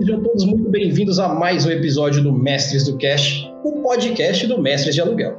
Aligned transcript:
Sejam 0.00 0.22
todos 0.22 0.46
muito 0.46 0.66
bem-vindos 0.70 1.18
a 1.18 1.28
mais 1.28 1.66
um 1.66 1.70
episódio 1.70 2.22
do 2.22 2.32
Mestres 2.32 2.84
do 2.86 2.96
Cash, 2.96 3.46
o 3.62 3.82
podcast 3.82 4.46
do 4.46 4.58
Mestres 4.58 4.94
de 4.94 5.02
Aluguel. 5.02 5.36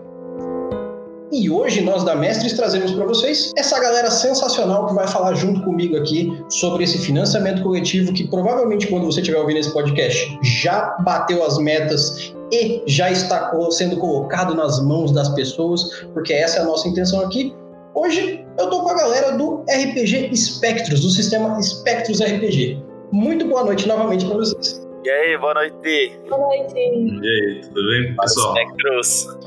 E 1.31 1.49
hoje 1.49 1.81
nós 1.81 2.03
da 2.03 2.15
Mestres 2.15 2.53
trazemos 2.53 2.91
para 2.91 3.07
vocês 3.07 3.51
essa 3.57 3.79
galera 3.79 4.11
sensacional 4.11 4.85
que 4.85 4.93
vai 4.93 5.07
falar 5.07 5.33
junto 5.33 5.63
comigo 5.63 5.97
aqui 5.97 6.31
sobre 6.47 6.83
esse 6.83 6.99
financiamento 6.99 7.63
coletivo 7.63 8.13
que 8.13 8.27
provavelmente 8.27 8.85
quando 8.85 9.05
você 9.05 9.21
estiver 9.21 9.39
ouvindo 9.39 9.57
esse 9.57 9.73
podcast 9.73 10.37
já 10.43 10.95
bateu 10.99 11.43
as 11.43 11.57
metas 11.57 12.31
e 12.53 12.83
já 12.85 13.09
está 13.09 13.51
sendo 13.71 13.97
colocado 13.97 14.53
nas 14.53 14.79
mãos 14.79 15.11
das 15.11 15.29
pessoas, 15.29 16.05
porque 16.13 16.33
essa 16.33 16.59
é 16.59 16.61
a 16.61 16.65
nossa 16.65 16.87
intenção 16.87 17.19
aqui. 17.21 17.51
Hoje 17.95 18.45
eu 18.59 18.69
tô 18.69 18.81
com 18.83 18.89
a 18.89 18.95
galera 18.95 19.31
do 19.35 19.65
RPG 19.67 20.35
Spectros, 20.35 20.99
do 20.99 21.09
sistema 21.09 21.59
Spectros 21.59 22.21
RPG. 22.21 22.90
Muito 23.11 23.45
boa 23.45 23.65
noite 23.65 23.87
novamente 23.89 24.25
para 24.25 24.37
vocês. 24.37 24.87
E 25.03 25.09
aí, 25.09 25.37
boa 25.37 25.53
noite. 25.53 26.17
Boa 26.29 26.47
noite. 26.47 26.73
E 26.75 27.27
aí, 27.27 27.61
tudo 27.61 27.87
bem, 27.89 28.15
pessoal? 28.15 28.55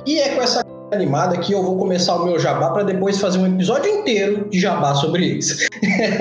E 0.07 0.19
é 0.19 0.35
com 0.35 0.43
essa 0.43 0.63
animada 0.93 1.39
que 1.39 1.53
eu 1.53 1.63
vou 1.63 1.79
começar 1.79 2.17
o 2.17 2.27
meu 2.27 2.39
jabá 2.39 2.73
para 2.73 2.83
depois 2.83 3.19
fazer 3.19 3.39
um 3.39 3.47
episódio 3.47 3.91
inteiro 3.91 4.51
de 4.51 4.61
jabá 4.61 4.95
sobre 4.95 5.25
isso. 5.25 5.67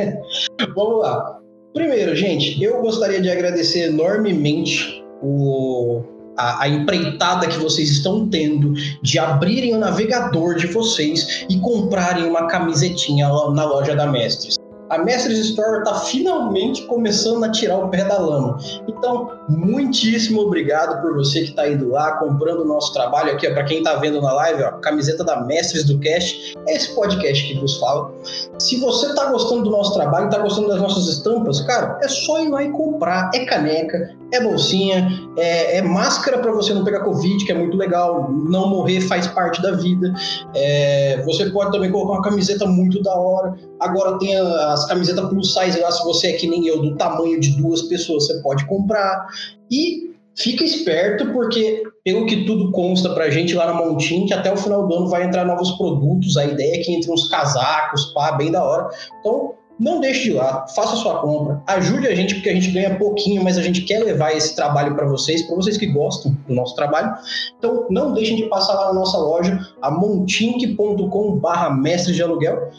Vamos 0.73 1.01
lá. 1.01 1.39
Primeiro, 1.73 2.15
gente, 2.15 2.63
eu 2.63 2.79
gostaria 2.81 3.19
de 3.19 3.29
agradecer 3.29 3.89
enormemente 3.89 5.03
o, 5.21 6.01
a, 6.37 6.63
a, 6.63 6.69
empreitada 6.69 7.47
que 7.47 7.57
vocês 7.57 7.89
estão 7.89 8.29
tendo 8.29 8.73
de 9.01 9.19
abrirem 9.19 9.75
o 9.75 9.79
navegador 9.79 10.55
de 10.55 10.67
vocês 10.67 11.45
e 11.49 11.59
comprarem 11.59 12.23
uma 12.23 12.47
camisetinha 12.47 13.27
na 13.27 13.65
loja 13.65 13.95
da 13.95 14.07
Mestres 14.07 14.62
a 14.93 14.99
Mestres 14.99 15.39
Store 15.39 15.79
está 15.79 15.95
finalmente 15.95 16.83
começando 16.83 17.43
a 17.43 17.51
tirar 17.51 17.77
o 17.77 17.89
pé 17.89 18.03
da 18.03 18.19
lama. 18.19 18.59
Então, 18.87 19.31
muitíssimo 19.49 20.41
obrigado 20.41 21.01
por 21.01 21.15
você 21.15 21.39
que 21.39 21.49
está 21.49 21.67
indo 21.67 21.89
lá, 21.89 22.17
comprando 22.17 22.61
o 22.61 22.65
nosso 22.65 22.93
trabalho 22.93 23.31
aqui, 23.31 23.49
para 23.49 23.63
quem 23.63 23.79
está 23.79 23.95
vendo 23.95 24.21
na 24.21 24.31
live, 24.33 24.61
ó, 24.61 24.71
camiseta 24.73 25.23
da 25.23 25.43
Mestres 25.45 25.85
do 25.85 25.99
Cast, 25.99 26.53
é 26.67 26.75
esse 26.75 26.93
podcast 26.93 27.47
que 27.47 27.59
vos 27.59 27.77
fala. 27.77 28.13
Se 28.59 28.79
você 28.79 29.07
está 29.07 29.25
gostando 29.31 29.63
do 29.63 29.71
nosso 29.71 29.93
trabalho, 29.95 30.27
está 30.27 30.37
gostando 30.37 30.67
das 30.67 30.79
nossas 30.79 31.07
estampas, 31.07 31.61
cara, 31.61 31.97
é 32.03 32.07
só 32.07 32.39
ir 32.43 32.49
lá 32.49 32.63
e 32.63 32.69
comprar. 32.69 33.31
É 33.33 33.45
caneca, 33.45 34.15
é 34.33 34.41
bolsinha, 34.41 35.07
é, 35.37 35.77
é 35.77 35.81
máscara 35.81 36.39
para 36.39 36.51
você 36.51 36.73
não 36.73 36.83
pegar 36.83 37.01
Covid, 37.01 37.45
que 37.45 37.51
é 37.51 37.55
muito 37.55 37.77
legal. 37.77 38.31
Não 38.31 38.67
morrer 38.67 39.01
faz 39.01 39.27
parte 39.27 39.61
da 39.61 39.71
vida. 39.71 40.13
É, 40.55 41.21
você 41.23 41.49
pode 41.51 41.71
também 41.71 41.91
colocar 41.91 42.13
uma 42.13 42.21
camiseta 42.21 42.65
muito 42.65 43.01
da 43.01 43.15
hora. 43.15 43.55
Agora 43.79 44.17
tem 44.17 44.35
as 44.35 44.85
camisetas 44.87 45.29
plus 45.29 45.53
size 45.53 45.79
lá, 45.79 45.91
se 45.91 46.03
você 46.03 46.27
é 46.27 46.33
que 46.33 46.47
nem 46.47 46.67
eu, 46.67 46.81
do 46.81 46.95
tamanho 46.95 47.39
de 47.39 47.51
duas 47.61 47.83
pessoas, 47.83 48.25
você 48.25 48.41
pode 48.41 48.65
comprar. 48.65 49.27
E 49.71 50.13
fica 50.35 50.63
esperto, 50.63 51.31
porque 51.31 51.83
pelo 52.03 52.25
que 52.25 52.45
tudo 52.45 52.71
consta 52.71 53.13
pra 53.13 53.29
gente 53.29 53.53
lá 53.53 53.67
na 53.67 53.73
Montim, 53.73 54.25
que 54.25 54.33
até 54.33 54.51
o 54.51 54.57
final 54.57 54.87
do 54.87 54.95
ano 54.95 55.07
vai 55.07 55.23
entrar 55.23 55.45
novos 55.45 55.71
produtos. 55.77 56.37
A 56.37 56.45
ideia 56.45 56.75
é 56.75 56.83
que 56.83 56.91
entre 56.91 57.11
uns 57.11 57.29
casacos, 57.29 58.05
pá, 58.13 58.31
bem 58.33 58.51
da 58.51 58.63
hora. 58.63 58.89
Então, 59.19 59.53
não 59.83 59.99
deixe 59.99 60.23
de 60.23 60.33
lá, 60.33 60.65
faça 60.73 60.95
sua 60.95 61.19
compra, 61.19 61.61
ajude 61.67 62.07
a 62.07 62.15
gente, 62.15 62.35
porque 62.35 62.49
a 62.49 62.53
gente 62.53 62.71
ganha 62.71 62.97
pouquinho, 62.97 63.43
mas 63.43 63.57
a 63.57 63.61
gente 63.61 63.81
quer 63.81 63.99
levar 63.99 64.31
esse 64.31 64.55
trabalho 64.55 64.95
para 64.95 65.05
vocês, 65.05 65.41
para 65.41 65.55
vocês 65.55 65.77
que 65.77 65.87
gostam 65.87 66.35
do 66.47 66.55
nosso 66.55 66.73
trabalho. 66.73 67.13
Então, 67.57 67.85
não 67.89 68.13
deixem 68.13 68.37
de 68.37 68.43
passar 68.43 68.73
lá 68.75 68.87
na 68.87 68.93
nossa 68.93 69.17
loja, 69.17 69.59
a 69.81 69.91
montink.com/barra 69.91 71.69
mestre 71.71 72.13
de 72.13 72.23
aluguel. 72.23 72.71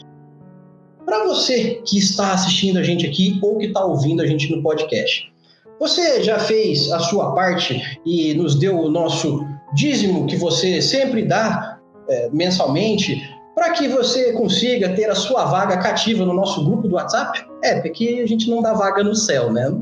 Para 1.05 1.23
você 1.25 1.81
que 1.85 1.99
está 1.99 2.33
assistindo 2.33 2.79
a 2.79 2.83
gente 2.83 3.05
aqui 3.05 3.39
ou 3.43 3.59
que 3.59 3.67
está 3.67 3.85
ouvindo 3.85 4.23
a 4.23 4.25
gente 4.25 4.53
no 4.53 4.63
podcast, 4.63 5.31
você 5.79 6.23
já 6.23 6.39
fez 6.39 6.91
a 6.91 6.99
sua 6.99 7.35
parte 7.35 7.99
e 8.03 8.33
nos 8.33 8.55
deu 8.55 8.79
o 8.79 8.89
nosso 8.89 9.45
dízimo 9.75 10.25
que 10.25 10.37
você 10.37 10.81
sempre 10.81 11.23
dá 11.23 11.77
é, 12.09 12.29
mensalmente 12.31 13.21
para 13.55 13.71
que 13.71 13.87
você 13.87 14.33
consiga 14.33 14.93
ter 14.93 15.09
a 15.09 15.15
sua 15.15 15.45
vaga 15.45 15.77
cativa 15.77 16.25
no 16.25 16.33
nosso 16.33 16.63
grupo 16.65 16.89
do 16.89 16.95
WhatsApp? 16.95 17.47
É, 17.63 17.79
porque 17.79 18.21
a 18.21 18.27
gente 18.27 18.49
não 18.49 18.61
dá 18.61 18.73
vaga 18.73 19.01
no 19.01 19.15
céu, 19.15 19.51
né? 19.51 19.73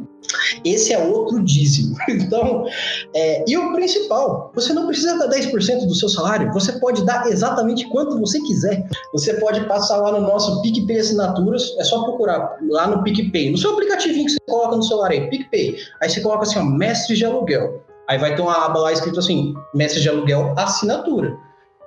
Esse 0.64 0.94
é 0.94 1.00
outro 1.00 1.44
dízimo. 1.44 1.96
Então, 2.14 2.66
é, 3.14 3.44
e 3.48 3.58
o 3.58 3.74
principal, 3.74 4.52
você 4.56 4.72
não 4.72 4.88
precisa 4.88 5.18
dar 5.18 5.28
10% 5.28 5.86
do 5.86 5.96
seu 5.96 6.08
salário, 6.08 6.52
você 6.54 6.72
pode 6.80 7.06
dar 7.06 7.28
exatamente 7.28 7.88
quanto 7.90 8.20
você 8.20 8.40
quiser. 8.42 8.88
Você 9.12 9.34
pode 9.36 9.66
passar 9.68 9.98
lá 9.98 10.12
no 10.12 10.22
nosso 10.22 10.62
PicPay 10.62 11.00
Assinaturas, 11.00 11.76
é 11.78 11.84
só 11.84 12.04
procurar 12.04 12.58
lá 12.70 12.88
no 12.88 13.04
PicPay, 13.04 13.52
no 13.52 13.58
seu 13.58 13.74
aplicativinho 13.74 14.26
que 14.26 14.32
você 14.32 14.40
coloca 14.48 14.76
no 14.76 14.84
celular 14.84 15.12
aí, 15.12 15.30
PicPay. 15.30 15.78
Aí 16.02 16.10
você 16.10 16.22
coloca 16.22 16.44
assim, 16.44 16.60
ó, 16.60 16.64
mestre 16.64 17.16
de 17.16 17.26
aluguel. 17.26 17.82
Aí 18.08 18.18
vai 18.18 18.36
ter 18.36 18.42
uma 18.42 18.66
aba 18.66 18.80
lá 18.80 18.94
escrito 18.94 19.20
assim, 19.20 19.54
mestre 19.74 20.02
de 20.02 20.10
aluguel 20.10 20.54
assinatura. 20.58 21.38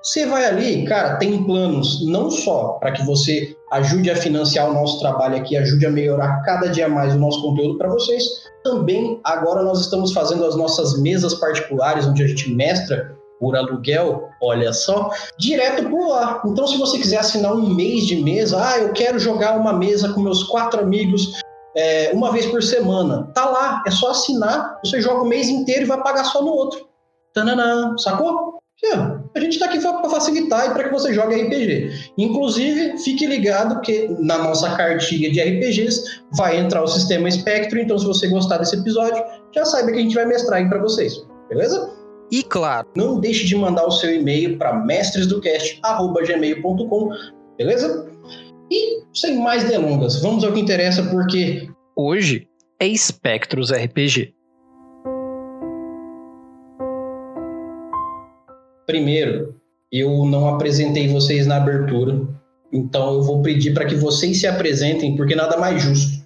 Você 0.06 0.24
vai 0.24 0.44
ali, 0.44 0.84
cara, 0.84 1.16
tem 1.16 1.42
planos 1.42 2.06
não 2.06 2.30
só 2.30 2.74
para 2.78 2.92
que 2.92 3.04
você 3.04 3.56
ajude 3.72 4.08
a 4.08 4.14
financiar 4.14 4.70
o 4.70 4.72
nosso 4.72 5.00
trabalho 5.00 5.36
aqui, 5.36 5.56
ajude 5.56 5.84
a 5.84 5.90
melhorar 5.90 6.42
cada 6.42 6.68
dia 6.68 6.88
mais 6.88 7.12
o 7.12 7.18
nosso 7.18 7.42
conteúdo 7.42 7.76
para 7.76 7.88
vocês. 7.88 8.22
Também 8.62 9.20
agora 9.24 9.64
nós 9.64 9.80
estamos 9.80 10.12
fazendo 10.12 10.44
as 10.44 10.54
nossas 10.54 10.96
mesas 11.00 11.34
particulares, 11.34 12.06
onde 12.06 12.22
a 12.22 12.28
gente 12.28 12.54
mestra 12.54 13.16
por 13.40 13.56
aluguel, 13.56 14.28
olha 14.40 14.72
só, 14.72 15.10
direto 15.40 15.90
por 15.90 16.08
lá. 16.08 16.40
Então, 16.46 16.68
se 16.68 16.78
você 16.78 16.98
quiser 16.98 17.18
assinar 17.18 17.52
um 17.52 17.68
mês 17.74 18.06
de 18.06 18.22
mesa, 18.22 18.64
ah, 18.64 18.78
eu 18.78 18.92
quero 18.92 19.18
jogar 19.18 19.58
uma 19.58 19.72
mesa 19.72 20.12
com 20.12 20.20
meus 20.20 20.44
quatro 20.44 20.80
amigos 20.80 21.32
é, 21.76 22.12
uma 22.14 22.30
vez 22.30 22.46
por 22.46 22.62
semana, 22.62 23.28
tá 23.34 23.44
lá, 23.50 23.82
é 23.84 23.90
só 23.90 24.12
assinar, 24.12 24.78
você 24.84 25.00
joga 25.00 25.22
o 25.22 25.28
mês 25.28 25.48
inteiro 25.48 25.82
e 25.82 25.86
vai 25.86 26.00
pagar 26.00 26.22
só 26.22 26.40
no 26.40 26.52
outro. 26.52 26.88
Tananã, 27.34 27.98
sacou? 27.98 28.60
A 29.36 29.40
gente 29.40 29.52
está 29.52 29.66
aqui 29.66 29.78
para 29.80 30.08
facilitar 30.08 30.70
e 30.70 30.72
para 30.72 30.84
que 30.84 30.92
você 30.92 31.12
jogue 31.12 31.34
RPG. 31.34 31.90
Inclusive, 32.16 32.96
fique 32.98 33.26
ligado 33.26 33.82
que 33.82 34.08
na 34.18 34.38
nossa 34.38 34.74
cartilha 34.76 35.30
de 35.30 35.38
RPGs 35.40 36.22
vai 36.36 36.58
entrar 36.58 36.82
o 36.82 36.86
sistema 36.86 37.30
Spectrum, 37.30 37.80
então 37.80 37.98
se 37.98 38.06
você 38.06 38.28
gostar 38.28 38.56
desse 38.58 38.76
episódio, 38.76 39.22
já 39.54 39.66
saiba 39.66 39.92
que 39.92 39.98
a 39.98 40.02
gente 40.02 40.14
vai 40.14 40.24
mestrar 40.24 40.60
aí 40.60 40.68
para 40.68 40.80
vocês, 40.80 41.22
beleza? 41.50 41.92
E 42.32 42.42
claro, 42.42 42.88
não 42.96 43.20
deixe 43.20 43.44
de 43.44 43.54
mandar 43.54 43.86
o 43.86 43.90
seu 43.90 44.14
e-mail 44.14 44.56
para 44.56 44.72
mestresdocast@gmail.com, 44.72 47.10
beleza? 47.58 48.10
E 48.70 49.02
sem 49.14 49.38
mais 49.38 49.64
delongas, 49.64 50.22
vamos 50.22 50.44
ao 50.44 50.52
que 50.52 50.60
interessa 50.60 51.02
porque 51.04 51.68
hoje 51.94 52.48
é 52.80 52.94
Spectros 52.94 53.70
RPG. 53.70 54.35
Primeiro, 58.86 59.56
eu 59.90 60.24
não 60.24 60.48
apresentei 60.48 61.08
vocês 61.08 61.44
na 61.44 61.56
abertura, 61.56 62.20
então 62.72 63.14
eu 63.14 63.22
vou 63.22 63.42
pedir 63.42 63.74
para 63.74 63.84
que 63.84 63.96
vocês 63.96 64.40
se 64.40 64.46
apresentem, 64.46 65.16
porque 65.16 65.34
nada 65.34 65.56
mais 65.56 65.82
justo. 65.82 66.24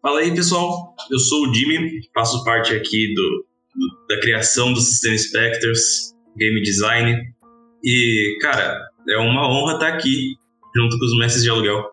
Fala 0.00 0.20
aí, 0.20 0.34
pessoal. 0.34 0.94
Eu 1.10 1.18
sou 1.18 1.46
o 1.46 1.54
Jimmy, 1.54 2.00
faço 2.14 2.42
parte 2.42 2.74
aqui 2.74 3.12
do, 3.14 3.44
do 3.74 4.06
da 4.08 4.20
criação 4.22 4.72
do 4.72 4.80
Sistema 4.80 5.18
Spectres, 5.18 6.14
game 6.38 6.62
design. 6.62 7.18
E, 7.84 8.38
cara, 8.40 8.80
é 9.08 9.18
uma 9.18 9.46
honra 9.46 9.74
estar 9.74 9.88
aqui 9.88 10.34
junto 10.74 10.98
com 10.98 11.04
os 11.04 11.18
mestres 11.18 11.44
de 11.44 11.50
aluguel. 11.50 11.84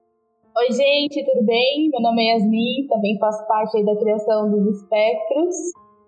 Oi, 0.58 0.72
gente, 0.72 1.24
tudo 1.26 1.46
bem? 1.46 1.90
Meu 1.92 2.02
nome 2.02 2.24
é 2.24 2.34
Yasmin, 2.34 2.88
também 2.88 3.18
faço 3.20 3.46
parte 3.46 3.84
da 3.84 3.96
criação 3.98 4.50
dos 4.50 4.78
Espectros. 4.78 5.56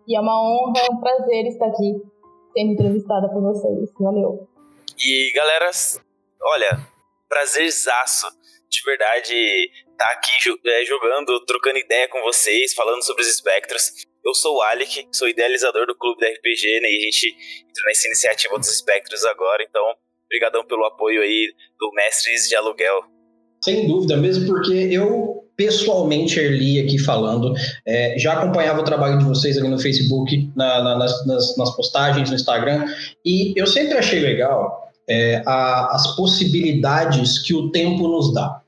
E 0.07 0.15
é 0.15 0.21
uma 0.21 0.41
honra, 0.41 0.87
um 0.89 0.97
prazer 1.01 1.47
estar 1.47 1.67
aqui 1.67 2.01
sendo 2.53 2.73
entrevistada 2.73 3.29
por 3.29 3.41
vocês. 3.41 3.89
Valeu. 3.99 4.47
E 4.97 5.31
galera, 5.33 5.69
olha, 6.41 6.87
prazerzaço 7.27 8.27
de 8.69 8.83
verdade 8.83 9.33
estar 9.33 10.05
tá 10.05 10.11
aqui 10.11 10.31
é, 10.65 10.85
jogando, 10.85 11.43
trocando 11.45 11.79
ideia 11.79 12.07
com 12.07 12.21
vocês, 12.21 12.73
falando 12.73 13.03
sobre 13.03 13.23
os 13.23 13.29
espectros. 13.29 14.07
Eu 14.23 14.33
sou 14.33 14.57
o 14.57 14.61
Alec, 14.61 15.07
sou 15.11 15.27
idealizador 15.27 15.87
do 15.87 15.97
clube 15.97 16.19
da 16.19 16.27
RPG, 16.27 16.79
né? 16.81 16.91
E 16.91 16.97
a 16.97 17.01
gente 17.01 17.27
entrou 17.67 17.85
nessa 17.87 18.07
iniciativa 18.07 18.57
dos 18.57 18.67
espectros 18.67 19.25
agora, 19.25 19.63
então, 19.63 19.83
obrigadão 20.25 20.65
pelo 20.65 20.85
apoio 20.85 21.21
aí 21.21 21.53
do 21.79 21.91
Mestres 21.93 22.47
de 22.47 22.55
Aluguel. 22.55 23.03
Sem 23.61 23.87
dúvida, 23.87 24.17
mesmo 24.17 24.45
porque 24.47 24.73
eu 24.73 25.39
pessoalmente, 25.59 26.39
Erli 26.39 26.79
aqui 26.79 26.97
falando, 26.97 27.53
é, 27.85 28.17
já 28.17 28.31
acompanhava 28.31 28.79
o 28.79 28.85
trabalho 28.85 29.17
de 29.17 29.25
vocês 29.25 29.57
ali 29.57 29.67
no 29.67 29.77
Facebook, 29.77 30.49
na, 30.55 30.81
na, 30.81 30.97
nas, 30.97 31.25
nas, 31.25 31.57
nas, 31.57 31.75
postagens 31.75 32.29
no 32.29 32.35
Instagram, 32.37 32.85
e 33.25 33.53
eu 33.59 33.67
sempre 33.67 33.97
achei 33.97 34.21
legal 34.21 34.89
é, 35.09 35.43
a, 35.45 35.93
as 35.93 36.15
possibilidades 36.15 37.39
que 37.39 37.53
o 37.53 37.71
tempo 37.71 38.07
nos 38.07 38.33
dá. 38.33 38.61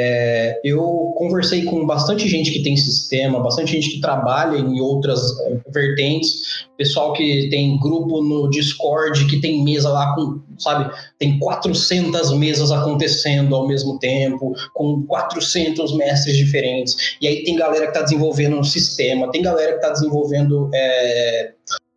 É, 0.00 0.60
eu 0.62 1.12
conversei 1.16 1.64
com 1.64 1.84
bastante 1.84 2.28
gente 2.28 2.52
que 2.52 2.62
tem 2.62 2.76
sistema, 2.76 3.40
bastante 3.40 3.72
gente 3.72 3.90
que 3.90 4.00
trabalha 4.00 4.56
em 4.56 4.80
outras 4.80 5.20
é, 5.40 5.58
vertentes, 5.72 6.66
pessoal 6.76 7.12
que 7.14 7.48
tem 7.50 7.76
grupo 7.80 8.22
no 8.22 8.48
Discord, 8.48 9.26
que 9.26 9.40
tem 9.40 9.64
mesa 9.64 9.88
lá 9.88 10.14
com, 10.14 10.40
sabe, 10.56 10.94
tem 11.18 11.36
400 11.40 12.32
mesas 12.34 12.70
acontecendo 12.70 13.56
ao 13.56 13.66
mesmo 13.66 13.98
tempo, 13.98 14.54
com 14.72 15.02
400 15.02 15.96
mestres 15.96 16.36
diferentes. 16.36 17.16
E 17.20 17.26
aí 17.26 17.42
tem 17.42 17.56
galera 17.56 17.86
que 17.86 17.90
está 17.90 18.02
desenvolvendo 18.02 18.56
um 18.56 18.64
sistema, 18.64 19.32
tem 19.32 19.42
galera 19.42 19.72
que 19.72 19.78
está 19.78 19.90
desenvolvendo 19.90 20.70
é, 20.72 21.52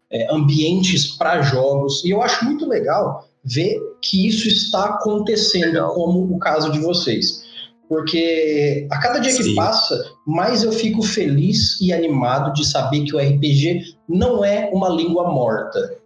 é, 0.09 0.33
ambientes 0.33 1.15
para 1.17 1.43
jogos. 1.43 2.03
E 2.03 2.09
eu 2.09 2.19
acho 2.23 2.43
muito 2.45 2.67
legal 2.67 3.27
ver 3.45 3.79
que 4.01 4.27
isso 4.27 4.47
está 4.47 4.85
acontecendo, 4.85 5.87
como 5.89 6.35
o 6.35 6.39
caso 6.39 6.71
de 6.71 6.79
vocês. 6.79 7.50
Porque 7.91 8.87
a 8.89 9.01
cada 9.01 9.19
dia 9.19 9.33
Sim. 9.33 9.43
que 9.43 9.53
passa, 9.53 10.01
mais 10.25 10.63
eu 10.63 10.71
fico 10.71 11.01
feliz 11.01 11.77
e 11.81 11.91
animado 11.91 12.53
de 12.53 12.65
saber 12.65 13.03
que 13.03 13.13
o 13.13 13.19
RPG 13.19 13.97
não 14.07 14.45
é 14.45 14.69
uma 14.71 14.87
língua 14.87 15.29
morta. 15.29 15.97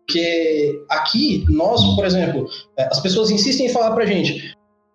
Porque 0.00 0.82
aqui, 0.90 1.44
nós, 1.48 1.80
por 1.94 2.04
exemplo, 2.04 2.48
é, 2.76 2.88
as 2.90 2.98
pessoas 2.98 3.30
insistem 3.30 3.66
em 3.66 3.72
falar 3.72 3.92
pra 3.94 4.04
gente, 4.04 4.52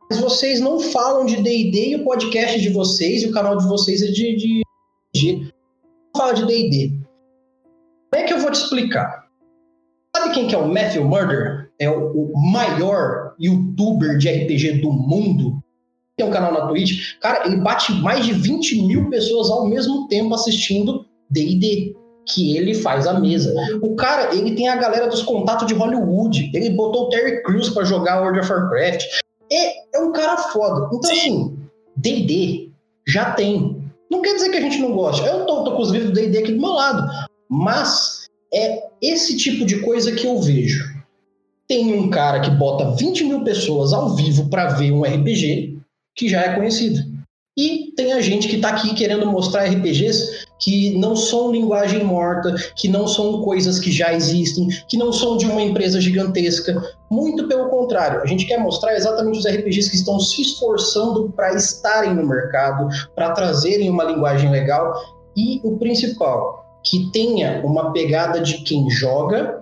mas 0.09 0.19
vocês 0.19 0.59
não 0.59 0.81
falam 0.81 1.25
de 1.25 1.37
D&D 1.37 1.91
e 1.91 1.95
o 1.95 2.03
podcast 2.03 2.59
de 2.59 2.67
vocês 2.71 3.23
e 3.23 3.27
o 3.27 3.31
canal 3.31 3.55
de 3.55 3.65
vocês 3.65 4.01
é 4.01 4.07
de, 4.07 4.35
de 4.35 4.61
RPG. 5.15 5.53
Não 6.13 6.21
fala 6.21 6.33
de 6.33 6.45
D&D. 6.45 6.89
Como 8.11 8.21
é 8.21 8.27
que 8.27 8.33
eu 8.33 8.39
vou 8.39 8.51
te 8.51 8.55
explicar? 8.55 9.27
Sabe 10.13 10.33
quem 10.33 10.49
que 10.49 10.55
é 10.55 10.57
o 10.57 10.67
Matthew 10.67 11.05
Murder? 11.05 11.71
É 11.79 11.89
o, 11.89 12.33
o 12.33 12.51
maior 12.51 13.33
youtuber 13.39 14.17
de 14.17 14.29
RPG 14.29 14.81
do 14.81 14.91
mundo. 14.91 15.61
Tem 16.21 16.29
um 16.29 16.31
canal 16.31 16.53
na 16.53 16.67
Twitch. 16.67 17.17
Cara, 17.19 17.47
ele 17.47 17.55
bate 17.55 17.91
mais 17.93 18.23
de 18.23 18.31
20 18.31 18.83
mil 18.83 19.09
pessoas 19.09 19.49
ao 19.49 19.67
mesmo 19.67 20.07
tempo 20.07 20.35
assistindo 20.35 21.03
D&D 21.31 21.95
que 22.27 22.55
ele 22.55 22.75
faz 22.75 23.07
a 23.07 23.19
mesa. 23.19 23.51
O 23.81 23.95
cara, 23.95 24.35
ele 24.35 24.53
tem 24.53 24.69
a 24.69 24.75
galera 24.75 25.07
dos 25.07 25.23
contatos 25.23 25.65
de 25.65 25.73
Hollywood. 25.73 26.51
Ele 26.53 26.69
botou 26.69 27.05
o 27.05 27.09
Terry 27.09 27.41
Crews 27.41 27.69
para 27.69 27.85
jogar 27.85 28.21
World 28.21 28.39
of 28.39 28.51
Warcraft. 28.51 29.03
É, 29.51 29.97
é 29.97 29.99
um 29.99 30.11
cara 30.11 30.37
foda. 30.37 30.89
Então, 30.93 31.09
assim, 31.09 31.57
D&D 31.97 32.69
já 33.07 33.31
tem. 33.31 33.83
Não 34.07 34.21
quer 34.21 34.35
dizer 34.35 34.51
que 34.51 34.57
a 34.57 34.61
gente 34.61 34.77
não 34.77 34.93
gosta. 34.93 35.25
Eu 35.25 35.47
tô, 35.47 35.63
tô 35.63 35.75
com 35.75 35.81
os 35.81 35.89
livros 35.89 36.11
do 36.11 36.15
D&D 36.15 36.37
aqui 36.37 36.51
do 36.51 36.61
meu 36.61 36.73
lado. 36.73 37.09
Mas 37.49 38.27
é 38.53 38.83
esse 39.01 39.35
tipo 39.37 39.65
de 39.65 39.79
coisa 39.79 40.11
que 40.11 40.27
eu 40.27 40.39
vejo. 40.39 41.01
Tem 41.67 41.97
um 41.97 42.11
cara 42.11 42.41
que 42.41 42.51
bota 42.51 42.91
20 42.91 43.23
mil 43.23 43.43
pessoas 43.43 43.91
ao 43.91 44.15
vivo 44.15 44.49
para 44.49 44.67
ver 44.67 44.91
um 44.91 45.01
RPG 45.01 45.80
que 46.15 46.27
já 46.27 46.41
é 46.41 46.55
conhecido. 46.55 47.11
E 47.57 47.91
tem 47.97 48.13
a 48.13 48.21
gente 48.21 48.47
que 48.47 48.55
está 48.55 48.69
aqui 48.69 48.93
querendo 48.95 49.25
mostrar 49.25 49.65
RPGs 49.65 50.45
que 50.57 50.97
não 50.97 51.15
são 51.15 51.51
linguagem 51.51 52.03
morta, 52.03 52.55
que 52.77 52.87
não 52.87 53.07
são 53.07 53.41
coisas 53.41 53.77
que 53.77 53.91
já 53.91 54.13
existem, 54.13 54.67
que 54.87 54.95
não 54.95 55.11
são 55.11 55.35
de 55.35 55.45
uma 55.45 55.61
empresa 55.61 55.99
gigantesca. 55.99 56.81
Muito 57.09 57.47
pelo 57.47 57.69
contrário, 57.69 58.21
a 58.21 58.25
gente 58.25 58.45
quer 58.45 58.57
mostrar 58.57 58.95
exatamente 58.95 59.39
os 59.39 59.45
RPGs 59.45 59.89
que 59.89 59.97
estão 59.97 60.19
se 60.19 60.41
esforçando 60.41 61.29
para 61.35 61.53
estarem 61.53 62.15
no 62.15 62.25
mercado, 62.25 62.87
para 63.15 63.31
trazerem 63.31 63.89
uma 63.89 64.05
linguagem 64.05 64.49
legal 64.49 64.95
e 65.35 65.59
o 65.63 65.77
principal, 65.77 66.65
que 66.83 67.11
tenha 67.11 67.61
uma 67.65 67.91
pegada 67.91 68.39
de 68.39 68.59
quem 68.63 68.89
joga, 68.89 69.61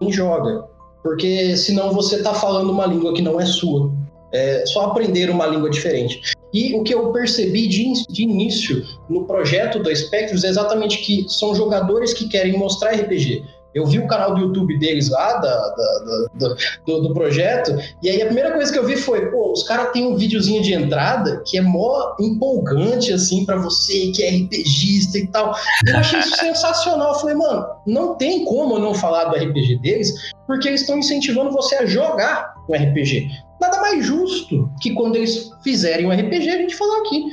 quem 0.00 0.10
joga. 0.10 0.64
Porque 1.02 1.56
senão 1.56 1.92
você 1.92 2.16
está 2.16 2.34
falando 2.34 2.70
uma 2.70 2.86
língua 2.86 3.14
que 3.14 3.22
não 3.22 3.40
é 3.40 3.46
sua. 3.46 3.90
É 4.32 4.64
só 4.66 4.86
aprender 4.86 5.30
uma 5.30 5.46
língua 5.46 5.70
diferente. 5.70 6.20
E 6.52 6.74
o 6.74 6.82
que 6.82 6.94
eu 6.94 7.12
percebi 7.12 7.68
de, 7.68 7.92
de 8.08 8.22
início 8.22 8.84
no 9.08 9.24
projeto 9.24 9.78
do 9.78 9.94
Spectros 9.94 10.44
é 10.44 10.48
exatamente 10.48 10.98
que 10.98 11.26
são 11.28 11.54
jogadores 11.54 12.12
que 12.12 12.28
querem 12.28 12.58
mostrar 12.58 12.92
RPG. 12.92 13.42
Eu 13.72 13.86
vi 13.86 13.98
o 14.00 14.06
canal 14.08 14.34
do 14.34 14.40
YouTube 14.40 14.78
deles 14.78 15.08
lá, 15.10 15.34
da, 15.34 15.68
da, 15.68 16.28
da 16.34 16.54
do, 16.84 17.02
do, 17.02 17.14
projeto, 17.14 17.76
e 18.02 18.10
aí 18.10 18.20
a 18.20 18.26
primeira 18.26 18.52
coisa 18.52 18.72
que 18.72 18.78
eu 18.78 18.84
vi 18.84 18.96
foi, 18.96 19.30
pô, 19.30 19.52
os 19.52 19.62
caras 19.62 19.92
têm 19.92 20.06
um 20.08 20.16
videozinho 20.16 20.60
de 20.60 20.74
entrada 20.74 21.40
que 21.46 21.56
é 21.56 21.60
mó 21.60 22.16
empolgante, 22.18 23.12
assim, 23.12 23.44
para 23.44 23.56
você 23.56 24.10
que 24.10 24.24
é 24.24 24.30
RPGista 24.30 25.18
e 25.18 25.26
tal. 25.28 25.54
Eu 25.86 25.98
achei 25.98 26.18
isso 26.18 26.34
sensacional. 26.38 27.12
Eu 27.12 27.20
falei, 27.20 27.36
mano, 27.36 27.64
não 27.86 28.16
tem 28.16 28.44
como 28.44 28.74
eu 28.74 28.80
não 28.80 28.92
falar 28.92 29.26
do 29.26 29.36
RPG 29.36 29.78
deles, 29.80 30.12
porque 30.48 30.66
eles 30.66 30.80
estão 30.80 30.98
incentivando 30.98 31.52
você 31.52 31.76
a 31.76 31.86
jogar 31.86 32.54
um 32.68 32.74
RPG. 32.74 33.30
Nada 33.60 33.80
mais 33.80 34.04
justo 34.04 34.70
que 34.80 34.94
quando 34.94 35.16
eles 35.16 35.50
fizerem 35.62 36.06
um 36.06 36.12
RPG, 36.12 36.48
a 36.48 36.56
gente 36.58 36.76
falar 36.76 36.98
aqui. 37.00 37.24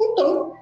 Então, 0.00 0.52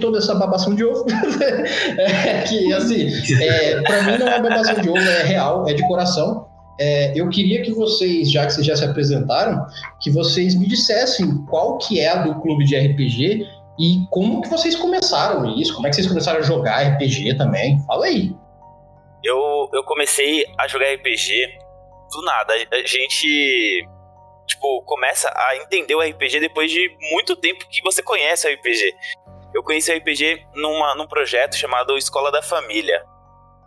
toda 0.00 0.18
essa 0.18 0.34
babação 0.34 0.74
de 0.74 0.84
ovo. 0.84 1.04
é, 1.98 2.42
que, 2.42 2.72
assim, 2.72 3.08
é, 3.40 3.80
para 3.82 4.02
mim 4.02 4.18
não 4.18 4.28
é 4.28 4.42
babação 4.42 4.74
de 4.80 4.88
ovo, 4.88 4.98
é 4.98 5.22
real, 5.22 5.68
é 5.68 5.74
de 5.74 5.86
coração. 5.86 6.48
É, 6.80 7.12
eu 7.14 7.28
queria 7.28 7.62
que 7.62 7.72
vocês, 7.72 8.30
já 8.30 8.46
que 8.46 8.54
vocês 8.54 8.66
já 8.66 8.74
se 8.74 8.84
apresentaram, 8.84 9.66
que 10.00 10.10
vocês 10.10 10.54
me 10.54 10.66
dissessem 10.66 11.44
qual 11.44 11.76
que 11.76 12.00
é 12.00 12.08
a 12.08 12.22
do 12.22 12.40
clube 12.40 12.64
de 12.64 12.74
RPG 12.74 13.46
e 13.78 14.06
como 14.10 14.40
que 14.40 14.48
vocês 14.48 14.74
começaram 14.74 15.44
isso, 15.58 15.74
como 15.74 15.86
é 15.86 15.90
que 15.90 15.96
vocês 15.96 16.08
começaram 16.08 16.40
a 16.40 16.42
jogar 16.42 16.82
RPG 16.94 17.36
também. 17.36 17.78
Fala 17.86 18.06
aí. 18.06 18.34
Eu, 19.22 19.68
eu 19.74 19.84
comecei 19.84 20.46
a 20.58 20.66
jogar 20.66 20.86
RPG 20.94 21.58
do 22.10 22.22
nada. 22.24 22.54
A 22.72 22.86
gente 22.86 23.86
tipo, 24.50 24.82
começa 24.84 25.32
a 25.34 25.56
entender 25.56 25.94
o 25.94 26.00
RPG 26.00 26.40
depois 26.40 26.70
de 26.70 26.96
muito 27.12 27.36
tempo 27.36 27.66
que 27.68 27.82
você 27.82 28.02
conhece 28.02 28.48
o 28.48 28.52
RPG. 28.52 28.94
Eu 29.54 29.62
conheci 29.62 29.92
o 29.92 29.96
RPG 29.96 30.46
numa, 30.54 30.94
num 30.94 31.06
projeto 31.06 31.56
chamado 31.56 31.96
Escola 31.96 32.30
da 32.30 32.42
Família. 32.42 33.04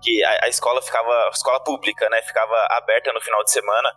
Que 0.01 0.23
a, 0.23 0.45
a 0.45 0.49
escola 0.49 0.81
ficava. 0.81 1.11
A 1.27 1.29
escola 1.29 1.63
pública, 1.63 2.09
né? 2.09 2.21
Ficava 2.21 2.55
aberta 2.71 3.11
no 3.13 3.21
final 3.21 3.43
de 3.43 3.51
semana 3.51 3.89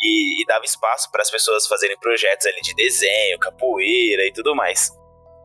e, 0.00 0.42
e 0.42 0.46
dava 0.46 0.64
espaço 0.64 1.10
para 1.10 1.22
as 1.22 1.30
pessoas 1.30 1.66
fazerem 1.66 1.98
projetos 1.98 2.46
ali 2.46 2.60
de 2.62 2.74
desenho, 2.74 3.38
capoeira 3.38 4.26
e 4.26 4.32
tudo 4.32 4.54
mais. 4.54 4.90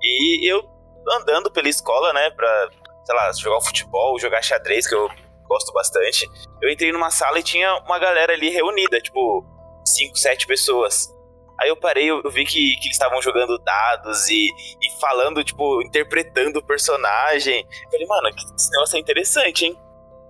E 0.01 0.49
eu 0.49 0.63
andando 1.09 1.51
pela 1.51 1.69
escola, 1.69 2.13
né, 2.13 2.31
pra, 2.31 2.69
sei 3.03 3.15
lá, 3.15 3.31
jogar 3.33 3.61
futebol, 3.61 4.19
jogar 4.19 4.41
xadrez, 4.41 4.87
que 4.87 4.95
eu 4.95 5.07
gosto 5.47 5.71
bastante, 5.71 6.27
eu 6.61 6.69
entrei 6.69 6.91
numa 6.91 7.11
sala 7.11 7.39
e 7.39 7.43
tinha 7.43 7.75
uma 7.83 7.99
galera 7.99 8.33
ali 8.33 8.49
reunida, 8.49 8.99
tipo, 8.99 9.45
cinco, 9.85 10.17
sete 10.17 10.47
pessoas. 10.47 11.13
Aí 11.61 11.69
eu 11.69 11.77
parei, 11.77 12.09
eu, 12.09 12.21
vi 12.29 12.43
que, 12.43 12.75
que 12.75 12.87
eles 12.87 12.95
estavam 12.95 13.21
jogando 13.21 13.57
dados 13.59 14.27
e, 14.29 14.47
e 14.47 14.99
falando, 14.99 15.43
tipo, 15.43 15.81
interpretando 15.83 16.57
o 16.57 16.65
personagem. 16.65 17.65
Eu 17.85 17.91
falei, 17.91 18.07
mano, 18.07 18.27
esse 18.57 18.71
negócio 18.71 18.97
é 18.97 18.99
interessante, 18.99 19.65
hein? 19.65 19.77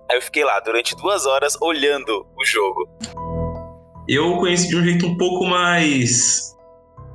Aí 0.08 0.16
eu 0.16 0.22
fiquei 0.22 0.44
lá 0.44 0.60
durante 0.60 0.94
duas 0.94 1.26
horas 1.26 1.56
olhando 1.60 2.26
o 2.36 2.44
jogo. 2.44 2.88
Eu 4.08 4.36
conheci 4.36 4.68
de 4.68 4.76
um 4.76 4.84
jeito 4.84 5.06
um 5.06 5.16
pouco 5.16 5.44
mais 5.46 6.54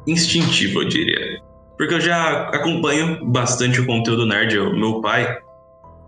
instintivo, 0.05 0.81
eu 0.81 0.89
diria. 0.89 1.41
Porque 1.77 1.93
eu 1.93 2.01
já 2.01 2.49
acompanho 2.49 3.25
bastante 3.25 3.79
o 3.79 3.85
conteúdo 3.85 4.25
nerd. 4.25 4.59
O 4.59 4.75
meu 4.75 4.99
pai 4.99 5.37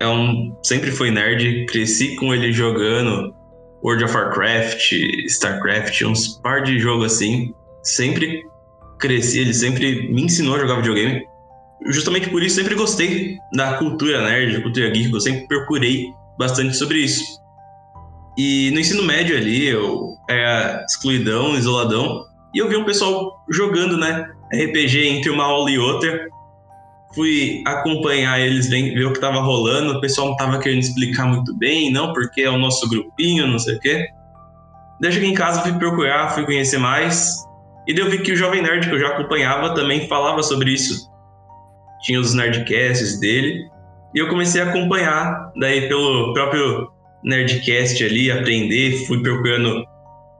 é 0.01 0.07
um, 0.07 0.53
sempre 0.61 0.91
foi 0.91 1.09
nerd, 1.09 1.65
cresci 1.67 2.17
com 2.17 2.33
ele 2.33 2.51
jogando 2.51 3.33
World 3.83 4.03
of 4.05 4.15
Warcraft, 4.15 4.91
StarCraft, 5.27 6.01
uns 6.03 6.39
par 6.39 6.63
de 6.63 6.79
jogos 6.79 7.13
assim 7.13 7.53
sempre 7.83 8.45
cresci, 8.99 9.39
ele 9.39 9.53
sempre 9.53 10.09
me 10.09 10.23
ensinou 10.23 10.55
a 10.55 10.59
jogar 10.59 10.77
videogame. 10.77 11.21
Justamente 11.87 12.29
por 12.29 12.41
isso 12.41 12.55
sempre 12.55 12.75
gostei 12.75 13.37
da 13.53 13.73
cultura 13.73 14.23
nerd, 14.23 14.53
da 14.53 14.61
cultura 14.61 14.89
geek, 14.89 15.11
eu 15.11 15.19
sempre 15.19 15.47
procurei 15.47 16.05
bastante 16.39 16.75
sobre 16.77 16.99
isso. 16.99 17.23
E 18.37 18.71
no 18.71 18.79
ensino 18.79 19.03
médio 19.03 19.35
ali, 19.35 19.67
eu 19.67 20.15
era 20.29 20.83
excluidão, 20.87 21.55
isoladão, 21.57 22.23
e 22.53 22.59
eu 22.59 22.69
vi 22.69 22.77
um 22.77 22.85
pessoal 22.85 23.43
jogando, 23.51 23.97
né, 23.97 24.25
RPG 24.53 25.07
entre 25.07 25.29
uma 25.29 25.43
aula 25.43 25.69
e 25.69 25.77
outra. 25.77 26.27
Fui 27.13 27.61
acompanhar 27.65 28.39
eles, 28.39 28.69
ver 28.69 29.05
o 29.05 29.13
que 29.13 29.19
tava 29.19 29.39
rolando, 29.39 29.97
o 29.97 30.01
pessoal 30.01 30.29
não 30.29 30.37
tava 30.37 30.59
querendo 30.59 30.79
explicar 30.79 31.27
muito 31.27 31.55
bem, 31.55 31.91
não, 31.91 32.11
porque 32.13 32.41
é 32.41 32.49
o 32.49 32.57
nosso 32.57 32.89
grupinho, 32.89 33.47
não 33.47 33.59
sei 33.59 33.75
o 33.75 33.79
quê. 33.79 34.07
Daí 34.99 35.11
cheguei 35.11 35.29
em 35.29 35.33
casa, 35.33 35.61
fui 35.61 35.73
procurar, 35.73 36.29
fui 36.29 36.45
conhecer 36.45 36.77
mais, 36.77 37.37
e 37.87 37.93
daí 37.93 38.03
eu 38.03 38.09
vi 38.09 38.19
que 38.19 38.31
o 38.31 38.35
Jovem 38.35 38.61
Nerd, 38.61 38.87
que 38.87 38.95
eu 38.95 38.99
já 38.99 39.09
acompanhava, 39.09 39.75
também 39.75 40.07
falava 40.07 40.41
sobre 40.41 40.71
isso. 40.71 41.09
Tinha 42.01 42.19
os 42.19 42.33
Nerdcasts 42.33 43.19
dele. 43.19 43.69
E 44.15 44.19
eu 44.19 44.29
comecei 44.29 44.61
a 44.61 44.69
acompanhar, 44.69 45.51
daí 45.57 45.87
pelo 45.87 46.33
próprio 46.33 46.89
Nerdcast 47.23 48.03
ali, 48.03 48.31
aprender, 48.31 49.05
fui 49.05 49.21
procurando, 49.21 49.83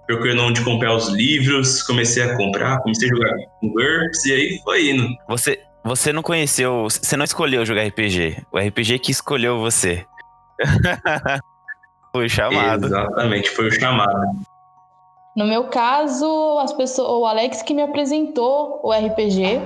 procurando 0.05 0.43
onde 0.43 0.61
comprar 0.61 0.95
os 0.95 1.09
livros, 1.09 1.81
comecei 1.81 2.23
a 2.23 2.37
comprar, 2.37 2.79
comecei 2.79 3.09
a 3.09 3.15
jogar 3.15 3.35
com 3.59 3.69
GURPS, 3.69 4.25
e 4.25 4.31
aí 4.31 4.59
foi 4.63 4.91
indo. 4.91 5.07
Você, 5.27 5.59
você 5.83 6.13
não 6.13 6.21
conheceu, 6.21 6.83
você 6.83 7.17
não 7.17 7.25
escolheu 7.25 7.65
jogar 7.65 7.85
RPG, 7.85 8.45
o 8.51 8.57
RPG 8.57 8.99
que 8.99 9.11
escolheu 9.11 9.59
você. 9.59 10.05
foi 12.13 12.25
o 12.25 12.29
chamado. 12.29 12.85
Exatamente, 12.85 13.49
foi 13.49 13.67
o 13.67 13.71
chamado. 13.71 14.53
No 15.35 15.45
meu 15.45 15.65
caso, 15.65 16.59
as 16.59 16.71
pessoas, 16.71 17.09
o 17.09 17.25
Alex 17.25 17.63
que 17.63 17.73
me 17.73 17.81
apresentou 17.81 18.79
o 18.83 18.91
RPG 18.91 19.59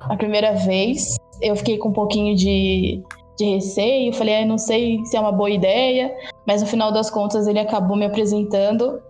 a 0.00 0.16
primeira 0.16 0.52
vez. 0.52 1.16
Eu 1.40 1.56
fiquei 1.56 1.78
com 1.78 1.88
um 1.88 1.92
pouquinho 1.92 2.36
de, 2.36 3.02
de 3.38 3.44
receio, 3.44 4.12
falei, 4.12 4.42
ah, 4.42 4.46
não 4.46 4.58
sei 4.58 5.02
se 5.04 5.16
é 5.16 5.20
uma 5.20 5.32
boa 5.32 5.50
ideia, 5.50 6.14
mas 6.46 6.60
no 6.62 6.68
final 6.68 6.92
das 6.92 7.10
contas 7.10 7.46
ele 7.46 7.58
acabou 7.58 7.96
me 7.96 8.04
apresentando. 8.04 9.00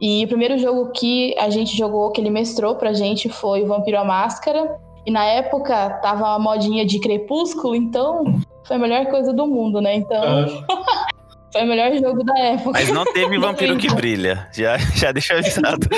E 0.00 0.24
o 0.24 0.28
primeiro 0.28 0.58
jogo 0.58 0.90
que 0.92 1.36
a 1.38 1.50
gente 1.50 1.76
jogou, 1.76 2.10
que 2.10 2.20
ele 2.20 2.30
mestrou 2.30 2.74
pra 2.74 2.92
gente, 2.92 3.28
foi 3.28 3.62
o 3.62 3.66
Vampiro 3.66 3.98
à 3.98 4.04
Máscara. 4.04 4.78
E 5.06 5.10
na 5.10 5.24
época 5.24 5.90
tava 6.02 6.34
a 6.34 6.38
modinha 6.38 6.84
de 6.84 7.00
Crepúsculo, 7.00 7.74
então 7.74 8.24
foi 8.66 8.76
a 8.76 8.78
melhor 8.78 9.06
coisa 9.06 9.32
do 9.32 9.46
mundo, 9.46 9.80
né? 9.80 9.94
Então. 9.94 10.22
foi 11.52 11.62
o 11.62 11.66
melhor 11.66 11.92
jogo 11.94 12.22
da 12.24 12.38
época. 12.38 12.72
Mas 12.72 12.90
não 12.90 13.04
teve 13.04 13.38
Vampiro 13.38 13.76
que 13.76 13.92
Brilha. 13.92 14.48
Já, 14.52 14.76
já 14.78 15.10
deixa 15.12 15.34
avisado. 15.34 15.88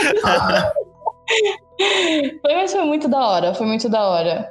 foi, 2.41 2.55
mas 2.55 2.73
foi 2.73 2.85
muito 2.85 3.09
da 3.09 3.27
hora, 3.27 3.55
foi 3.55 3.67
muito 3.67 3.89
da 3.89 4.07
hora. 4.09 4.49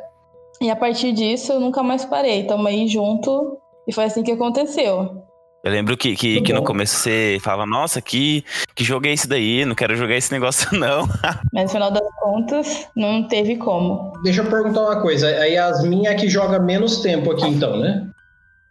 E 0.59 0.69
a 0.69 0.75
partir 0.75 1.11
disso 1.11 1.53
eu 1.53 1.59
nunca 1.59 1.81
mais 1.81 2.05
parei. 2.05 2.45
Tamo 2.45 2.67
aí 2.67 2.87
junto 2.87 3.57
e 3.87 3.93
foi 3.93 4.03
assim 4.05 4.21
que 4.23 4.31
aconteceu. 4.31 5.23
Eu 5.63 5.71
lembro 5.71 5.95
que, 5.95 6.15
que, 6.15 6.41
que 6.41 6.53
no 6.53 6.63
começo 6.63 6.95
você 6.95 7.37
falava, 7.39 7.67
nossa, 7.67 8.01
que, 8.01 8.43
que 8.73 8.83
jogo 8.83 9.05
é 9.05 9.13
esse 9.13 9.27
daí? 9.27 9.63
Não 9.63 9.75
quero 9.75 9.95
jogar 9.95 10.15
esse 10.15 10.31
negócio, 10.31 10.67
não. 10.75 11.07
Mas 11.53 11.65
no 11.65 11.69
final 11.69 11.91
das 11.91 12.07
contas, 12.19 12.87
não 12.95 13.27
teve 13.27 13.57
como. 13.57 14.11
Deixa 14.23 14.41
eu 14.41 14.49
perguntar 14.49 14.81
uma 14.81 15.01
coisa. 15.01 15.27
A 15.27 15.45
Yasmin 15.45 16.07
é 16.07 16.15
que 16.15 16.27
joga 16.27 16.59
menos 16.59 17.01
tempo 17.01 17.31
aqui, 17.31 17.47
então, 17.47 17.77
né? 17.77 18.07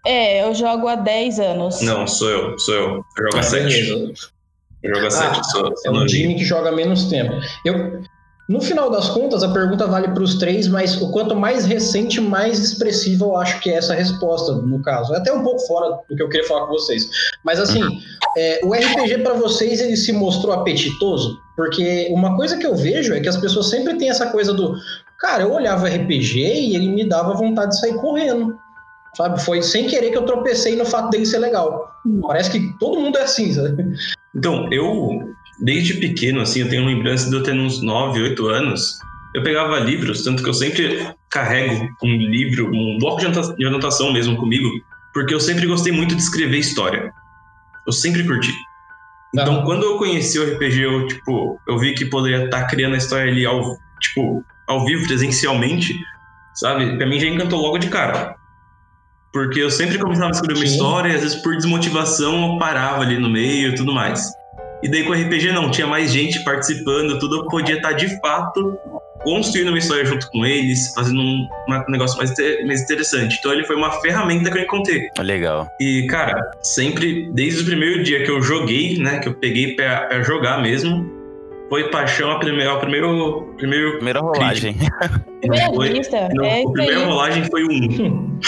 É, 0.04 0.42
eu 0.42 0.52
jogo 0.52 0.88
há 0.88 0.96
10 0.96 1.38
anos. 1.38 1.80
Não, 1.82 2.06
sou 2.06 2.28
eu, 2.28 2.58
sou 2.58 2.74
eu. 2.74 2.88
Eu 3.18 3.24
jogo 3.24 3.38
há 3.38 3.42
7. 3.42 4.14
Eu 4.82 4.94
jogo 4.94 5.06
há 5.06 5.10
7, 5.10 5.38
ah, 5.38 5.44
sou, 5.44 5.76
sou 5.76 5.94
É 5.94 5.98
o 5.98 6.08
Jimmy 6.08 6.34
que 6.34 6.44
joga 6.44 6.72
menos 6.72 7.04
tempo. 7.04 7.34
Eu, 7.64 8.02
no 8.50 8.60
final 8.60 8.90
das 8.90 9.08
contas, 9.08 9.44
a 9.44 9.52
pergunta 9.52 9.86
vale 9.86 10.08
para 10.08 10.24
os 10.24 10.34
três, 10.34 10.66
mas 10.66 11.00
o 11.00 11.12
quanto 11.12 11.36
mais 11.36 11.66
recente, 11.66 12.20
mais 12.20 12.58
expressiva 12.58 13.24
eu 13.24 13.36
acho 13.36 13.60
que 13.60 13.70
é 13.70 13.74
essa 13.74 13.94
resposta, 13.94 14.54
no 14.54 14.82
caso. 14.82 15.14
É 15.14 15.18
até 15.18 15.32
um 15.32 15.44
pouco 15.44 15.60
fora 15.68 16.00
do 16.08 16.16
que 16.16 16.20
eu 16.20 16.28
queria 16.28 16.44
falar 16.48 16.66
com 16.66 16.72
vocês. 16.72 17.08
Mas 17.44 17.60
assim, 17.60 17.80
é, 18.36 18.60
o 18.64 18.72
RPG 18.74 19.18
para 19.22 19.34
vocês 19.34 19.80
ele 19.80 19.96
se 19.96 20.12
mostrou 20.12 20.52
apetitoso? 20.52 21.38
Porque 21.54 22.08
uma 22.10 22.34
coisa 22.34 22.56
que 22.58 22.66
eu 22.66 22.74
vejo 22.74 23.14
é 23.14 23.20
que 23.20 23.28
as 23.28 23.36
pessoas 23.36 23.70
sempre 23.70 23.96
têm 23.96 24.10
essa 24.10 24.26
coisa 24.32 24.52
do. 24.52 24.74
Cara, 25.20 25.44
eu 25.44 25.52
olhava 25.52 25.86
RPG 25.86 26.40
e 26.40 26.74
ele 26.74 26.88
me 26.88 27.08
dava 27.08 27.34
vontade 27.34 27.70
de 27.70 27.78
sair 27.78 27.94
correndo. 27.98 28.58
Sabe? 29.16 29.40
Foi 29.40 29.62
sem 29.62 29.86
querer 29.86 30.10
que 30.10 30.18
eu 30.18 30.26
tropecei 30.26 30.74
no 30.74 30.84
fato 30.84 31.10
dele 31.10 31.24
ser 31.24 31.38
legal. 31.38 31.88
Parece 32.22 32.50
que 32.50 32.76
todo 32.80 32.98
mundo 32.98 33.16
é 33.16 33.22
assim, 33.22 33.52
sabe? 33.52 33.94
Então, 34.34 34.72
eu 34.72 35.34
desde 35.60 35.94
pequeno, 35.94 36.40
assim, 36.40 36.60
eu 36.60 36.68
tenho 36.68 36.86
lembrança 36.86 37.28
de 37.28 37.36
eu 37.36 37.42
ter 37.42 37.52
uns 37.52 37.82
9, 37.82 38.22
8 38.22 38.46
anos. 38.48 38.98
Eu 39.34 39.42
pegava 39.42 39.78
livros, 39.78 40.24
tanto 40.24 40.42
que 40.42 40.48
eu 40.48 40.54
sempre 40.54 41.06
carrego 41.30 41.88
um 42.02 42.16
livro, 42.16 42.68
um 42.74 42.98
bloco 42.98 43.20
de 43.56 43.66
anotação 43.66 44.12
mesmo 44.12 44.36
comigo, 44.36 44.68
porque 45.14 45.32
eu 45.32 45.40
sempre 45.40 45.66
gostei 45.66 45.92
muito 45.92 46.14
de 46.14 46.22
escrever 46.22 46.58
história. 46.58 47.12
Eu 47.86 47.92
sempre 47.92 48.24
curti. 48.24 48.52
Então, 49.32 49.62
quando 49.64 49.84
eu 49.84 49.96
conheci 49.96 50.38
o 50.38 50.54
RPG, 50.54 50.80
eu, 50.80 51.06
tipo, 51.06 51.60
eu 51.68 51.78
vi 51.78 51.94
que 51.94 52.06
poderia 52.06 52.46
estar 52.46 52.62
tá 52.62 52.66
criando 52.66 52.94
a 52.94 52.98
história 52.98 53.30
ali 53.30 53.46
ao, 53.46 53.76
tipo, 54.00 54.44
ao 54.66 54.84
vivo, 54.84 55.06
presencialmente, 55.06 55.94
sabe? 56.54 56.96
Pra 56.96 57.06
mim 57.06 57.20
já 57.20 57.28
encantou 57.28 57.60
logo 57.60 57.78
de 57.78 57.88
cara. 57.88 58.34
Porque 59.32 59.60
eu 59.60 59.70
sempre 59.70 59.98
começava 59.98 60.28
a 60.28 60.32
escrever 60.32 60.58
uma 60.58 60.64
história 60.64 61.12
e 61.12 61.14
às 61.14 61.22
vezes 61.22 61.40
por 61.40 61.54
desmotivação 61.54 62.54
eu 62.54 62.58
parava 62.58 63.02
ali 63.02 63.16
no 63.18 63.30
meio 63.30 63.70
e 63.70 63.74
tudo 63.76 63.92
mais. 63.94 64.28
E 64.82 64.88
daí 64.88 65.04
com 65.04 65.12
o 65.12 65.14
RPG 65.14 65.52
não, 65.52 65.70
tinha 65.70 65.86
mais 65.86 66.10
gente 66.10 66.42
participando, 66.42 67.18
tudo 67.18 67.40
eu 67.40 67.46
podia 67.46 67.76
estar 67.76 67.92
de 67.92 68.18
fato 68.20 68.78
construindo 69.22 69.68
uma 69.68 69.78
história 69.78 70.04
junto 70.04 70.30
com 70.30 70.44
eles, 70.46 70.92
fazendo 70.94 71.20
um, 71.20 71.48
um 71.68 71.90
negócio 71.90 72.16
mais, 72.16 72.32
mais 72.66 72.82
interessante. 72.82 73.36
Então 73.38 73.52
ele 73.52 73.64
foi 73.64 73.76
uma 73.76 73.90
ferramenta 74.00 74.50
que 74.50 74.58
eu 74.58 74.62
encontrei. 74.62 75.08
Legal. 75.18 75.68
E, 75.80 76.06
cara, 76.06 76.50
sempre, 76.62 77.30
desde 77.32 77.62
o 77.62 77.66
primeiro 77.66 78.02
dia 78.02 78.24
que 78.24 78.30
eu 78.30 78.40
joguei, 78.40 78.98
né, 78.98 79.18
que 79.18 79.28
eu 79.28 79.34
peguei 79.34 79.74
pra, 79.74 80.06
pra 80.06 80.22
jogar 80.22 80.62
mesmo, 80.62 81.20
foi 81.68 81.88
paixão 81.90 82.30
a 82.32 82.38
primeira, 82.38 82.72
a 82.72 82.78
primeiro, 82.78 83.54
primeiro 83.56 83.92
primeira 83.96 84.20
rolagem. 84.20 84.76
Primeira 85.40 85.66
foi, 85.66 85.88
vista. 85.90 86.28
Não, 86.34 86.44
é 86.44 86.62
a 86.62 86.70
primeira 86.70 87.04
rolagem 87.04 87.44
foi 87.44 87.64
um. 87.64 88.38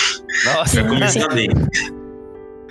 Nossa, 0.45 0.81
pra 0.83 0.89
começar 0.89 1.29
bem. 1.29 1.49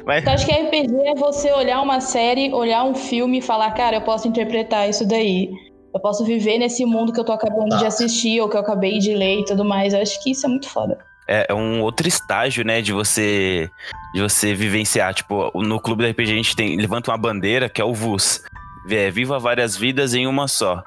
Mas... 0.05 0.21
Então, 0.21 0.33
acho 0.33 0.45
que 0.45 0.51
RPG 0.51 0.93
é 1.07 1.15
você 1.15 1.51
olhar 1.51 1.81
uma 1.81 2.01
série, 2.01 2.53
olhar 2.53 2.83
um 2.83 2.95
filme 2.95 3.39
e 3.39 3.41
falar, 3.41 3.71
cara, 3.71 3.97
eu 3.97 4.01
posso 4.01 4.27
interpretar 4.27 4.89
isso 4.89 5.07
daí. 5.07 5.49
Eu 5.93 5.99
posso 5.99 6.23
viver 6.23 6.57
nesse 6.57 6.85
mundo 6.85 7.11
que 7.11 7.19
eu 7.19 7.23
tô 7.23 7.33
acabando 7.33 7.77
de 7.77 7.85
assistir 7.85 8.39
ou 8.39 8.47
que 8.47 8.55
eu 8.55 8.61
acabei 8.61 8.97
de 8.97 9.13
ler 9.13 9.39
e 9.39 9.45
tudo 9.45 9.65
mais. 9.65 9.93
Eu 9.93 10.01
acho 10.01 10.21
que 10.23 10.31
isso 10.31 10.45
é 10.45 10.49
muito 10.49 10.69
foda. 10.69 10.97
É, 11.27 11.47
é 11.49 11.53
um 11.53 11.81
outro 11.81 12.07
estágio, 12.07 12.63
né, 12.65 12.81
de 12.81 12.93
você 12.93 13.69
de 14.13 14.21
você 14.21 14.53
vivenciar. 14.53 15.13
Tipo, 15.13 15.51
no 15.61 15.79
clube 15.79 16.03
do 16.03 16.09
RPG 16.09 16.31
a 16.31 16.35
gente 16.35 16.55
tem 16.55 16.77
levanta 16.77 17.11
uma 17.11 17.17
bandeira 17.17 17.69
que 17.69 17.81
é 17.81 17.85
o 17.85 17.93
VUS. 17.93 18.41
É, 18.89 19.11
viva 19.11 19.37
várias 19.37 19.75
vidas 19.75 20.13
em 20.13 20.25
uma 20.27 20.47
só. 20.47 20.83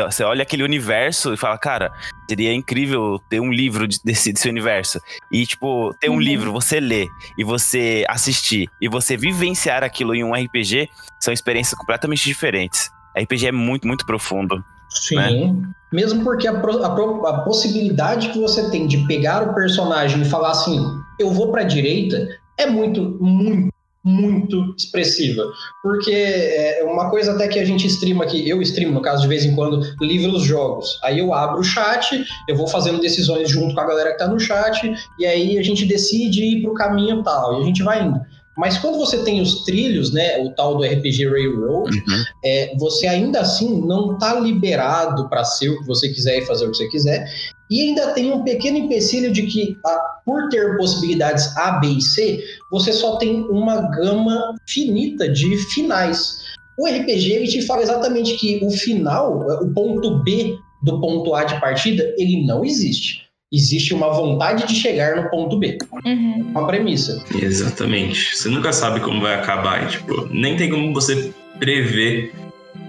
Você 0.00 0.22
olha 0.22 0.42
aquele 0.42 0.62
universo 0.62 1.34
e 1.34 1.36
fala, 1.36 1.58
cara, 1.58 1.92
seria 2.28 2.52
incrível 2.52 3.20
ter 3.28 3.40
um 3.40 3.52
livro 3.52 3.86
desse, 4.04 4.32
desse 4.32 4.48
universo. 4.48 5.00
E, 5.30 5.46
tipo, 5.46 5.94
ter 6.00 6.08
um 6.08 6.14
uhum. 6.14 6.20
livro, 6.20 6.52
você 6.52 6.80
ler 6.80 7.06
e 7.36 7.44
você 7.44 8.04
assistir 8.08 8.68
e 8.80 8.88
você 8.88 9.16
vivenciar 9.16 9.82
aquilo 9.82 10.14
em 10.14 10.24
um 10.24 10.32
RPG 10.34 10.88
são 11.20 11.32
experiências 11.32 11.78
completamente 11.78 12.24
diferentes. 12.24 12.90
RPG 13.16 13.48
é 13.48 13.52
muito, 13.52 13.86
muito 13.86 14.06
profundo. 14.06 14.62
Sim. 14.88 15.16
Né? 15.16 15.54
Mesmo 15.92 16.22
porque 16.24 16.48
a, 16.48 16.52
a, 16.52 17.28
a, 17.28 17.42
possibilidade 17.42 18.30
que 18.30 18.38
você 18.38 18.70
tem 18.70 18.86
de 18.86 19.06
pegar 19.06 19.42
o 19.42 19.54
personagem 19.54 20.22
e 20.22 20.24
falar 20.24 20.50
assim, 20.50 20.84
eu 21.18 21.30
vou 21.30 21.50
pra 21.50 21.62
direita, 21.62 22.16
é 22.56 22.66
muito, 22.66 23.18
muito, 23.20 23.72
muito 24.04 24.74
expressiva. 24.76 25.44
Porque 25.82 26.12
é 26.12 26.84
uma 26.84 27.10
coisa 27.10 27.32
até 27.32 27.48
que 27.48 27.58
a 27.58 27.64
gente 27.64 27.86
streama 27.86 28.24
aqui, 28.24 28.48
eu 28.48 28.60
streamo, 28.62 28.94
no 28.94 29.02
caso, 29.02 29.22
de 29.22 29.28
vez 29.28 29.44
em 29.44 29.54
quando, 29.54 29.80
livros 30.00 30.42
jogos. 30.42 30.98
Aí 31.02 31.18
eu 31.18 31.32
abro 31.32 31.60
o 31.60 31.64
chat, 31.64 32.24
eu 32.48 32.56
vou 32.56 32.66
fazendo 32.66 33.00
decisões 33.00 33.48
junto 33.48 33.74
com 33.74 33.80
a 33.80 33.86
galera 33.86 34.12
que 34.12 34.18
tá 34.18 34.26
no 34.26 34.40
chat, 34.40 34.92
e 35.18 35.26
aí 35.26 35.58
a 35.58 35.62
gente 35.62 35.86
decide 35.86 36.42
ir 36.42 36.62
pro 36.62 36.74
caminho 36.74 37.22
tal, 37.22 37.58
e 37.58 37.62
a 37.62 37.66
gente 37.66 37.82
vai 37.82 38.02
indo. 38.02 38.20
Mas 38.56 38.76
quando 38.78 38.98
você 38.98 39.24
tem 39.24 39.40
os 39.40 39.64
trilhos, 39.64 40.12
né, 40.12 40.38
o 40.38 40.50
tal 40.50 40.76
do 40.76 40.84
RPG 40.84 41.26
Railroad, 41.26 41.96
uhum. 41.96 42.24
é, 42.44 42.76
você 42.76 43.06
ainda 43.06 43.40
assim 43.40 43.80
não 43.86 44.12
está 44.12 44.38
liberado 44.38 45.28
para 45.28 45.42
ser 45.44 45.70
o 45.70 45.80
que 45.80 45.86
você 45.86 46.08
quiser 46.10 46.38
e 46.38 46.46
fazer 46.46 46.66
o 46.66 46.70
que 46.70 46.76
você 46.76 46.88
quiser. 46.88 47.26
E 47.70 47.80
ainda 47.80 48.12
tem 48.12 48.30
um 48.30 48.44
pequeno 48.44 48.76
empecilho 48.76 49.32
de 49.32 49.44
que, 49.44 49.76
a, 49.86 49.98
por 50.26 50.48
ter 50.50 50.76
possibilidades 50.76 51.56
A, 51.56 51.78
B 51.78 51.88
e 51.88 52.02
C, 52.02 52.44
você 52.70 52.92
só 52.92 53.16
tem 53.16 53.42
uma 53.44 53.80
gama 53.90 54.54
finita 54.66 55.28
de 55.30 55.56
finais. 55.72 56.42
O 56.78 56.86
RPG 56.86 57.32
ele 57.32 57.48
te 57.48 57.62
fala 57.62 57.82
exatamente 57.82 58.36
que 58.36 58.60
o 58.62 58.70
final, 58.70 59.40
o 59.62 59.72
ponto 59.72 60.22
B 60.22 60.56
do 60.82 61.00
ponto 61.00 61.34
A 61.34 61.44
de 61.44 61.58
partida, 61.60 62.14
ele 62.18 62.44
não 62.44 62.64
existe 62.64 63.21
existe 63.52 63.92
uma 63.92 64.08
vontade 64.08 64.66
de 64.66 64.74
chegar 64.74 65.14
no 65.14 65.28
ponto 65.28 65.58
B. 65.58 65.76
Uhum. 66.04 66.50
Uma 66.50 66.66
premissa. 66.66 67.22
Exatamente. 67.40 68.34
Você 68.34 68.48
nunca 68.48 68.72
sabe 68.72 69.00
como 69.00 69.20
vai 69.20 69.34
acabar. 69.34 69.84
E, 69.84 69.88
tipo, 69.88 70.26
nem 70.30 70.56
tem 70.56 70.70
como 70.70 70.94
você 70.94 71.32
prever 71.58 72.32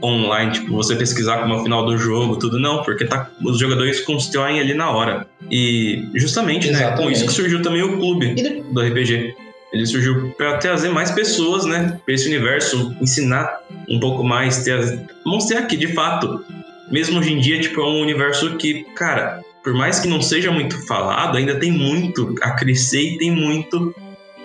online, 0.02 0.52
tipo, 0.52 0.74
você 0.74 0.96
pesquisar 0.96 1.40
como 1.40 1.54
é 1.54 1.58
o 1.58 1.64
final 1.64 1.86
do 1.86 1.98
jogo, 1.98 2.38
tudo 2.38 2.60
não, 2.60 2.84
porque 2.84 3.06
tá, 3.06 3.30
os 3.44 3.60
jogadores 3.60 4.00
constroem 4.02 4.60
ali 4.60 4.74
na 4.74 4.90
hora. 4.92 5.28
E 5.52 6.08
justamente, 6.16 6.70
Exatamente. 6.70 6.98
né, 6.98 7.04
com 7.04 7.12
isso 7.12 7.26
que 7.26 7.34
surgiu 7.34 7.62
também 7.62 7.84
o 7.84 7.98
clube 7.98 8.34
do 8.72 8.82
RPG. 8.82 9.36
Ele 9.72 9.86
surgiu 9.86 10.30
para 10.38 10.58
trazer 10.58 10.90
mais 10.90 11.12
pessoas, 11.12 11.66
né, 11.66 12.00
para 12.06 12.14
esse 12.14 12.28
universo, 12.28 12.96
ensinar 13.02 13.60
um 13.90 14.00
pouco 14.00 14.24
mais, 14.24 14.64
ter, 14.64 15.00
mostrar 15.26 15.64
que 15.64 15.76
de 15.76 15.88
fato, 15.88 16.44
mesmo 16.92 17.20
hoje 17.20 17.34
em 17.34 17.40
dia, 17.40 17.60
tipo, 17.60 17.82
é 17.82 17.86
um 17.86 18.02
universo 18.02 18.56
que, 18.58 18.84
cara, 18.96 19.42
por 19.64 19.74
mais 19.74 20.00
que 20.00 20.08
não 20.08 20.22
seja 20.22 20.52
muito 20.52 20.86
falado, 20.86 21.38
ainda 21.38 21.60
tem 21.60 21.72
muito 21.72 22.36
a 22.42 22.52
crescer 22.52 23.14
e 23.14 23.18
tem 23.18 23.32
muito 23.32 23.96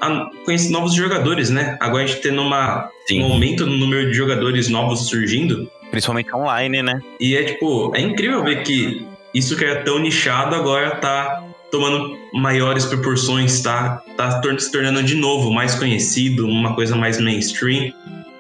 a 0.00 0.30
conhecer 0.44 0.70
novos 0.70 0.94
jogadores, 0.94 1.50
né? 1.50 1.76
Agora 1.80 2.04
a 2.04 2.06
gente 2.06 2.20
tendo 2.20 2.40
uma, 2.40 2.88
um 3.12 3.24
aumento 3.24 3.66
no 3.66 3.76
número 3.76 4.08
de 4.08 4.14
jogadores 4.14 4.68
novos 4.68 5.08
surgindo. 5.08 5.68
Principalmente 5.90 6.34
online, 6.34 6.82
né? 6.82 7.00
E 7.18 7.36
é 7.36 7.42
tipo, 7.44 7.92
é 7.96 8.00
incrível 8.00 8.44
ver 8.44 8.62
que 8.62 9.04
isso 9.34 9.56
que 9.56 9.64
é 9.64 9.74
tão 9.76 9.98
nichado 9.98 10.54
agora 10.54 10.96
tá 10.96 11.44
tomando 11.70 12.16
maiores 12.32 12.86
proporções, 12.86 13.60
tá, 13.60 14.02
tá 14.16 14.40
se 14.58 14.70
tornando 14.70 15.02
de 15.02 15.16
novo 15.16 15.50
mais 15.50 15.74
conhecido, 15.74 16.46
uma 16.46 16.74
coisa 16.74 16.94
mais 16.94 17.20
mainstream 17.20 17.92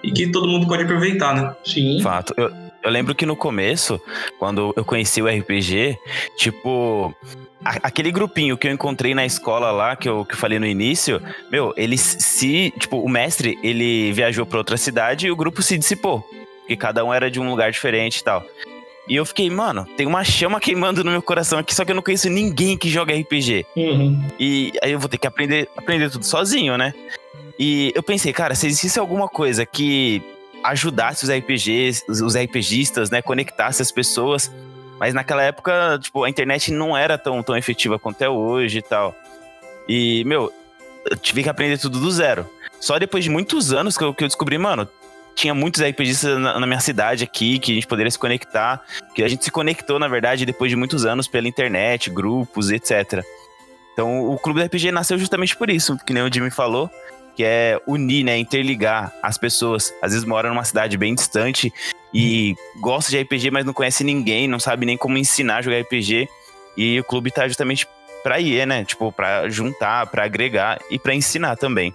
e 0.02 0.12
que 0.12 0.28
todo 0.28 0.48
mundo 0.48 0.66
pode 0.66 0.84
aproveitar, 0.84 1.34
né? 1.34 1.54
Sim. 1.64 2.00
Fato. 2.02 2.32
Eu, 2.36 2.50
eu 2.82 2.90
lembro 2.90 3.14
que 3.14 3.26
no 3.26 3.36
começo, 3.36 4.00
quando 4.38 4.72
eu 4.76 4.84
conheci 4.84 5.20
o 5.20 5.26
RPG, 5.26 5.98
tipo, 6.36 7.14
aquele 7.62 8.10
grupinho 8.10 8.56
que 8.56 8.68
eu 8.68 8.72
encontrei 8.72 9.14
na 9.14 9.26
escola 9.26 9.70
lá, 9.70 9.96
que 9.96 10.08
eu, 10.08 10.24
que 10.24 10.34
eu 10.34 10.38
falei 10.38 10.58
no 10.58 10.66
início, 10.66 11.20
meu, 11.50 11.74
eles 11.76 12.00
se. 12.00 12.72
Tipo, 12.78 12.98
o 13.00 13.08
mestre, 13.08 13.58
ele 13.62 14.12
viajou 14.12 14.46
para 14.46 14.58
outra 14.58 14.76
cidade 14.76 15.26
e 15.26 15.30
o 15.30 15.36
grupo 15.36 15.62
se 15.62 15.76
dissipou. 15.76 16.24
porque 16.60 16.76
cada 16.76 17.04
um 17.04 17.12
era 17.12 17.30
de 17.30 17.40
um 17.40 17.48
lugar 17.48 17.70
diferente 17.70 18.18
e 18.18 18.24
tal. 18.24 18.44
E 19.08 19.16
eu 19.16 19.24
fiquei, 19.24 19.48
mano, 19.48 19.86
tem 19.96 20.06
uma 20.06 20.22
chama 20.22 20.60
queimando 20.60 21.02
no 21.02 21.10
meu 21.10 21.22
coração 21.22 21.58
aqui, 21.58 21.74
só 21.74 21.82
que 21.82 21.90
eu 21.90 21.94
não 21.94 22.02
conheço 22.02 22.28
ninguém 22.28 22.76
que 22.76 22.90
joga 22.90 23.14
RPG. 23.14 23.64
Uhum. 23.74 24.22
E 24.38 24.70
aí 24.82 24.92
eu 24.92 24.98
vou 24.98 25.08
ter 25.08 25.16
que 25.16 25.26
aprender, 25.26 25.66
aprender 25.74 26.10
tudo 26.10 26.26
sozinho, 26.26 26.76
né? 26.76 26.92
E 27.58 27.90
eu 27.94 28.02
pensei, 28.02 28.32
cara, 28.34 28.54
se 28.54 28.66
existisse 28.66 28.98
alguma 28.98 29.26
coisa 29.26 29.64
que 29.64 30.22
ajudasse 30.70 31.24
os 31.24 31.30
RPGs, 31.30 32.04
os 32.08 32.36
RPGistas, 32.36 33.10
né, 33.10 33.22
conectasse 33.22 33.80
as 33.80 33.90
pessoas, 33.90 34.52
mas 34.98 35.14
naquela 35.14 35.42
época, 35.42 35.98
tipo, 36.00 36.24
a 36.24 36.30
internet 36.30 36.72
não 36.72 36.96
era 36.96 37.16
tão, 37.16 37.42
tão 37.42 37.56
efetiva 37.56 37.98
quanto 37.98 38.22
é 38.22 38.28
hoje 38.28 38.78
e 38.78 38.82
tal. 38.82 39.14
E, 39.88 40.24
meu, 40.24 40.52
eu 41.10 41.16
tive 41.16 41.42
que 41.42 41.48
aprender 41.48 41.78
tudo 41.78 41.98
do 41.98 42.10
zero. 42.10 42.48
Só 42.80 42.98
depois 42.98 43.24
de 43.24 43.30
muitos 43.30 43.72
anos 43.72 43.96
que 43.96 44.04
eu, 44.04 44.12
que 44.12 44.24
eu 44.24 44.28
descobri, 44.28 44.58
mano, 44.58 44.86
tinha 45.34 45.54
muitos 45.54 45.80
RPGistas 45.80 46.38
na, 46.38 46.58
na 46.58 46.66
minha 46.66 46.80
cidade 46.80 47.24
aqui, 47.24 47.58
que 47.58 47.72
a 47.72 47.74
gente 47.74 47.86
poderia 47.86 48.10
se 48.10 48.18
conectar, 48.18 48.82
que 49.14 49.22
a 49.22 49.28
gente 49.28 49.44
se 49.44 49.50
conectou, 49.50 49.98
na 49.98 50.08
verdade, 50.08 50.44
depois 50.44 50.70
de 50.70 50.76
muitos 50.76 51.06
anos 51.06 51.28
pela 51.28 51.48
internet, 51.48 52.10
grupos, 52.10 52.70
etc. 52.70 53.24
Então, 53.92 54.28
o 54.28 54.38
Clube 54.38 54.60
do 54.60 54.66
RPG 54.66 54.92
nasceu 54.92 55.16
justamente 55.16 55.56
por 55.56 55.70
isso, 55.70 55.96
que 56.04 56.12
nem 56.12 56.22
o 56.22 56.32
Jimmy 56.32 56.50
falou, 56.50 56.90
que 57.38 57.44
é 57.44 57.80
unir, 57.86 58.24
né, 58.24 58.36
interligar 58.36 59.14
as 59.22 59.38
pessoas. 59.38 59.94
Às 60.02 60.10
vezes 60.10 60.26
mora 60.26 60.48
numa 60.48 60.64
cidade 60.64 60.96
bem 60.96 61.14
distante 61.14 61.72
e 62.12 62.56
gosta 62.80 63.12
de 63.12 63.20
RPG, 63.20 63.52
mas 63.52 63.64
não 63.64 63.72
conhece 63.72 64.02
ninguém, 64.02 64.48
não 64.48 64.58
sabe 64.58 64.84
nem 64.84 64.96
como 64.96 65.16
ensinar 65.16 65.58
a 65.58 65.62
jogar 65.62 65.78
RPG. 65.82 66.28
E 66.76 66.98
o 66.98 67.04
clube 67.04 67.30
tá 67.30 67.46
justamente 67.46 67.86
pra 68.24 68.40
ir, 68.40 68.66
né? 68.66 68.84
Tipo, 68.84 69.12
pra 69.12 69.48
juntar, 69.48 70.08
pra 70.08 70.24
agregar 70.24 70.80
e 70.90 70.98
pra 70.98 71.14
ensinar 71.14 71.54
também. 71.54 71.94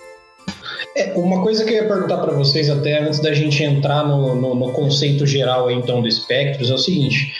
É, 0.95 1.11
uma 1.13 1.43
coisa 1.43 1.65
que 1.65 1.71
eu 1.71 1.83
ia 1.83 1.87
perguntar 1.89 2.19
para 2.19 2.31
vocês 2.31 2.69
até 2.69 2.99
antes 2.99 3.19
da 3.19 3.33
gente 3.33 3.61
entrar 3.61 4.07
no, 4.07 4.35
no, 4.35 4.55
no 4.55 4.71
conceito 4.71 5.27
geral 5.27 5.69
então 5.69 6.01
do 6.01 6.09
Spectros 6.09 6.71
é 6.71 6.73
o 6.73 6.77
seguinte. 6.77 7.33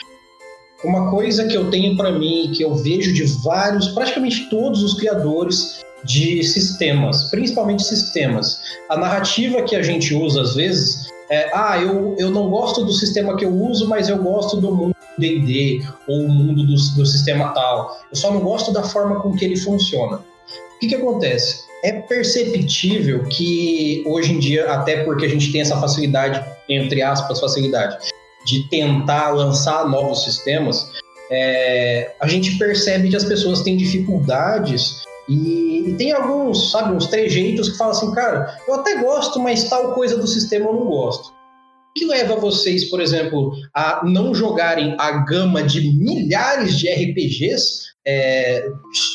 Uma 0.83 1.10
coisa 1.10 1.48
que 1.48 1.55
eu 1.55 1.69
tenho 1.69 1.95
para 1.95 2.12
mim, 2.12 2.51
que 2.53 2.65
eu 2.65 2.75
vejo 2.75 3.13
de 3.13 3.24
vários, 3.41 3.88
praticamente 3.93 4.50
todos 4.50 4.83
os 4.83 4.95
criadores 4.95 5.81
de 6.03 6.43
sistemas, 6.43 7.29
principalmente 7.29 7.83
sistemas. 7.83 8.62
A 8.89 8.98
narrativa 8.98 9.62
que 9.63 9.75
a 9.75 9.81
gente 9.81 10.13
usa 10.13 10.41
às 10.41 10.55
vezes 10.55 11.13
é, 11.29 11.50
ah, 11.53 11.79
eu, 11.81 12.15
eu 12.19 12.29
não 12.29 12.50
gosto 12.50 12.83
do 12.83 12.91
sistema 12.93 13.36
que 13.36 13.45
eu 13.45 13.51
uso, 13.51 13.88
mas 13.88 14.10
eu 14.10 14.17
gosto 14.17 14.57
do 14.57 14.74
mundo 14.74 14.95
D&D 15.17 15.81
ou 16.07 16.25
o 16.25 16.29
mundo 16.29 16.63
do, 16.63 16.74
do 16.74 17.05
sistema 17.05 17.50
tal. 17.50 18.00
Eu 18.12 18.15
só 18.15 18.31
não 18.31 18.41
gosto 18.41 18.72
da 18.72 18.83
forma 18.83 19.19
com 19.22 19.36
que 19.36 19.45
ele 19.45 19.57
funciona. 19.57 20.17
O 20.17 20.79
que, 20.79 20.88
que 20.88 20.95
acontece? 20.95 21.63
É 21.83 21.93
perceptível 21.93 23.24
que 23.25 24.03
hoje 24.05 24.33
em 24.33 24.39
dia, 24.39 24.72
até 24.72 25.03
porque 25.03 25.25
a 25.25 25.29
gente 25.29 25.51
tem 25.51 25.62
essa 25.62 25.79
facilidade, 25.79 26.43
entre 26.67 27.01
aspas, 27.01 27.39
facilidade, 27.39 27.98
de 28.45 28.67
tentar 28.69 29.29
lançar 29.29 29.88
novos 29.89 30.24
sistemas, 30.24 30.88
é, 31.31 32.13
a 32.19 32.27
gente 32.27 32.57
percebe 32.57 33.10
que 33.10 33.15
as 33.15 33.24
pessoas 33.24 33.62
têm 33.62 33.77
dificuldades 33.77 35.03
e, 35.27 35.89
e 35.89 35.95
tem 35.95 36.11
alguns, 36.11 36.71
sabe, 36.71 36.93
uns 36.93 37.07
trejeitos 37.07 37.69
que 37.69 37.77
falam 37.77 37.93
assim, 37.93 38.11
cara, 38.13 38.57
eu 38.67 38.75
até 38.75 39.01
gosto, 39.01 39.39
mas 39.39 39.69
tal 39.69 39.93
coisa 39.93 40.17
do 40.17 40.27
sistema 40.27 40.67
eu 40.67 40.73
não 40.73 40.85
gosto. 40.85 41.29
O 41.29 41.93
que 41.95 42.05
leva 42.05 42.35
vocês, 42.35 42.89
por 42.89 42.99
exemplo, 42.99 43.53
a 43.73 44.01
não 44.03 44.33
jogarem 44.33 44.95
a 44.99 45.11
gama 45.25 45.61
de 45.61 45.95
milhares 45.95 46.77
de 46.77 46.89
RPGs, 46.89 47.83
é, 48.05 48.67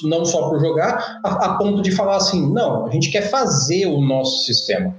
não 0.04 0.24
só 0.24 0.48
por 0.48 0.60
jogar, 0.60 1.20
a, 1.24 1.46
a 1.46 1.58
ponto 1.58 1.82
de 1.82 1.90
falar 1.90 2.16
assim, 2.16 2.52
não, 2.52 2.86
a 2.86 2.90
gente 2.90 3.10
quer 3.10 3.28
fazer 3.30 3.86
o 3.86 4.00
nosso 4.00 4.44
sistema. 4.44 4.94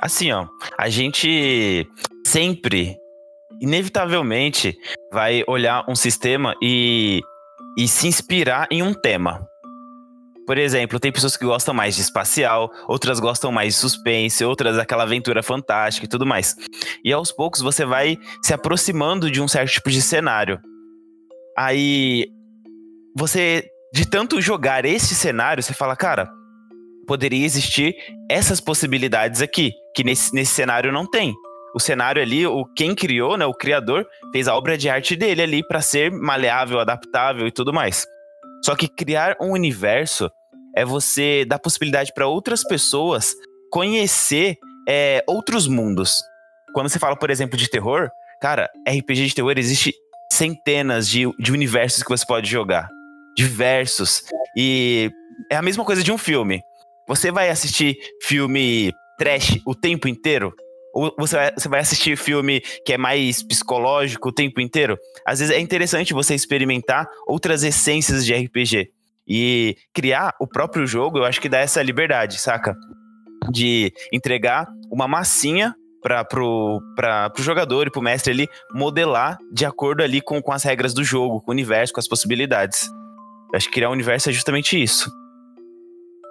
Assim, 0.00 0.30
ó, 0.30 0.46
a 0.76 0.88
gente 0.88 1.88
sempre, 2.26 2.96
inevitavelmente, 3.60 4.76
vai 5.12 5.42
olhar 5.48 5.84
um 5.88 5.94
sistema 5.94 6.54
e, 6.62 7.20
e 7.76 7.88
se 7.88 8.06
inspirar 8.06 8.68
em 8.70 8.82
um 8.82 8.92
tema. 8.92 9.48
Por 10.48 10.56
exemplo, 10.56 10.98
tem 10.98 11.12
pessoas 11.12 11.36
que 11.36 11.44
gostam 11.44 11.74
mais 11.74 11.94
de 11.94 12.00
espacial, 12.00 12.72
outras 12.86 13.20
gostam 13.20 13.52
mais 13.52 13.74
de 13.74 13.80
suspense, 13.80 14.42
outras 14.42 14.76
daquela 14.76 15.02
aventura 15.02 15.42
fantástica 15.42 16.06
e 16.06 16.08
tudo 16.08 16.24
mais. 16.24 16.56
E 17.04 17.12
aos 17.12 17.30
poucos 17.30 17.60
você 17.60 17.84
vai 17.84 18.16
se 18.42 18.54
aproximando 18.54 19.30
de 19.30 19.42
um 19.42 19.46
certo 19.46 19.72
tipo 19.72 19.90
de 19.90 20.00
cenário. 20.00 20.58
Aí 21.54 22.28
você, 23.14 23.68
de 23.92 24.08
tanto 24.08 24.40
jogar 24.40 24.86
esse 24.86 25.14
cenário, 25.14 25.62
você 25.62 25.74
fala, 25.74 25.94
cara, 25.94 26.30
poderia 27.06 27.44
existir 27.44 27.94
essas 28.30 28.58
possibilidades 28.58 29.42
aqui, 29.42 29.70
que 29.94 30.02
nesse, 30.02 30.34
nesse 30.34 30.54
cenário 30.54 30.90
não 30.90 31.04
tem. 31.04 31.34
O 31.74 31.78
cenário 31.78 32.22
ali, 32.22 32.46
o 32.46 32.64
quem 32.74 32.94
criou, 32.94 33.36
né, 33.36 33.44
o 33.44 33.52
criador, 33.52 34.06
fez 34.32 34.48
a 34.48 34.56
obra 34.56 34.78
de 34.78 34.88
arte 34.88 35.14
dele 35.14 35.42
ali 35.42 35.62
para 35.62 35.82
ser 35.82 36.10
maleável, 36.10 36.80
adaptável 36.80 37.46
e 37.46 37.52
tudo 37.52 37.70
mais. 37.70 38.06
Só 38.64 38.74
que 38.74 38.88
criar 38.88 39.36
um 39.40 39.52
universo 39.52 40.30
é 40.78 40.84
você 40.84 41.44
dar 41.44 41.58
possibilidade 41.58 42.12
para 42.14 42.28
outras 42.28 42.62
pessoas 42.62 43.34
conhecer 43.68 44.56
é, 44.88 45.24
outros 45.26 45.66
mundos. 45.66 46.22
Quando 46.72 46.88
você 46.88 47.00
fala, 47.00 47.16
por 47.16 47.30
exemplo, 47.30 47.58
de 47.58 47.68
terror, 47.68 48.08
cara, 48.40 48.70
RPG 48.88 49.26
de 49.26 49.34
terror 49.34 49.54
existe 49.56 49.92
centenas 50.32 51.08
de, 51.08 51.24
de 51.38 51.52
universos 51.52 52.04
que 52.04 52.08
você 52.08 52.24
pode 52.24 52.48
jogar. 52.48 52.88
Diversos. 53.36 54.22
E 54.56 55.10
é 55.50 55.56
a 55.56 55.62
mesma 55.62 55.84
coisa 55.84 56.02
de 56.02 56.12
um 56.12 56.18
filme. 56.18 56.62
Você 57.08 57.32
vai 57.32 57.50
assistir 57.50 57.96
filme 58.22 58.92
trash 59.18 59.60
o 59.66 59.74
tempo 59.74 60.06
inteiro? 60.06 60.54
Ou 60.94 61.12
você 61.18 61.36
vai, 61.36 61.52
você 61.52 61.68
vai 61.68 61.80
assistir 61.80 62.16
filme 62.16 62.60
que 62.84 62.92
é 62.92 62.98
mais 62.98 63.42
psicológico 63.42 64.28
o 64.28 64.32
tempo 64.32 64.60
inteiro? 64.60 64.96
Às 65.26 65.40
vezes 65.40 65.54
é 65.54 65.58
interessante 65.58 66.14
você 66.14 66.36
experimentar 66.36 67.08
outras 67.26 67.64
essências 67.64 68.24
de 68.24 68.32
RPG. 68.32 68.92
E 69.28 69.76
criar 69.92 70.34
o 70.40 70.46
próprio 70.46 70.86
jogo, 70.86 71.18
eu 71.18 71.24
acho 71.24 71.40
que 71.40 71.48
dá 71.48 71.58
essa 71.58 71.82
liberdade, 71.82 72.38
saca? 72.38 72.74
De 73.50 73.92
entregar 74.12 74.66
uma 74.90 75.06
massinha 75.06 75.74
para 76.02 76.24
pro, 76.24 76.80
pro 77.34 77.42
jogador 77.42 77.86
e 77.86 77.90
pro 77.90 78.00
mestre 78.00 78.32
ali 78.32 78.48
modelar 78.72 79.36
de 79.52 79.66
acordo 79.66 80.02
ali 80.02 80.20
com, 80.20 80.40
com 80.40 80.52
as 80.52 80.62
regras 80.62 80.94
do 80.94 81.04
jogo, 81.04 81.40
com 81.42 81.50
o 81.50 81.54
universo, 81.54 81.92
com 81.92 82.00
as 82.00 82.08
possibilidades. 82.08 82.88
Eu 83.52 83.56
acho 83.56 83.66
que 83.66 83.74
criar 83.74 83.88
o 83.88 83.90
um 83.90 83.94
universo 83.94 84.30
é 84.30 84.32
justamente 84.32 84.80
isso. 84.80 85.10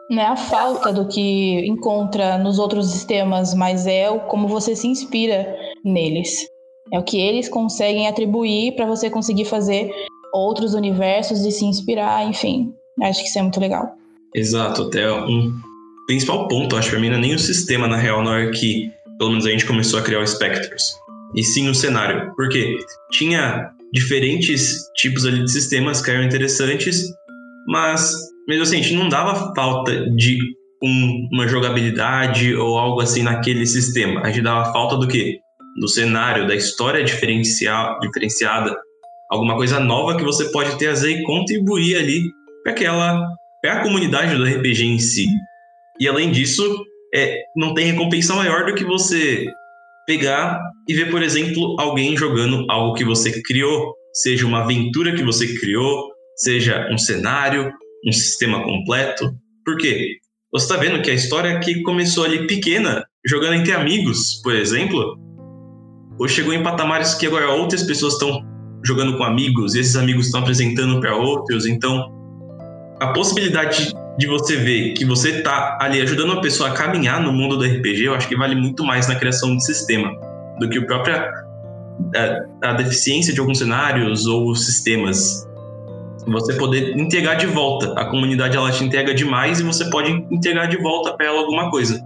Não 0.10 0.22
é 0.22 0.26
a 0.28 0.36
falta 0.38 0.94
do 0.94 1.08
que 1.08 1.68
encontra 1.68 2.38
nos 2.38 2.60
outros 2.60 2.90
sistemas, 2.92 3.54
mas 3.54 3.86
é 3.86 4.10
o 4.10 4.22
como 4.22 4.48
você 4.48 4.76
se 4.76 4.88
inspira 4.88 5.54
neles. 5.84 6.48
É 6.94 6.98
o 6.98 7.04
que 7.04 7.20
eles 7.20 7.50
conseguem 7.50 8.08
atribuir 8.08 8.76
para 8.76 8.86
você 8.86 9.10
conseguir 9.10 9.44
fazer 9.46 9.92
outros 10.34 10.74
universos 10.74 11.46
e 11.46 11.52
se 11.52 11.66
inspirar, 11.66 12.26
enfim. 12.26 12.74
Acho 13.02 13.22
que 13.22 13.28
isso 13.28 13.40
é 13.40 13.42
muito 13.42 13.60
legal. 13.60 13.96
Exato, 14.36 14.84
até 14.84 15.12
um 15.12 15.54
principal 16.08 16.48
ponto, 16.48 16.76
acho 16.76 16.90
pra 16.90 17.00
mim, 17.00 17.10
não 17.10 17.18
é 17.18 17.22
nem 17.22 17.36
o 17.36 17.40
sistema, 17.40 17.88
na 17.88 17.98
real, 17.98 18.24
na 18.24 18.32
hora 18.32 18.52
que, 18.52 18.92
pelo 19.18 19.32
menos, 19.32 19.46
a 19.46 19.50
gente 19.50 19.66
começou 19.66 20.00
a 20.00 20.02
criar 20.04 20.20
o. 20.20 20.26
E 21.36 21.44
sim 21.44 21.70
o 21.70 21.76
cenário. 21.76 22.34
Porque 22.36 22.78
tinha 23.12 23.72
diferentes 23.94 24.78
tipos 24.96 25.26
ali 25.26 25.44
de 25.44 25.52
sistemas 25.52 26.02
que 26.02 26.10
eram 26.10 26.24
interessantes, 26.24 27.04
mas, 27.68 28.14
mesmo 28.48 28.64
assim, 28.64 28.80
a 28.80 28.82
gente 28.82 28.96
não 28.96 29.10
dava 29.10 29.54
falta 29.54 30.10
de 30.12 30.40
um, 30.82 31.28
uma 31.32 31.48
jogabilidade 31.48 32.56
ou 32.56 32.78
algo 32.78 33.02
assim 33.02 33.24
naquele 33.24 33.66
sistema. 33.66 34.22
A 34.22 34.28
gente 34.30 34.44
dava 34.44 34.72
falta 34.72 34.96
do 34.98 35.08
quê? 35.08 35.40
Do 35.80 35.88
cenário, 35.88 36.48
da 36.48 36.56
história 36.56 37.04
diferenciada, 37.04 38.76
alguma 39.30 39.56
coisa 39.56 39.80
nova 39.80 40.16
que 40.18 40.24
você 40.24 40.46
pode 40.46 40.78
trazer 40.78 41.20
e 41.20 41.24
contribuir 41.24 41.98
ali 41.98 42.37
para 42.68 42.72
aquela 42.74 43.34
para 43.62 43.74
a 43.74 43.84
comunidade 43.84 44.36
do 44.36 44.44
RPG 44.44 44.86
em 44.86 45.00
si. 45.00 45.26
E 46.00 46.08
além 46.08 46.32
disso, 46.32 46.64
é, 47.16 47.42
não 47.56 47.74
tem 47.74 47.92
recompensa 47.92 48.36
maior 48.36 48.66
do 48.66 48.76
que 48.76 48.84
você 48.84 49.46
pegar 50.06 50.60
e 50.88 50.94
ver, 50.94 51.10
por 51.10 51.24
exemplo, 51.24 51.76
alguém 51.80 52.16
jogando 52.16 52.66
algo 52.70 52.94
que 52.94 53.04
você 53.04 53.42
criou, 53.42 53.96
seja 54.14 54.46
uma 54.46 54.64
aventura 54.64 55.16
que 55.16 55.24
você 55.24 55.58
criou, 55.60 56.10
seja 56.36 56.88
um 56.92 56.98
cenário, 56.98 57.72
um 58.06 58.12
sistema 58.12 58.62
completo. 58.64 59.34
Por 59.66 59.78
quê? 59.78 60.18
Você 60.52 60.66
está 60.66 60.78
vendo 60.78 61.02
que 61.02 61.10
a 61.10 61.16
história 61.16 61.60
que 61.60 61.82
começou 61.82 62.26
ali 62.26 62.46
pequena, 62.48 63.04
jogando 63.26 63.56
entre 63.56 63.74
amigos, 63.74 64.40
por 64.44 64.54
exemplo, 64.54 65.18
ou 66.20 66.28
chegou 66.28 66.54
em 66.54 66.64
patamares 66.64 67.16
que 67.16 67.26
agora 67.26 67.50
outras 67.50 67.84
pessoas 67.84 68.14
estão 68.14 68.42
jogando 68.86 69.18
com 69.18 69.24
amigos, 69.24 69.74
e 69.74 69.80
esses 69.80 69.96
amigos 69.96 70.28
estão 70.28 70.42
apresentando 70.42 71.00
para 71.02 71.16
outros, 71.16 71.66
então 71.66 72.17
a 73.00 73.08
possibilidade 73.08 73.94
de 74.18 74.28
você 74.28 74.58
ver 74.58 74.94
que 74.94 75.06
você 75.06 75.42
tá 75.42 75.78
ali 75.80 76.02
ajudando 76.02 76.32
uma 76.32 76.42
pessoa 76.42 76.70
a 76.70 76.74
caminhar 76.74 77.22
no 77.22 77.32
mundo 77.32 77.58
do 77.58 77.64
RPG, 77.64 78.06
eu 78.06 78.16
acho 78.16 78.28
que 78.28 78.36
vale 78.36 78.56
muito 78.56 78.84
mais 78.84 79.08
na 79.08 79.16
criação 79.16 79.56
de 79.56 79.64
sistema 79.64 80.12
do 80.60 80.68
que 80.68 80.80
a 80.80 80.86
própria 80.86 81.32
a, 82.64 82.70
a 82.70 82.74
deficiência 82.74 83.34
de 83.34 83.40
alguns 83.40 83.60
cenários 83.60 84.26
ou 84.26 84.56
sistemas. 84.56 85.48
Você 86.28 86.54
poder 86.56 86.98
entregar 86.98 87.36
de 87.36 87.46
volta. 87.46 87.94
A 87.94 88.06
comunidade 88.06 88.58
ela 88.58 88.70
te 88.72 88.84
entrega 88.84 89.14
demais 89.14 89.60
e 89.60 89.64
você 89.64 89.90
pode 89.90 90.12
entregar 90.32 90.68
de 90.68 90.78
volta 90.78 91.14
para 91.14 91.28
ela 91.28 91.40
alguma 91.40 91.70
coisa. 91.70 92.04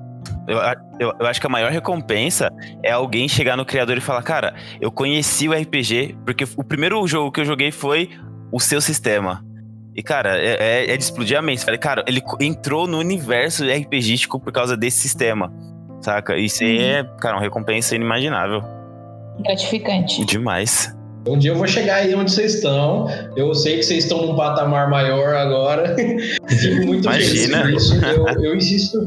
Eu, 0.48 0.58
eu, 1.00 1.14
eu, 1.20 1.26
acho 1.26 1.40
que 1.40 1.48
a 1.48 1.50
maior 1.50 1.72
recompensa 1.72 2.52
é 2.84 2.92
alguém 2.92 3.28
chegar 3.28 3.56
no 3.56 3.66
criador 3.66 3.98
e 3.98 4.02
falar, 4.02 4.22
cara, 4.22 4.54
eu 4.80 4.92
conheci 4.92 5.48
o 5.48 5.54
RPG, 5.54 6.18
porque 6.26 6.46
o 6.56 6.64
primeiro 6.64 7.06
jogo 7.08 7.32
que 7.32 7.42
eu 7.42 7.46
joguei 7.46 7.72
foi 7.72 8.10
o 8.52 8.60
seu 8.60 8.82
sistema. 8.82 9.44
E, 9.96 10.02
cara, 10.02 10.38
é, 10.38 10.86
é, 10.86 10.94
é 10.94 10.98
de 10.98 11.04
explodir 11.04 11.38
a 11.38 11.42
mente. 11.42 11.64
Falei, 11.64 11.80
cara, 11.80 12.04
ele 12.08 12.22
entrou 12.40 12.88
no 12.88 12.98
universo 12.98 13.66
RPGístico 13.66 14.40
por 14.40 14.52
causa 14.52 14.78
desse 14.78 15.00
sistema. 15.00 15.52
Saca? 16.02 16.38
Isso 16.38 16.64
aí 16.64 16.82
é, 16.82 17.04
cara, 17.20 17.36
uma 17.36 17.42
recompensa 17.42 17.96
inimaginável. 17.96 18.64
Gratificante. 19.44 20.26
Demais. 20.26 20.96
Um 21.28 21.38
dia 21.38 21.52
eu 21.52 21.56
vou 21.56 21.68
chegar 21.68 21.98
aí 21.98 22.16
onde 22.16 22.32
vocês 22.32 22.56
estão. 22.56 23.08
Eu 23.36 23.54
sei 23.54 23.78
que 23.78 23.84
vocês 23.84 24.06
estão 24.06 24.26
num 24.26 24.36
patamar 24.36 24.90
maior 24.90 25.36
agora. 25.36 25.96
Fico 26.48 26.86
muito 26.88 27.08
Imagina. 27.08 27.64
feliz 27.64 27.90
por 27.90 28.00
isso. 28.00 28.06
Eu, 28.06 28.44
eu 28.44 28.56
insisto. 28.56 28.98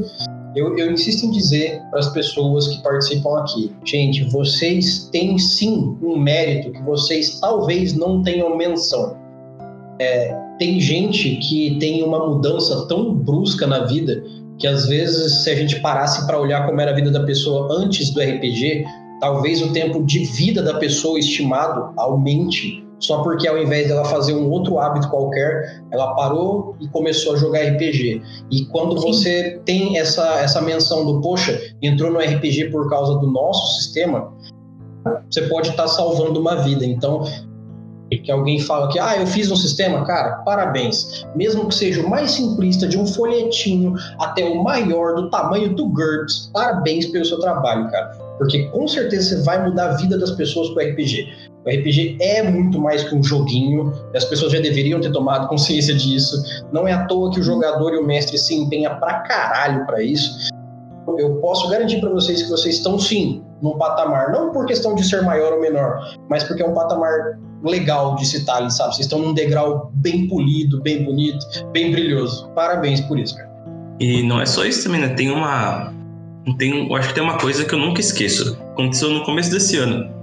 Eu, 0.55 0.77
eu, 0.77 0.89
insisto 0.89 1.25
em 1.25 1.31
dizer 1.31 1.81
para 1.89 1.99
as 1.99 2.07
pessoas 2.13 2.69
que 2.69 2.81
participam 2.81 3.41
aqui, 3.41 3.75
gente, 3.83 4.23
vocês 4.29 5.09
têm 5.11 5.37
sim 5.37 5.97
um 6.01 6.17
mérito 6.17 6.71
que 6.71 6.81
vocês 6.83 7.41
talvez 7.41 7.93
não 7.93 8.23
tenham 8.23 8.55
menção. 8.55 9.17
É, 9.99 10.33
tem 10.57 10.79
gente 10.79 11.35
que 11.37 11.77
tem 11.79 12.03
uma 12.03 12.27
mudança 12.27 12.87
tão 12.87 13.13
brusca 13.13 13.67
na 13.67 13.85
vida 13.85 14.23
que 14.57 14.67
às 14.67 14.87
vezes 14.87 15.43
se 15.43 15.49
a 15.49 15.55
gente 15.55 15.79
parasse 15.81 16.25
para 16.25 16.39
olhar 16.39 16.65
como 16.65 16.79
era 16.79 16.91
a 16.91 16.95
vida 16.95 17.11
da 17.11 17.23
pessoa 17.23 17.67
antes 17.73 18.09
do 18.11 18.21
RPG, 18.21 18.85
talvez 19.19 19.61
o 19.61 19.73
tempo 19.73 20.03
de 20.03 20.23
vida 20.25 20.61
da 20.61 20.75
pessoa 20.75 21.19
estimado 21.19 21.93
aumente 21.97 22.85
só 22.99 23.21
porque 23.21 23.47
ao 23.47 23.57
invés 23.57 23.87
dela 23.87 24.05
fazer 24.05 24.33
um 24.33 24.49
outro 24.49 24.79
hábito 24.79 25.09
qualquer, 25.09 25.83
ela 25.91 26.15
parou 26.15 26.75
e 26.79 26.87
começou 26.87 27.33
a 27.33 27.37
jogar 27.37 27.61
RPG. 27.61 28.21
E 28.49 28.65
quando 28.67 28.97
Sim. 28.97 29.07
você 29.07 29.61
tem 29.65 29.97
essa, 29.97 30.39
essa 30.39 30.61
menção 30.61 31.05
do, 31.05 31.21
poxa, 31.21 31.59
entrou 31.81 32.11
no 32.11 32.19
RPG 32.19 32.71
por 32.71 32.89
causa 32.89 33.19
do 33.19 33.27
nosso 33.27 33.75
sistema, 33.75 34.33
você 35.29 35.43
pode 35.43 35.69
estar 35.69 35.83
tá 35.83 35.89
salvando 35.89 36.39
uma 36.39 36.55
vida. 36.55 36.85
Então, 36.85 37.23
que 38.09 38.31
alguém 38.31 38.59
fala 38.59 38.91
que, 38.91 38.99
ah, 38.99 39.17
eu 39.17 39.27
fiz 39.27 39.49
um 39.49 39.55
sistema, 39.55 40.05
cara, 40.05 40.37
parabéns. 40.43 41.25
Mesmo 41.35 41.67
que 41.67 41.75
seja 41.75 42.01
o 42.01 42.09
mais 42.09 42.31
simplista, 42.31 42.87
de 42.87 42.97
um 42.97 43.05
folhetinho 43.05 43.95
até 44.19 44.45
o 44.45 44.63
maior, 44.63 45.15
do 45.15 45.29
tamanho 45.29 45.75
do 45.75 45.87
GURPS, 45.89 46.49
parabéns 46.53 47.07
pelo 47.07 47.25
seu 47.25 47.39
trabalho, 47.39 47.89
cara. 47.89 48.17
Porque 48.37 48.65
com 48.69 48.87
certeza 48.87 49.37
você 49.37 49.43
vai 49.43 49.63
mudar 49.63 49.91
a 49.91 49.93
vida 49.95 50.17
das 50.17 50.31
pessoas 50.31 50.69
com 50.69 50.79
o 50.79 50.83
RPG. 50.83 51.27
O 51.65 51.69
RPG 51.69 52.17
é 52.21 52.43
muito 52.43 52.79
mais 52.79 53.03
que 53.03 53.15
um 53.15 53.23
joguinho, 53.23 53.91
as 54.15 54.25
pessoas 54.25 54.51
já 54.51 54.59
deveriam 54.59 55.01
ter 55.01 55.11
tomado 55.11 55.47
consciência 55.49 55.95
disso. 55.95 56.37
Não 56.71 56.87
é 56.87 56.93
à 56.93 57.05
toa 57.05 57.31
que 57.31 57.39
o 57.39 57.43
jogador 57.43 57.93
e 57.93 57.97
o 57.97 58.05
mestre 58.05 58.37
se 58.37 58.53
empenha 58.53 58.91
pra 58.95 59.21
caralho 59.21 59.85
para 59.85 60.01
isso. 60.03 60.49
Eu 61.17 61.35
posso 61.35 61.69
garantir 61.69 61.99
para 62.01 62.09
vocês 62.09 62.41
que 62.41 62.49
vocês 62.49 62.75
estão 62.75 62.99
sim 62.99 63.43
num 63.61 63.77
patamar, 63.77 64.31
não 64.31 64.51
por 64.51 64.65
questão 64.65 64.95
de 64.95 65.03
ser 65.03 65.23
maior 65.23 65.53
ou 65.53 65.61
menor, 65.61 66.15
mas 66.29 66.43
porque 66.43 66.61
é 66.61 66.67
um 66.67 66.73
patamar 66.73 67.39
legal 67.63 68.15
de 68.15 68.25
citar 68.25 68.57
ali, 68.57 68.71
sabe? 68.71 68.95
Vocês 68.95 69.05
estão 69.05 69.19
num 69.19 69.33
degrau 69.33 69.91
bem 69.95 70.27
polido, 70.27 70.81
bem 70.81 71.03
bonito, 71.03 71.45
bem 71.71 71.91
brilhoso. 71.91 72.49
Parabéns 72.49 73.01
por 73.01 73.17
isso, 73.17 73.35
cara. 73.35 73.49
E 73.99 74.23
não 74.23 74.41
é 74.41 74.45
só 74.45 74.65
isso 74.65 74.83
também, 74.83 75.01
né? 75.01 75.09
Tem 75.09 75.31
uma. 75.31 75.93
Tem, 76.57 76.87
eu 76.87 76.95
acho 76.95 77.09
que 77.09 77.15
tem 77.15 77.23
uma 77.23 77.37
coisa 77.37 77.65
que 77.65 77.73
eu 77.73 77.79
nunca 77.79 77.99
esqueço. 77.99 78.57
Aconteceu 78.71 79.09
no 79.09 79.23
começo 79.23 79.49
desse 79.51 79.77
ano. 79.77 80.13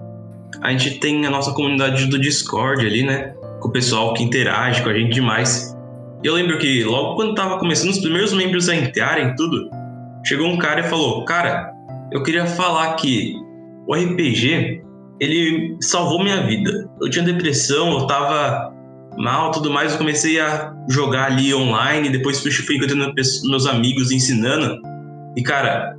A 0.61 0.71
gente 0.71 1.01
tem 1.01 1.25
a 1.27 1.31
nossa 1.31 1.53
comunidade 1.53 2.07
do 2.07 2.21
Discord 2.21 2.87
ali, 2.87 3.03
né? 3.03 3.35
Com 3.61 3.69
o 3.69 3.73
pessoal 3.73 4.15
que 4.15 4.23
interage 4.23 4.83
com 4.83 4.91
a 4.91 4.95
gente 4.95 5.13
demais. 5.13 5.77
E 6.23 6.27
eu 6.27 6.35
lembro 6.35 6.59
que 6.59 6.85
logo 6.85 7.17
quando 7.17 7.35
tava 7.35 7.59
começando 7.59 7.91
os 7.91 7.99
primeiros 7.99 8.33
membros 8.33 8.69
a 8.69 8.77
entrarem 8.77 9.35
tudo, 9.35 9.71
chegou 10.25 10.47
um 10.47 10.59
cara 10.59 10.81
e 10.81 10.85
falou: 10.85 11.25
Cara, 11.25 11.73
eu 12.13 12.23
queria 12.23 12.47
falar 12.47 12.95
que 12.95 13.35
o 13.89 13.95
RPG 13.95 14.83
ele 15.21 15.77
salvou 15.81 16.23
minha 16.23 16.47
vida. 16.47 16.89
Eu 17.01 17.11
tinha 17.11 17.25
depressão, 17.25 17.93
eu 17.93 18.07
tava 18.07 18.73
mal, 19.17 19.51
tudo 19.51 19.71
mais. 19.71 19.93
Eu 19.93 19.99
comecei 19.99 20.41
a 20.41 20.73
jogar 20.89 21.27
ali 21.27 21.55
online, 21.55 22.11
depois 22.11 22.41
fui 22.41 22.77
encontrando 22.77 23.13
meus 23.45 23.67
amigos 23.67 24.11
ensinando. 24.11 24.81
E 25.37 25.43
cara, 25.43 25.97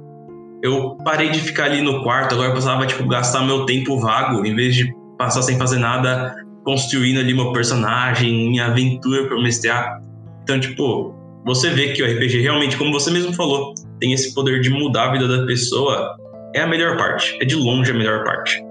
eu 0.63 0.95
parei 1.03 1.29
de 1.29 1.39
ficar 1.39 1.65
ali 1.65 1.81
no 1.81 2.03
quarto, 2.03 2.33
agora 2.33 2.49
eu 2.49 2.53
precisava 2.53 2.85
tipo 2.85 3.07
gastar 3.07 3.45
meu 3.45 3.65
tempo 3.65 3.99
vago 3.99 4.45
em 4.45 4.55
vez 4.55 4.75
de 4.75 4.93
passar 5.17 5.41
sem 5.41 5.57
fazer 5.57 5.77
nada, 5.77 6.35
construindo 6.63 7.19
ali 7.19 7.33
meu 7.33 7.51
personagem, 7.51 8.49
minha 8.49 8.67
aventura 8.67 9.27
para 9.27 9.41
mestrar. 9.41 9.99
Então, 10.43 10.59
tipo, 10.59 11.13
você 11.45 11.69
vê 11.69 11.89
que 11.89 12.01
o 12.01 12.05
RPG 12.05 12.41
realmente, 12.41 12.77
como 12.77 12.91
você 12.91 13.11
mesmo 13.11 13.33
falou, 13.33 13.73
tem 13.99 14.13
esse 14.13 14.33
poder 14.33 14.61
de 14.61 14.69
mudar 14.69 15.09
a 15.09 15.11
vida 15.11 15.27
da 15.27 15.45
pessoa, 15.45 16.15
é 16.55 16.61
a 16.61 16.67
melhor 16.67 16.97
parte. 16.97 17.37
É 17.41 17.45
de 17.45 17.55
longe 17.55 17.91
a 17.91 17.93
melhor 17.93 18.23
parte. 18.23 18.62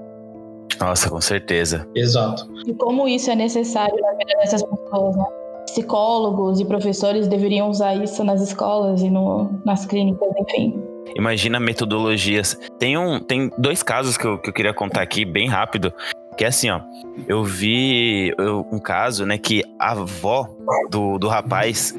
Nossa, 0.82 1.08
com 1.08 1.20
certeza. 1.20 1.86
Exato. 1.94 2.48
E 2.66 2.74
como 2.74 3.06
isso 3.06 3.30
é 3.30 3.36
necessário 3.36 3.94
na 4.00 4.10
vida 4.12 4.34
dessas 4.40 4.64
pessoas, 4.64 5.16
né? 5.16 5.24
Psicólogos 5.66 6.58
e 6.58 6.64
professores 6.64 7.28
deveriam 7.28 7.70
usar 7.70 7.94
isso 7.94 8.24
nas 8.24 8.42
escolas 8.42 9.00
e 9.00 9.08
no, 9.08 9.48
nas 9.64 9.86
clínicas, 9.86 10.28
enfim. 10.40 10.82
Imagina 11.16 11.60
metodologias. 11.60 12.58
Tem, 12.80 12.98
um, 12.98 13.20
tem 13.20 13.50
dois 13.56 13.80
casos 13.80 14.16
que 14.16 14.26
eu, 14.26 14.38
que 14.38 14.50
eu 14.50 14.52
queria 14.52 14.74
contar 14.74 15.02
aqui 15.02 15.24
bem 15.24 15.48
rápido. 15.48 15.92
Que 16.36 16.44
é 16.44 16.48
assim, 16.48 16.68
ó. 16.68 16.80
Eu 17.28 17.44
vi 17.44 18.34
um 18.72 18.80
caso, 18.80 19.24
né, 19.24 19.38
que 19.38 19.62
a 19.78 19.92
avó 19.92 20.48
do, 20.90 21.16
do 21.16 21.28
rapaz, 21.28 21.96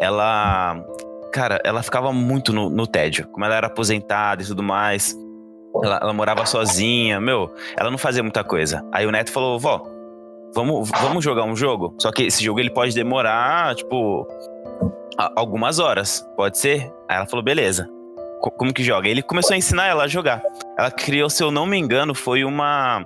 ela. 0.00 0.84
Cara, 1.32 1.60
ela 1.64 1.82
ficava 1.82 2.12
muito 2.12 2.52
no, 2.52 2.68
no 2.68 2.86
tédio. 2.86 3.28
Como 3.28 3.44
ela 3.44 3.54
era 3.54 3.68
aposentada 3.68 4.42
e 4.42 4.46
tudo 4.46 4.62
mais. 4.62 5.16
Ela, 5.82 5.98
ela, 6.02 6.12
morava 6.12 6.46
sozinha, 6.46 7.20
meu, 7.20 7.52
ela 7.76 7.90
não 7.90 7.98
fazia 7.98 8.22
muita 8.22 8.44
coisa. 8.44 8.84
Aí 8.92 9.06
o 9.06 9.10
neto 9.10 9.32
falou, 9.32 9.58
vó, 9.58 9.82
vamos, 10.54 10.90
vamos 10.90 11.24
jogar 11.24 11.44
um 11.44 11.56
jogo? 11.56 11.94
Só 11.98 12.12
que 12.12 12.24
esse 12.24 12.42
jogo 12.44 12.60
ele 12.60 12.70
pode 12.70 12.94
demorar, 12.94 13.74
tipo, 13.74 14.26
algumas 15.36 15.78
horas, 15.78 16.26
pode 16.36 16.58
ser? 16.58 16.92
Aí 17.08 17.16
ela 17.16 17.26
falou, 17.26 17.44
beleza. 17.44 17.88
Como 18.58 18.74
que 18.74 18.84
joga? 18.84 19.08
Ele 19.08 19.22
começou 19.22 19.54
a 19.54 19.56
ensinar 19.56 19.86
ela 19.86 20.04
a 20.04 20.08
jogar. 20.08 20.42
Ela 20.78 20.90
criou, 20.90 21.30
se 21.30 21.42
eu 21.42 21.50
não 21.50 21.64
me 21.64 21.78
engano, 21.78 22.14
foi 22.14 22.44
uma 22.44 23.04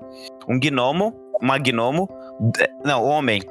um 0.49 0.59
gnomo, 0.59 1.15
uma 1.41 1.59
gnomo, 1.59 2.09
não, 2.85 3.05
homem, 3.05 3.43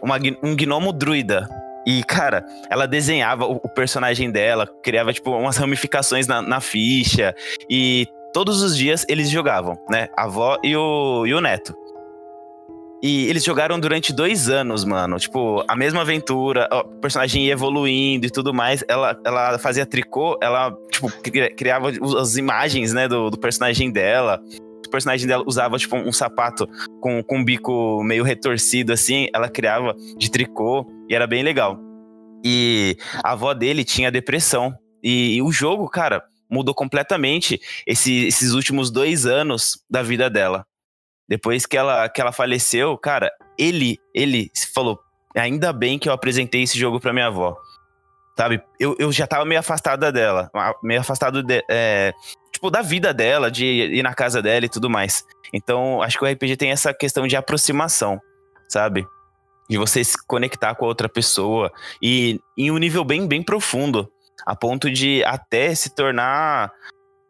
uma, 0.00 0.16
um 0.42 0.56
gnomo 0.56 0.92
druida. 0.92 1.48
E, 1.86 2.02
cara, 2.02 2.44
ela 2.68 2.86
desenhava 2.86 3.44
o, 3.44 3.60
personagem 3.68 4.30
dela, 4.30 4.66
criava, 4.82 5.12
tipo, 5.12 5.30
umas 5.30 5.56
ramificações 5.56 6.26
na, 6.26 6.42
na 6.42 6.60
ficha. 6.60 7.32
E 7.70 8.08
todos 8.36 8.62
os 8.62 8.76
dias 8.76 9.06
eles 9.08 9.30
jogavam, 9.30 9.78
né? 9.88 10.08
A 10.14 10.24
avó 10.24 10.58
e 10.62 10.76
o, 10.76 11.24
e 11.26 11.32
o 11.32 11.40
neto. 11.40 11.74
E 13.02 13.26
eles 13.28 13.42
jogaram 13.42 13.80
durante 13.80 14.12
dois 14.12 14.50
anos, 14.50 14.84
mano. 14.84 15.18
Tipo, 15.18 15.64
a 15.66 15.74
mesma 15.74 16.02
aventura, 16.02 16.68
o 16.70 16.84
personagem 17.00 17.46
ia 17.46 17.54
evoluindo 17.54 18.26
e 18.26 18.30
tudo 18.30 18.52
mais. 18.52 18.84
Ela, 18.88 19.18
ela 19.24 19.58
fazia 19.58 19.86
tricô, 19.86 20.38
ela, 20.42 20.70
tipo, 20.92 21.10
criava 21.56 21.90
as 22.20 22.36
imagens, 22.36 22.92
né, 22.92 23.08
do, 23.08 23.30
do 23.30 23.38
personagem 23.38 23.90
dela. 23.90 24.38
O 24.86 24.90
personagem 24.90 25.26
dela 25.26 25.42
usava, 25.46 25.78
tipo, 25.78 25.96
um 25.96 26.12
sapato 26.12 26.68
com, 27.00 27.22
com 27.22 27.38
um 27.38 27.44
bico 27.44 28.02
meio 28.04 28.22
retorcido, 28.22 28.92
assim. 28.92 29.28
Ela 29.34 29.48
criava 29.48 29.96
de 30.18 30.30
tricô 30.30 30.86
e 31.08 31.14
era 31.14 31.26
bem 31.26 31.42
legal. 31.42 31.80
E 32.44 32.98
a 33.24 33.32
avó 33.32 33.54
dele 33.54 33.82
tinha 33.82 34.10
depressão. 34.10 34.74
E, 35.02 35.36
e 35.36 35.42
o 35.42 35.50
jogo, 35.50 35.88
cara, 35.88 36.22
mudou 36.50 36.74
completamente 36.74 37.60
esse, 37.86 38.26
esses 38.26 38.52
últimos 38.52 38.90
dois 38.90 39.26
anos 39.26 39.82
da 39.88 40.02
vida 40.02 40.30
dela. 40.30 40.66
Depois 41.28 41.66
que 41.66 41.76
ela, 41.76 42.08
que 42.08 42.20
ela 42.20 42.32
faleceu, 42.32 42.96
cara, 42.96 43.32
ele, 43.58 43.98
ele 44.14 44.50
falou: 44.72 45.00
ainda 45.34 45.72
bem 45.72 45.98
que 45.98 46.08
eu 46.08 46.12
apresentei 46.12 46.62
esse 46.62 46.78
jogo 46.78 47.00
pra 47.00 47.12
minha 47.12 47.26
avó. 47.26 47.56
Sabe? 48.38 48.62
Eu, 48.78 48.94
eu 48.98 49.10
já 49.10 49.26
tava 49.26 49.44
meio 49.44 49.58
afastada 49.58 50.12
dela, 50.12 50.50
meio 50.82 51.00
afastado 51.00 51.42
de, 51.42 51.64
é, 51.70 52.12
tipo, 52.52 52.70
da 52.70 52.82
vida 52.82 53.12
dela, 53.12 53.50
de 53.50 53.64
ir 53.64 54.02
na 54.02 54.14
casa 54.14 54.42
dela 54.42 54.66
e 54.66 54.68
tudo 54.68 54.90
mais. 54.90 55.24
Então, 55.52 56.02
acho 56.02 56.18
que 56.18 56.24
o 56.24 56.28
RPG 56.28 56.56
tem 56.56 56.70
essa 56.70 56.92
questão 56.92 57.26
de 57.26 57.34
aproximação, 57.34 58.20
sabe? 58.68 59.06
De 59.70 59.78
você 59.78 60.04
se 60.04 60.16
conectar 60.26 60.74
com 60.74 60.84
a 60.84 60.88
outra 60.88 61.08
pessoa 61.08 61.72
e 62.00 62.38
em 62.56 62.70
um 62.70 62.76
nível 62.76 63.04
bem, 63.04 63.26
bem 63.26 63.42
profundo 63.42 64.10
a 64.44 64.54
ponto 64.54 64.90
de 64.90 65.24
até 65.24 65.74
se 65.74 65.94
tornar 65.94 66.72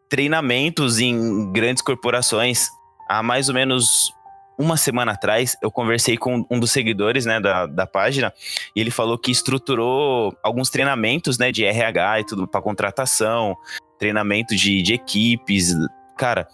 treinamentos 0.09 0.99
em 0.99 1.51
grandes 1.51 1.83
corporações. 1.83 2.67
Há 3.09 3.21
mais 3.21 3.49
ou 3.49 3.55
menos 3.55 4.11
uma 4.57 4.75
semana 4.75 5.11
atrás, 5.11 5.55
eu 5.61 5.69
conversei 5.69 6.17
com 6.17 6.43
um 6.49 6.59
dos 6.59 6.71
seguidores 6.71 7.25
né, 7.25 7.39
da, 7.39 7.67
da 7.67 7.85
página 7.85 8.33
e 8.75 8.81
ele 8.81 8.89
falou 8.89 9.17
que 9.17 9.31
estruturou 9.31 10.35
alguns 10.41 10.69
treinamentos 10.69 11.37
né, 11.37 11.51
de 11.51 11.63
RH 11.63 12.21
e 12.21 12.25
tudo 12.25 12.47
para 12.47 12.61
contratação, 12.61 13.55
treinamento 13.99 14.55
de, 14.55 14.81
de 14.81 14.95
equipes. 14.95 15.75
Cara, 16.17 16.47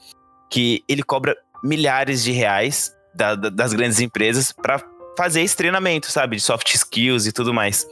que 0.50 0.84
ele 0.88 1.02
cobra 1.02 1.36
milhares 1.64 2.24
de 2.24 2.34
reais 2.34 2.94
da, 3.16 3.36
da, 3.36 3.50
das 3.50 3.74
grandes 3.74 4.02
empresas 4.02 4.52
para 4.52 4.84
fazer 5.18 5.42
esse 5.42 5.56
treinamento, 5.56 6.12
sabe? 6.12 6.36
De 6.36 6.42
soft 6.42 6.74
skills 6.74 7.26
e 7.26 7.32
tudo 7.32 7.54
mais. 7.54 7.88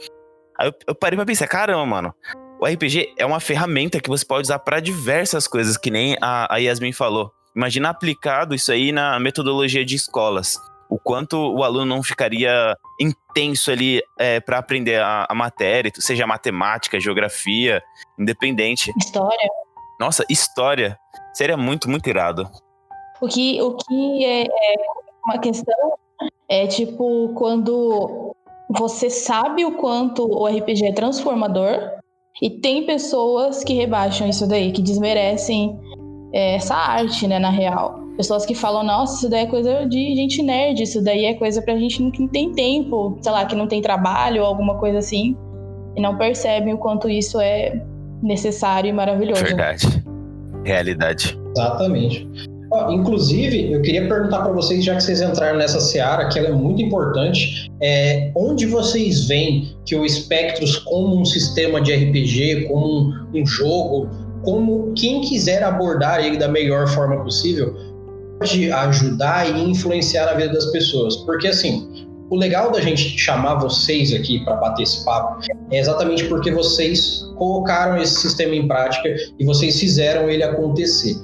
Aí 0.58 0.68
eu, 0.68 0.74
eu 0.88 0.94
parei 0.94 1.16
pra 1.16 1.24
pensar, 1.24 1.48
caramba, 1.48 1.86
mano, 1.86 2.14
o 2.62 2.64
RPG 2.64 3.14
é 3.18 3.26
uma 3.26 3.40
ferramenta 3.40 4.00
que 4.00 4.08
você 4.08 4.24
pode 4.24 4.42
usar 4.42 4.60
para 4.60 4.78
diversas 4.78 5.48
coisas, 5.48 5.76
que 5.76 5.90
nem 5.90 6.16
a, 6.22 6.54
a 6.54 6.58
Yasmin 6.58 6.92
falou. 6.92 7.32
Imagina 7.56 7.90
aplicado 7.90 8.54
isso 8.54 8.70
aí 8.70 8.92
na 8.92 9.18
metodologia 9.18 9.84
de 9.84 9.96
escolas. 9.96 10.56
O 10.88 10.96
quanto 10.96 11.36
o 11.36 11.64
aluno 11.64 11.84
não 11.86 12.04
ficaria 12.04 12.76
intenso 13.00 13.72
ali 13.72 14.00
é, 14.16 14.38
para 14.38 14.58
aprender 14.58 15.00
a, 15.00 15.26
a 15.28 15.34
matéria, 15.34 15.90
seja 15.96 16.24
matemática, 16.24 17.00
geografia, 17.00 17.82
independente. 18.16 18.92
História. 18.96 19.50
Nossa, 19.98 20.24
história. 20.30 20.96
Seria 21.34 21.56
muito, 21.56 21.90
muito 21.90 22.08
irado. 22.08 22.48
O 23.20 23.26
que, 23.26 23.60
o 23.60 23.76
que 23.76 24.24
é, 24.24 24.42
é 24.44 24.74
uma 25.26 25.38
questão 25.38 25.98
é 26.48 26.68
tipo 26.68 27.34
quando 27.34 28.36
você 28.70 29.10
sabe 29.10 29.64
o 29.64 29.72
quanto 29.72 30.24
o 30.24 30.46
RPG 30.46 30.86
é 30.86 30.92
transformador 30.92 32.00
e 32.40 32.50
tem 32.50 32.86
pessoas 32.86 33.62
que 33.62 33.74
rebaixam 33.74 34.28
isso 34.28 34.46
daí, 34.48 34.72
que 34.72 34.82
desmerecem 34.82 35.78
é, 36.32 36.56
essa 36.56 36.74
arte, 36.74 37.26
né, 37.26 37.38
na 37.38 37.50
real. 37.50 38.00
Pessoas 38.16 38.44
que 38.46 38.54
falam, 38.54 38.82
nossa, 38.82 39.16
isso 39.16 39.30
daí 39.30 39.44
é 39.44 39.46
coisa 39.46 39.86
de 39.86 40.14
gente 40.14 40.42
nerd, 40.42 40.82
isso 40.82 41.02
daí 41.02 41.24
é 41.24 41.34
coisa 41.34 41.62
pra 41.62 41.76
gente 41.76 41.98
que 42.10 42.20
não 42.20 42.28
tem 42.28 42.52
tempo, 42.52 43.18
sei 43.20 43.32
lá, 43.32 43.44
que 43.44 43.54
não 43.54 43.66
tem 43.66 43.80
trabalho 43.80 44.42
ou 44.42 44.46
alguma 44.48 44.78
coisa 44.78 44.98
assim, 44.98 45.36
e 45.96 46.00
não 46.00 46.16
percebem 46.16 46.74
o 46.74 46.78
quanto 46.78 47.08
isso 47.08 47.40
é 47.40 47.82
necessário 48.22 48.88
e 48.88 48.92
maravilhoso. 48.92 49.44
Verdade. 49.44 49.86
Realidade. 50.64 51.38
Exatamente. 51.56 52.28
Inclusive, 52.90 53.72
eu 53.72 53.82
queria 53.82 54.08
perguntar 54.08 54.42
para 54.42 54.52
vocês, 54.52 54.84
já 54.84 54.94
que 54.94 55.02
vocês 55.02 55.20
entraram 55.20 55.58
nessa 55.58 55.80
seara, 55.80 56.28
que 56.28 56.38
ela 56.38 56.48
é 56.48 56.52
muito 56.52 56.80
importante, 56.80 57.70
é, 57.82 58.30
onde 58.34 58.66
vocês 58.66 59.26
veem 59.26 59.76
que 59.84 59.94
o 59.94 60.08
Spectros, 60.08 60.78
como 60.78 61.20
um 61.20 61.24
sistema 61.24 61.80
de 61.80 61.92
RPG, 61.92 62.68
como 62.68 62.86
um, 62.86 63.28
um 63.34 63.46
jogo, 63.46 64.08
como 64.42 64.92
quem 64.94 65.20
quiser 65.20 65.62
abordar 65.62 66.24
ele 66.24 66.36
da 66.36 66.48
melhor 66.48 66.88
forma 66.88 67.22
possível, 67.22 67.74
pode 68.38 68.72
ajudar 68.72 69.48
e 69.48 69.70
influenciar 69.70 70.28
a 70.28 70.34
vida 70.34 70.52
das 70.52 70.66
pessoas. 70.66 71.16
Porque, 71.16 71.48
assim, 71.48 72.06
o 72.30 72.36
legal 72.36 72.72
da 72.72 72.80
gente 72.80 73.18
chamar 73.18 73.56
vocês 73.56 74.12
aqui 74.14 74.42
para 74.44 74.56
bater 74.56 74.84
esse 74.84 75.04
papo 75.04 75.44
é 75.70 75.78
exatamente 75.78 76.24
porque 76.24 76.50
vocês 76.50 77.22
colocaram 77.36 78.00
esse 78.00 78.20
sistema 78.20 78.54
em 78.54 78.66
prática 78.66 79.14
e 79.38 79.44
vocês 79.44 79.78
fizeram 79.78 80.30
ele 80.30 80.42
acontecer. 80.42 81.14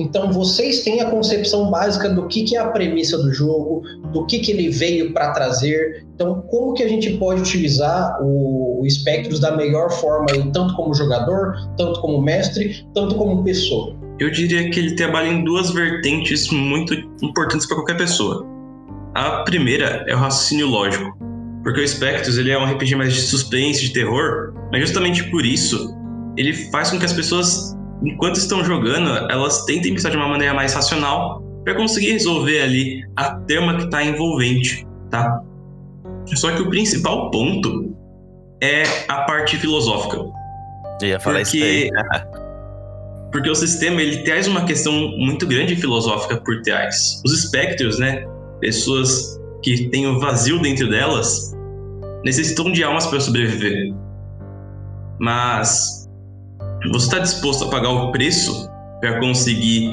Então 0.00 0.30
vocês 0.30 0.82
têm 0.82 1.00
a 1.00 1.10
concepção 1.10 1.70
básica 1.70 2.10
do 2.10 2.26
que, 2.28 2.44
que 2.44 2.56
é 2.56 2.60
a 2.60 2.68
premissa 2.68 3.16
do 3.18 3.32
jogo, 3.32 3.82
do 4.12 4.26
que, 4.26 4.38
que 4.40 4.52
ele 4.52 4.68
veio 4.68 5.12
para 5.12 5.32
trazer. 5.32 6.04
Então, 6.14 6.42
como 6.50 6.74
que 6.74 6.82
a 6.82 6.88
gente 6.88 7.10
pode 7.18 7.40
utilizar 7.40 8.18
o, 8.22 8.82
o 8.82 8.90
Spectros 8.90 9.40
da 9.40 9.56
melhor 9.56 9.90
forma, 9.90 10.26
tanto 10.52 10.74
como 10.74 10.94
jogador, 10.94 11.54
tanto 11.76 12.00
como 12.00 12.20
mestre, 12.20 12.86
tanto 12.94 13.14
como 13.14 13.42
pessoa? 13.42 13.94
Eu 14.18 14.30
diria 14.30 14.70
que 14.70 14.78
ele 14.78 14.94
trabalha 14.96 15.28
em 15.28 15.44
duas 15.44 15.70
vertentes 15.70 16.50
muito 16.50 16.94
importantes 17.22 17.66
para 17.66 17.76
qualquer 17.76 17.98
pessoa. 17.98 18.46
A 19.14 19.42
primeira 19.44 20.04
é 20.08 20.14
o 20.14 20.18
raciocínio 20.18 20.68
lógico, 20.68 21.16
porque 21.62 21.80
o 21.80 21.88
Spectros 21.88 22.38
ele 22.38 22.50
é 22.50 22.58
um 22.58 22.64
RPG 22.64 22.94
mais 22.96 23.14
de 23.14 23.20
suspense, 23.20 23.82
de 23.82 23.92
terror, 23.92 24.54
mas 24.72 24.80
justamente 24.80 25.22
por 25.30 25.44
isso 25.44 25.94
ele 26.36 26.52
faz 26.70 26.90
com 26.90 26.98
que 26.98 27.04
as 27.04 27.12
pessoas 27.12 27.75
enquanto 28.02 28.36
estão 28.36 28.64
jogando, 28.64 29.10
elas 29.30 29.64
tentem 29.64 29.92
pensar 29.92 30.10
de 30.10 30.16
uma 30.16 30.28
maneira 30.28 30.54
mais 30.54 30.74
racional 30.74 31.42
para 31.64 31.74
conseguir 31.74 32.12
resolver 32.12 32.60
ali 32.60 33.04
a 33.16 33.34
tema 33.40 33.76
que 33.76 33.84
está 33.84 34.04
envolvente, 34.04 34.86
tá? 35.10 35.42
Só 36.34 36.54
que 36.54 36.62
o 36.62 36.70
principal 36.70 37.30
ponto 37.30 37.94
é 38.60 38.82
a 39.08 39.22
parte 39.22 39.56
filosófica. 39.56 40.18
Eu 41.00 41.08
ia 41.08 41.20
falar 41.20 41.40
porque, 41.40 41.56
isso 41.56 41.64
aí. 41.64 41.90
porque 43.32 43.50
o 43.50 43.54
sistema 43.54 44.00
ele 44.00 44.22
traz 44.22 44.46
uma 44.46 44.64
questão 44.64 44.92
muito 45.18 45.46
grande 45.46 45.76
filosófica 45.76 46.36
por 46.38 46.62
trás. 46.62 47.20
Os 47.24 47.32
espectros, 47.32 47.98
né? 47.98 48.24
Pessoas 48.60 49.38
que 49.62 49.88
têm 49.88 50.06
o 50.06 50.18
vazio 50.18 50.60
dentro 50.60 50.88
delas 50.88 51.54
necessitam 52.24 52.72
de 52.72 52.82
almas 52.82 53.06
para 53.06 53.20
sobreviver. 53.20 53.94
Mas 55.18 56.05
você 56.92 57.06
está 57.06 57.18
disposto 57.18 57.64
a 57.64 57.68
pagar 57.68 57.90
o 57.90 58.12
preço 58.12 58.70
para 59.00 59.18
conseguir. 59.20 59.90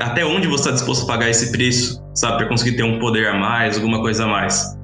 Até 0.00 0.24
onde 0.24 0.46
você 0.46 0.62
está 0.62 0.70
disposto 0.72 1.04
a 1.04 1.06
pagar 1.06 1.28
esse 1.28 1.52
preço, 1.52 2.02
sabe? 2.14 2.38
Para 2.38 2.46
conseguir 2.48 2.76
ter 2.76 2.82
um 2.82 2.98
poder 2.98 3.28
a 3.28 3.34
mais, 3.34 3.76
alguma 3.76 4.00
coisa 4.00 4.24
a 4.24 4.26
mais. 4.26 4.76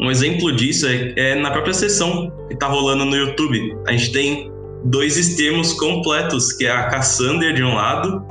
Um 0.00 0.10
exemplo 0.10 0.54
disso 0.54 0.86
é, 0.86 1.12
é 1.16 1.34
na 1.34 1.50
própria 1.50 1.74
sessão 1.74 2.32
que 2.48 2.54
está 2.54 2.66
rolando 2.66 3.04
no 3.04 3.16
YouTube. 3.16 3.76
A 3.86 3.92
gente 3.92 4.12
tem 4.12 4.52
dois 4.84 5.16
extremos 5.16 5.72
completos, 5.74 6.52
que 6.52 6.66
é 6.66 6.70
a 6.70 6.88
Cassandra 6.88 7.52
de 7.52 7.62
um 7.62 7.74
lado, 7.74 8.24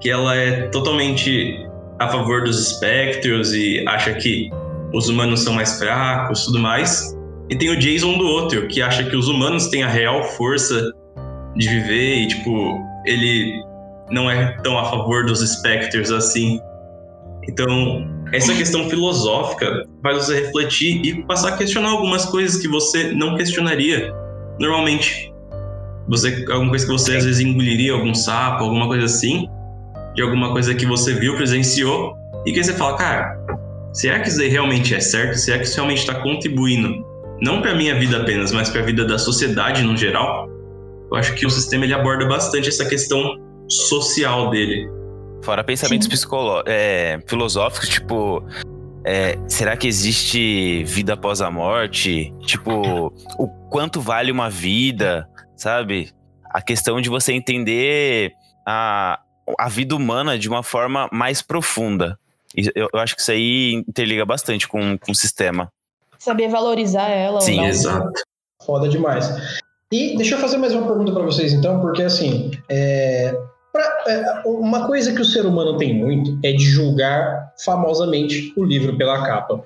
que 0.00 0.10
ela 0.10 0.34
é 0.34 0.68
totalmente 0.68 1.66
a 1.98 2.08
favor 2.08 2.42
dos 2.44 2.58
espectros 2.58 3.52
e 3.52 3.84
acha 3.86 4.14
que 4.14 4.50
os 4.92 5.08
humanos 5.08 5.40
são 5.40 5.52
mais 5.52 5.78
fracos, 5.78 6.46
tudo 6.46 6.58
mais. 6.58 7.14
E 7.50 7.56
tem 7.56 7.68
o 7.68 7.76
Jason 7.76 8.16
do 8.16 8.24
outro, 8.24 8.68
que 8.68 8.80
acha 8.80 9.02
que 9.02 9.16
os 9.16 9.26
humanos 9.26 9.66
têm 9.66 9.82
a 9.82 9.88
real 9.88 10.22
força 10.22 10.92
de 11.56 11.68
viver 11.68 12.22
e, 12.22 12.28
tipo, 12.28 12.78
ele 13.04 13.60
não 14.08 14.30
é 14.30 14.52
tão 14.62 14.78
a 14.78 14.84
favor 14.84 15.26
dos 15.26 15.40
Spectres 15.40 16.12
assim. 16.12 16.60
Então, 17.48 18.08
essa 18.32 18.54
questão 18.54 18.88
filosófica 18.88 19.84
faz 20.00 20.26
você 20.26 20.42
refletir 20.42 21.04
e 21.04 21.24
passar 21.24 21.54
a 21.54 21.56
questionar 21.56 21.88
algumas 21.88 22.24
coisas 22.26 22.62
que 22.62 22.68
você 22.68 23.10
não 23.12 23.36
questionaria 23.36 24.14
normalmente. 24.60 25.34
Você, 26.08 26.44
alguma 26.48 26.70
coisa 26.70 26.86
que 26.86 26.92
você 26.92 27.16
às 27.16 27.24
vezes 27.24 27.40
engoliria, 27.40 27.94
algum 27.94 28.14
sapo, 28.14 28.62
alguma 28.62 28.86
coisa 28.86 29.06
assim, 29.06 29.48
de 30.14 30.22
alguma 30.22 30.52
coisa 30.52 30.72
que 30.72 30.86
você 30.86 31.14
viu, 31.14 31.34
presenciou, 31.36 32.14
e 32.46 32.52
que 32.52 32.62
você 32.62 32.72
fala, 32.74 32.96
cara, 32.96 33.38
será 33.92 34.20
que 34.20 34.28
isso 34.28 34.40
aí 34.40 34.48
realmente 34.48 34.94
é 34.94 35.00
certo? 35.00 35.36
Será 35.36 35.58
que 35.58 35.64
isso 35.64 35.74
realmente 35.74 35.98
está 35.98 36.14
contribuindo 36.14 37.09
não 37.40 37.62
para 37.62 37.74
minha 37.74 37.98
vida 37.98 38.18
apenas, 38.18 38.52
mas 38.52 38.68
para 38.68 38.82
a 38.82 38.84
vida 38.84 39.04
da 39.04 39.18
sociedade 39.18 39.82
no 39.82 39.96
geral, 39.96 40.48
eu 41.10 41.16
acho 41.16 41.34
que 41.34 41.46
o 41.46 41.50
sistema 41.50 41.84
ele 41.84 41.94
aborda 41.94 42.26
bastante 42.26 42.68
essa 42.68 42.84
questão 42.84 43.36
social 43.68 44.50
dele. 44.50 44.88
Fora 45.42 45.64
pensamentos 45.64 46.08
é, 46.66 47.18
filosóficos, 47.26 47.88
tipo, 47.88 48.44
é, 49.04 49.38
será 49.48 49.76
que 49.76 49.88
existe 49.88 50.84
vida 50.84 51.14
após 51.14 51.40
a 51.40 51.50
morte? 51.50 52.32
Tipo, 52.42 53.12
o 53.38 53.48
quanto 53.70 54.00
vale 54.00 54.30
uma 54.30 54.50
vida, 54.50 55.26
sabe? 55.56 56.10
A 56.44 56.60
questão 56.60 57.00
de 57.00 57.08
você 57.08 57.32
entender 57.32 58.32
a, 58.66 59.18
a 59.58 59.68
vida 59.68 59.96
humana 59.96 60.38
de 60.38 60.48
uma 60.48 60.62
forma 60.62 61.08
mais 61.10 61.40
profunda. 61.40 62.18
Eu, 62.54 62.88
eu 62.92 63.00
acho 63.00 63.14
que 63.14 63.22
isso 63.22 63.30
aí 63.30 63.82
interliga 63.88 64.26
bastante 64.26 64.68
com, 64.68 64.98
com 64.98 65.12
o 65.12 65.14
sistema 65.14 65.72
saber 66.20 66.48
valorizar 66.48 67.08
ela. 67.08 67.40
Sim, 67.40 67.64
exato. 67.64 68.12
Foda 68.62 68.88
demais. 68.88 69.26
E 69.90 70.16
deixa 70.16 70.36
eu 70.36 70.38
fazer 70.38 70.58
mais 70.58 70.72
uma 70.72 70.86
pergunta 70.86 71.10
para 71.10 71.22
vocês, 71.22 71.52
então, 71.52 71.80
porque 71.80 72.02
assim, 72.02 72.52
é, 72.68 73.34
pra, 73.72 74.04
é, 74.06 74.42
uma 74.44 74.86
coisa 74.86 75.12
que 75.12 75.20
o 75.20 75.24
ser 75.24 75.46
humano 75.46 75.76
tem 75.78 75.94
muito 75.94 76.38
é 76.44 76.52
de 76.52 76.64
julgar 76.64 77.52
famosamente 77.64 78.52
o 78.56 78.62
livro 78.62 78.96
pela 78.96 79.26
capa. 79.26 79.64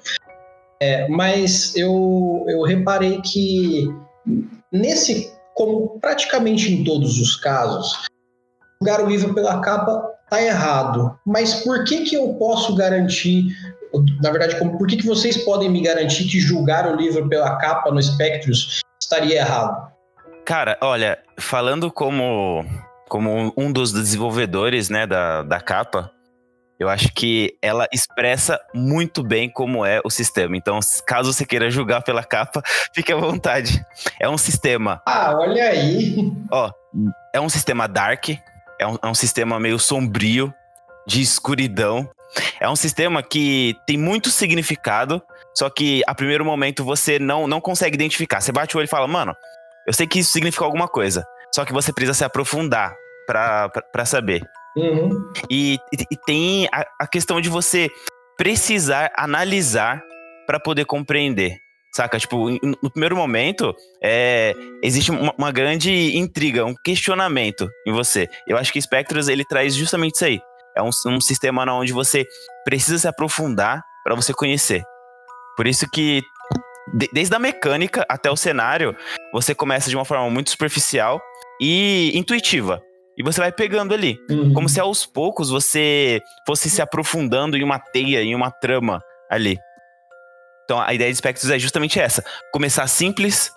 É, 0.80 1.08
mas 1.08 1.76
eu, 1.76 2.44
eu 2.48 2.62
reparei 2.62 3.20
que 3.20 3.86
nesse, 4.72 5.30
como 5.54 5.98
praticamente 6.00 6.72
em 6.72 6.84
todos 6.84 7.18
os 7.20 7.36
casos, 7.36 8.06
julgar 8.80 9.04
o 9.04 9.08
livro 9.08 9.34
pela 9.34 9.60
capa 9.60 10.10
tá 10.30 10.42
errado. 10.42 11.18
Mas 11.26 11.62
por 11.62 11.84
que 11.84 12.04
que 12.04 12.16
eu 12.16 12.34
posso 12.34 12.74
garantir 12.74 13.46
na 14.22 14.30
verdade, 14.30 14.58
como, 14.58 14.76
por 14.78 14.86
que, 14.86 14.96
que 14.96 15.06
vocês 15.06 15.38
podem 15.44 15.70
me 15.70 15.82
garantir 15.82 16.24
que 16.24 16.40
julgar 16.40 16.86
o 16.86 16.96
livro 16.96 17.28
pela 17.28 17.56
capa 17.56 17.90
no 17.90 18.02
Spectros 18.02 18.80
estaria 19.00 19.36
errado? 19.36 19.92
Cara, 20.44 20.76
olha, 20.80 21.18
falando 21.38 21.90
como, 21.90 22.64
como 23.08 23.52
um 23.56 23.72
dos 23.72 23.92
desenvolvedores 23.92 24.88
né, 24.90 25.06
da, 25.06 25.42
da 25.42 25.60
capa, 25.60 26.10
eu 26.78 26.88
acho 26.88 27.12
que 27.14 27.56
ela 27.62 27.86
expressa 27.92 28.60
muito 28.74 29.22
bem 29.22 29.48
como 29.48 29.86
é 29.86 30.00
o 30.04 30.10
sistema. 30.10 30.56
Então, 30.56 30.78
caso 31.06 31.32
você 31.32 31.46
queira 31.46 31.70
julgar 31.70 32.02
pela 32.02 32.24
capa, 32.24 32.62
fique 32.92 33.12
à 33.12 33.16
vontade. 33.16 33.84
É 34.20 34.28
um 34.28 34.36
sistema. 34.36 35.00
Ah, 35.06 35.34
olha 35.38 35.64
aí. 35.64 36.32
Ó, 36.50 36.70
é 37.32 37.40
um 37.40 37.48
sistema 37.48 37.86
dark, 37.86 38.30
é 38.78 38.86
um, 38.86 38.98
é 39.02 39.06
um 39.06 39.14
sistema 39.14 39.60
meio 39.60 39.78
sombrio, 39.78 40.52
de 41.06 41.20
escuridão. 41.20 42.08
É 42.60 42.68
um 42.68 42.76
sistema 42.76 43.22
que 43.22 43.76
tem 43.86 43.96
muito 43.96 44.30
significado, 44.30 45.22
só 45.54 45.70
que 45.70 46.02
a 46.06 46.14
primeiro 46.14 46.44
momento 46.44 46.84
você 46.84 47.18
não, 47.18 47.46
não 47.46 47.60
consegue 47.60 47.94
identificar. 47.94 48.40
Você 48.40 48.52
bate 48.52 48.76
o 48.76 48.78
olho 48.78 48.86
e 48.86 48.88
fala, 48.88 49.06
mano, 49.06 49.34
eu 49.86 49.92
sei 49.92 50.06
que 50.06 50.18
isso 50.18 50.32
significa 50.32 50.64
alguma 50.64 50.88
coisa. 50.88 51.24
Só 51.54 51.64
que 51.64 51.72
você 51.72 51.92
precisa 51.92 52.14
se 52.14 52.24
aprofundar 52.24 52.96
para 53.26 54.04
saber. 54.04 54.42
Uhum. 54.76 55.32
E, 55.48 55.74
e, 55.92 56.04
e, 56.10 56.16
tem 56.26 56.68
a, 56.72 56.84
a, 57.02 57.06
questão 57.06 57.40
de 57.40 57.48
você 57.48 57.88
precisar 58.36 59.12
analisar 59.16 60.02
para 60.46 60.58
poder 60.58 60.84
compreender. 60.84 61.56
Saca? 61.94 62.18
Tipo, 62.18 62.50
no 62.50 62.90
primeiro 62.90 63.14
momento, 63.14 63.72
é, 64.02 64.52
existe 64.82 65.12
uma, 65.12 65.32
uma, 65.38 65.52
grande 65.52 66.16
intriga, 66.18 66.64
um 66.64 66.74
questionamento 66.74 67.70
em 67.86 67.92
você. 67.92 68.28
Eu 68.48 68.56
acho 68.56 68.72
que 68.72 68.82
Spectros, 68.82 69.28
ele 69.28 69.44
traz 69.44 69.76
justamente 69.76 70.16
isso 70.16 70.24
aí. 70.24 70.40
É 70.76 70.82
um, 70.82 70.90
um 71.06 71.20
sistema 71.20 71.70
onde 71.72 71.92
você 71.92 72.26
precisa 72.64 72.98
se 72.98 73.08
aprofundar 73.08 73.82
para 74.02 74.14
você 74.14 74.32
conhecer. 74.32 74.82
Por 75.56 75.66
isso 75.66 75.88
que, 75.90 76.22
de, 76.94 77.08
desde 77.12 77.34
a 77.34 77.38
mecânica 77.38 78.04
até 78.08 78.30
o 78.30 78.36
cenário, 78.36 78.96
você 79.32 79.54
começa 79.54 79.88
de 79.88 79.96
uma 79.96 80.04
forma 80.04 80.28
muito 80.30 80.50
superficial 80.50 81.20
e 81.60 82.10
intuitiva. 82.14 82.80
E 83.16 83.22
você 83.22 83.40
vai 83.40 83.52
pegando 83.52 83.94
ali. 83.94 84.18
Uhum. 84.28 84.52
Como 84.52 84.68
se 84.68 84.80
aos 84.80 85.06
poucos 85.06 85.48
você 85.48 86.20
fosse 86.46 86.68
se 86.68 86.82
aprofundando 86.82 87.56
em 87.56 87.62
uma 87.62 87.78
teia, 87.78 88.20
em 88.22 88.34
uma 88.34 88.50
trama 88.50 89.00
ali. 89.30 89.56
Então 90.64 90.80
a 90.80 90.92
ideia 90.92 91.10
de 91.10 91.16
Spectros 91.16 91.50
é 91.50 91.58
justamente 91.58 92.00
essa: 92.00 92.24
começar 92.52 92.86
simples, 92.88 93.52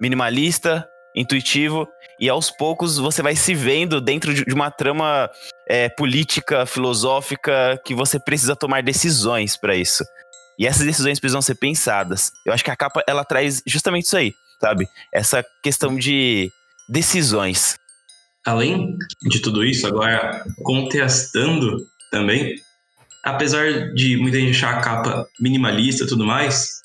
minimalista, 0.00 0.88
intuitivo, 1.14 1.86
e 2.18 2.28
aos 2.28 2.50
poucos 2.50 2.98
você 2.98 3.22
vai 3.22 3.36
se 3.36 3.54
vendo 3.54 4.00
dentro 4.00 4.32
de 4.32 4.54
uma 4.54 4.70
trama 4.70 5.30
é, 5.68 5.88
política, 5.88 6.66
filosófica, 6.66 7.80
que 7.84 7.94
você 7.94 8.18
precisa 8.18 8.56
tomar 8.56 8.82
decisões 8.82 9.56
para 9.56 9.76
isso. 9.76 10.04
E 10.58 10.66
essas 10.66 10.86
decisões 10.86 11.18
precisam 11.18 11.42
ser 11.42 11.54
pensadas. 11.54 12.30
Eu 12.46 12.52
acho 12.52 12.64
que 12.64 12.70
a 12.70 12.76
capa 12.76 13.02
ela 13.06 13.24
traz 13.24 13.62
justamente 13.66 14.04
isso 14.04 14.16
aí, 14.16 14.32
sabe? 14.60 14.86
Essa 15.12 15.44
questão 15.62 15.96
de 15.96 16.50
decisões. 16.88 17.76
Além 18.44 18.96
de 19.22 19.40
tudo 19.40 19.64
isso, 19.64 19.86
agora 19.86 20.44
contrastando 20.62 21.78
também, 22.10 22.54
apesar 23.24 23.92
de 23.94 24.16
muita 24.16 24.38
gente 24.38 24.56
achar 24.56 24.78
a 24.78 24.80
capa 24.80 25.26
minimalista 25.40 26.04
e 26.04 26.06
tudo 26.06 26.26
mais, 26.26 26.82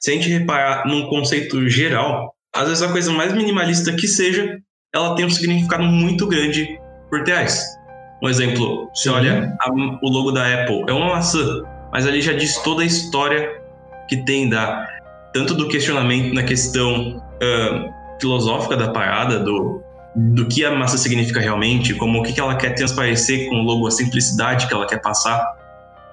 se 0.00 0.10
a 0.10 0.14
gente 0.14 0.28
reparar 0.28 0.86
num 0.86 1.08
conceito 1.08 1.68
geral, 1.68 2.34
às 2.54 2.68
vezes 2.68 2.82
a 2.82 2.92
coisa 2.92 3.12
mais 3.12 3.32
minimalista 3.32 3.92
que 3.94 4.06
seja, 4.06 4.58
ela 4.94 5.14
tem 5.14 5.24
um 5.24 5.30
significado 5.30 5.84
muito 5.84 6.26
grande 6.26 6.78
por 7.08 7.22
trás. 7.24 7.77
Um 8.22 8.28
exemplo, 8.28 8.90
você 8.92 9.08
olha 9.08 9.56
a, 9.60 9.70
o 9.70 10.08
logo 10.10 10.32
da 10.32 10.62
Apple, 10.62 10.84
é 10.88 10.92
uma 10.92 11.14
maçã, 11.14 11.62
mas 11.92 12.06
ali 12.06 12.20
já 12.20 12.32
diz 12.32 12.56
toda 12.58 12.82
a 12.82 12.84
história 12.84 13.60
que 14.08 14.16
tem 14.24 14.48
da 14.48 14.86
tanto 15.32 15.54
do 15.54 15.68
questionamento 15.68 16.34
na 16.34 16.42
questão 16.42 17.18
uh, 17.18 17.92
filosófica 18.20 18.76
da 18.76 18.88
parada, 18.88 19.38
do, 19.38 19.82
do 20.16 20.46
que 20.46 20.64
a 20.64 20.74
maçã 20.74 20.96
significa 20.96 21.38
realmente, 21.38 21.94
como 21.94 22.20
o 22.20 22.22
que 22.22 22.38
ela 22.40 22.56
quer 22.56 22.74
transparecer 22.74 23.48
com 23.48 23.56
o 23.56 23.62
logo, 23.62 23.86
a 23.86 23.90
simplicidade 23.90 24.66
que 24.66 24.74
ela 24.74 24.86
quer 24.86 25.00
passar. 25.00 25.56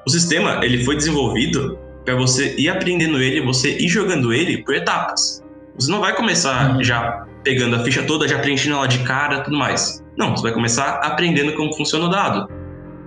O 0.05 0.09
sistema 0.09 0.59
ele 0.63 0.83
foi 0.83 0.95
desenvolvido 0.95 1.79
para 2.03 2.15
você 2.15 2.55
ir 2.57 2.69
aprendendo 2.69 3.21
ele, 3.21 3.41
você 3.41 3.77
ir 3.77 3.87
jogando 3.87 4.31
ele 4.31 4.63
por 4.63 4.75
etapas. 4.75 5.43
Você 5.77 5.91
não 5.91 5.99
vai 5.99 6.15
começar 6.15 6.75
uhum. 6.75 6.83
já 6.83 7.25
pegando 7.43 7.75
a 7.75 7.83
ficha 7.83 8.03
toda, 8.03 8.27
já 8.27 8.39
preenchendo 8.39 8.75
ela 8.75 8.87
de 8.87 8.99
cara, 8.99 9.41
tudo 9.41 9.57
mais. 9.57 10.03
Não, 10.17 10.35
você 10.35 10.43
vai 10.43 10.53
começar 10.53 10.99
aprendendo 11.03 11.53
como 11.53 11.73
funciona 11.75 12.05
o 12.05 12.09
dado. 12.09 12.49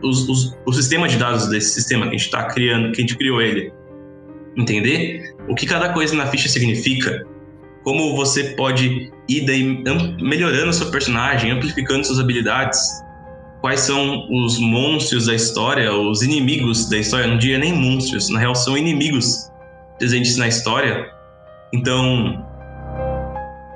Os, 0.03 0.29
os, 0.29 0.57
o 0.65 0.73
sistema 0.73 1.09
de 1.09 1.17
dados 1.17 1.49
desse 1.49 1.75
sistema 1.75 2.03
que 2.03 2.11
a 2.11 2.13
gente 2.13 2.27
está 2.27 2.45
criando, 2.45 2.93
que 2.93 2.99
a 2.99 3.01
gente 3.01 3.17
criou 3.17 3.43
ele. 3.43 3.73
Entender 4.57 5.35
o 5.49 5.55
que 5.55 5.67
cada 5.67 5.93
coisa 5.93 6.15
na 6.15 6.27
ficha 6.27 6.49
significa, 6.49 7.27
como 7.83 8.15
você 8.15 8.55
pode 8.57 9.11
ir 9.29 9.47
daí 9.47 9.83
melhorando 10.21 10.73
seu 10.73 10.91
personagem, 10.91 11.51
amplificando 11.51 12.05
suas 12.07 12.21
habilidades, 12.21 12.81
quais 13.61 13.81
são 13.81 14.29
os 14.31 14.59
monstros 14.59 15.27
da 15.27 15.35
história, 15.35 15.93
os 15.93 16.23
inimigos 16.23 16.89
da 16.89 16.99
história, 16.99 17.27
não 17.27 17.39
diria 17.39 17.59
nem 17.59 17.73
monstros, 17.73 18.31
na 18.31 18.39
real 18.39 18.55
são 18.55 18.77
inimigos 18.77 19.51
presentes 19.99 20.37
na 20.37 20.47
história. 20.47 21.11
Então, 21.73 22.47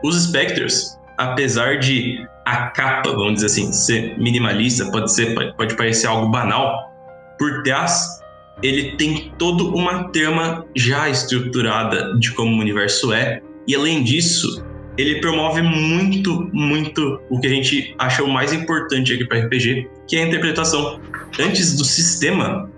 os 0.02 0.24
Spectres, 0.24 0.98
apesar 1.18 1.78
de 1.78 2.26
a 2.44 2.68
capa, 2.68 3.10
vamos 3.10 3.34
dizer 3.34 3.46
assim, 3.46 3.72
ser 3.72 4.18
minimalista, 4.18 4.90
pode 4.90 5.12
ser 5.12 5.34
pode 5.56 5.76
parecer 5.76 6.06
algo 6.06 6.28
banal, 6.28 6.90
por 7.38 7.62
trás 7.62 8.20
ele 8.62 8.96
tem 8.96 9.32
toda 9.38 9.64
uma 9.64 10.04
trama 10.10 10.64
já 10.76 11.08
estruturada 11.08 12.16
de 12.18 12.32
como 12.32 12.56
o 12.56 12.60
universo 12.60 13.12
é, 13.12 13.40
e 13.66 13.74
além 13.74 14.02
disso, 14.02 14.64
ele 14.98 15.20
promove 15.20 15.62
muito, 15.62 16.50
muito 16.52 17.20
o 17.30 17.40
que 17.40 17.46
a 17.46 17.50
gente 17.50 17.94
acha 17.98 18.22
o 18.22 18.28
mais 18.28 18.52
importante 18.52 19.12
aqui 19.14 19.24
para 19.24 19.40
RPG, 19.40 19.88
que 20.06 20.16
é 20.16 20.24
a 20.24 20.26
interpretação. 20.26 21.00
Antes 21.40 21.76
do 21.76 21.84
sistema, 21.84 22.70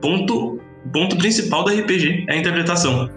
ponto, 0.00 0.60
ponto 0.92 1.16
principal 1.16 1.64
da 1.64 1.72
RPG 1.72 2.26
é 2.28 2.34
a 2.34 2.36
interpretação. 2.36 3.10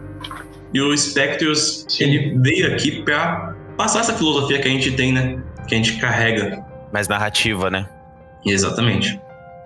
E 0.73 0.81
o 0.81 0.95
Spectros, 0.95 1.85
ele 1.99 2.37
veio 2.39 2.73
aqui 2.73 3.01
para 3.03 3.55
passar 3.77 4.01
essa 4.01 4.13
filosofia 4.13 4.59
que 4.59 4.67
a 4.67 4.71
gente 4.71 4.91
tem, 4.91 5.11
né? 5.11 5.41
Que 5.67 5.75
a 5.75 5.77
gente 5.77 5.97
carrega. 5.97 6.63
Mais 6.91 7.07
narrativa, 7.07 7.69
né? 7.69 7.87
Exatamente. 8.45 9.19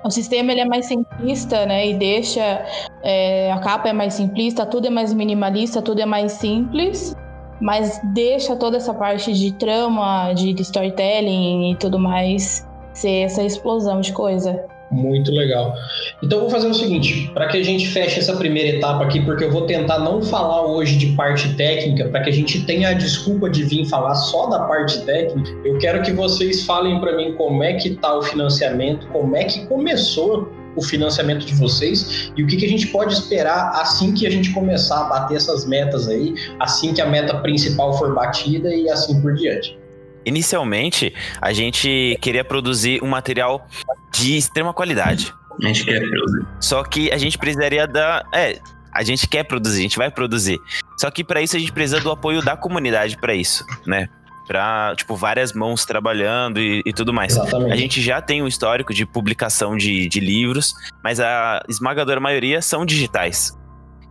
O 0.04 0.10
sistema 0.10 0.52
ele 0.52 0.62
é 0.62 0.66
mais 0.66 0.86
simplista, 0.86 1.66
né? 1.66 1.90
E 1.90 1.94
deixa 1.94 2.66
é, 3.04 3.52
a 3.52 3.60
capa 3.60 3.90
é 3.90 3.94
mais 3.94 4.14
simplista, 4.14 4.66
tudo 4.66 4.88
é 4.88 4.90
mais 4.90 5.14
minimalista, 5.14 5.82
tudo 5.82 6.02
é 6.02 6.06
mais 6.06 6.34
simples 6.34 7.16
mas 7.64 7.98
deixa 8.14 8.58
toda 8.58 8.76
essa 8.76 8.94
parte 8.94 9.32
de 9.32 9.54
trama, 9.54 10.34
de 10.34 10.52
storytelling 10.62 11.72
e 11.72 11.76
tudo 11.78 11.98
mais 11.98 12.68
ser 12.94 13.22
essa 13.22 13.42
explosão 13.42 14.02
de 14.02 14.12
coisa. 14.12 14.66
Muito 14.94 15.32
legal. 15.32 15.76
Então 16.22 16.40
vou 16.40 16.50
fazer 16.50 16.68
o 16.68 16.74
seguinte, 16.74 17.30
para 17.34 17.48
que 17.48 17.58
a 17.58 17.64
gente 17.64 17.88
feche 17.88 18.20
essa 18.20 18.36
primeira 18.36 18.78
etapa 18.78 19.04
aqui, 19.04 19.20
porque 19.22 19.44
eu 19.44 19.52
vou 19.52 19.66
tentar 19.66 20.00
não 20.00 20.22
falar 20.22 20.68
hoje 20.68 20.98
de 20.98 21.08
parte 21.16 21.52
técnica, 21.56 22.10
para 22.10 22.22
que 22.22 22.30
a 22.30 22.34
gente 22.34 22.64
tenha 22.66 22.90
a 22.90 22.94
desculpa 22.94 23.50
de 23.50 23.64
vir 23.64 23.86
falar 23.86 24.14
só 24.14 24.48
da 24.48 24.60
parte 24.60 25.02
técnica. 25.02 25.50
Eu 25.66 25.80
quero 25.80 26.04
que 26.04 26.12
vocês 26.12 26.64
falem 26.66 27.00
para 27.00 27.18
mim 27.18 27.34
como 27.34 27.64
é 27.64 27.74
que 27.74 27.96
tá 27.96 28.16
o 28.16 28.22
financiamento, 28.22 29.08
como 29.08 29.36
é 29.36 29.46
que 29.46 29.66
começou 29.66 30.48
o 30.76 30.82
financiamento 30.82 31.46
de 31.46 31.54
vocês 31.56 32.32
e 32.36 32.44
o 32.44 32.48
que, 32.48 32.58
que 32.58 32.66
a 32.66 32.70
gente 32.70 32.88
pode 32.88 33.14
esperar 33.14 33.72
assim 33.82 34.14
que 34.14 34.26
a 34.26 34.30
gente 34.30 34.52
começar 34.52 35.02
a 35.02 35.04
bater 35.06 35.38
essas 35.38 35.66
metas 35.66 36.08
aí, 36.08 36.34
assim 36.60 36.94
que 36.94 37.02
a 37.02 37.06
meta 37.06 37.38
principal 37.40 37.98
for 37.98 38.14
batida 38.14 38.74
e 38.74 38.90
assim 38.90 39.20
por 39.22 39.34
diante. 39.36 39.78
Inicialmente, 40.26 41.14
a 41.42 41.52
gente 41.52 42.18
queria 42.22 42.46
produzir 42.46 43.04
um 43.04 43.08
material 43.08 43.68
de 44.14 44.38
extrema 44.38 44.74
qualidade. 44.74 45.34
A 45.62 45.68
gente 45.68 45.86
quer 45.86 46.00
produzir. 46.00 46.48
Só 46.60 46.84
que 46.84 47.12
a 47.12 47.18
gente 47.18 47.38
precisaria 47.38 47.88
da. 47.88 48.26
É, 48.34 48.60
a 48.92 49.04
gente 49.04 49.28
quer 49.28 49.44
produzir, 49.44 49.80
a 49.80 49.84
gente 49.84 49.98
vai 49.98 50.10
produzir. 50.10 50.60
Só 50.98 51.10
que 51.12 51.24
para 51.24 51.42
isso 51.42 51.56
a 51.56 51.60
gente 51.60 51.72
precisa 51.72 52.00
do 52.00 52.12
apoio 52.12 52.42
da 52.42 52.56
comunidade 52.56 53.18
para 53.18 53.34
isso, 53.34 53.66
né? 53.86 54.08
para 54.48 54.94
tipo, 54.96 55.16
várias 55.16 55.54
mãos 55.54 55.86
trabalhando 55.86 56.60
e, 56.60 56.82
e 56.86 56.94
tudo 56.94 57.14
mais. 57.14 57.34
Exatamente. 57.34 57.72
A 57.72 57.76
gente 57.76 58.02
já 58.02 58.22
tem 58.22 58.42
um 58.42 58.48
histórico 58.48 58.94
de 58.94 59.06
publicação 59.06 59.78
de, 59.78 60.08
de 60.08 60.20
livros, 60.20 60.74
mas 61.04 61.20
a 61.20 61.64
esmagadora 61.70 62.20
maioria 62.20 62.62
são 62.62 62.86
digitais. 62.86 63.58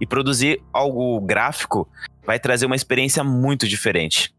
E 0.00 0.06
produzir 0.06 0.60
algo 0.72 1.20
gráfico 1.20 1.88
vai 2.26 2.38
trazer 2.38 2.66
uma 2.66 2.76
experiência 2.76 3.22
muito 3.22 3.68
diferente. 3.68 4.34